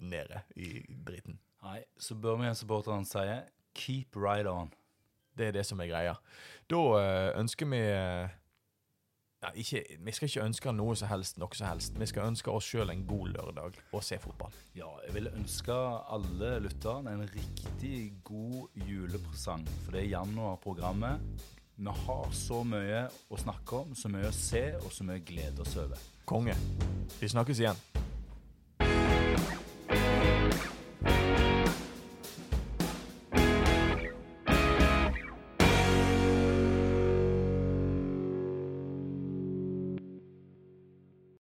nede 0.00 0.40
i 0.56 0.80
driten. 0.88 1.40
Nei, 1.60 1.82
så 2.00 2.16
Birmingham-supporterne 2.16 3.04
sier 3.04 3.48
'keep 3.74 4.16
right 4.16 4.46
on'. 4.46 4.72
Det 5.36 5.48
er 5.48 5.52
det 5.52 5.66
som 5.66 5.80
er 5.80 5.86
greia. 5.92 6.14
Da 6.70 6.76
uh, 6.76 7.40
ønsker 7.40 7.66
vi 7.68 7.80
uh, 7.80 8.28
ja, 9.42 9.50
ikke, 9.54 9.84
Vi 10.00 10.12
skal 10.12 10.28
ikke 10.28 10.44
ønske 10.44 10.72
noe 10.72 10.96
som 10.96 11.08
helst, 11.08 11.38
noe 11.38 11.56
som 11.56 11.68
helst. 11.68 12.00
Vi 12.00 12.06
skal 12.06 12.28
ønske 12.28 12.50
oss 12.50 12.64
sjøl 12.64 12.90
en 12.90 13.06
god 13.06 13.28
lørdag 13.36 13.78
og 13.92 14.04
se 14.04 14.18
fotball. 14.18 14.52
Ja, 14.76 14.88
jeg 15.06 15.14
vil 15.14 15.30
ønske 15.32 15.76
alle 16.16 16.58
lytterne 16.60 17.14
en 17.14 17.24
riktig 17.28 18.20
god 18.24 18.68
julepresang. 18.88 19.64
For 19.84 19.96
det 19.96 20.04
er 20.04 20.12
januarprogrammet. 20.16 21.24
Vi 21.80 21.86
har 21.86 22.26
så 22.36 22.58
mye 22.60 23.06
å 23.32 23.38
snakke 23.40 23.78
om, 23.78 23.94
så 23.96 24.10
mye 24.12 24.28
å 24.28 24.34
se, 24.36 24.60
og 24.82 24.90
så 24.92 25.04
mye 25.08 25.22
glede 25.24 25.62
oss 25.64 25.78
over. 25.80 26.02
Konge. 26.28 26.52
Vi 27.16 27.28
snakkes 27.32 27.62
igjen. 27.62 27.78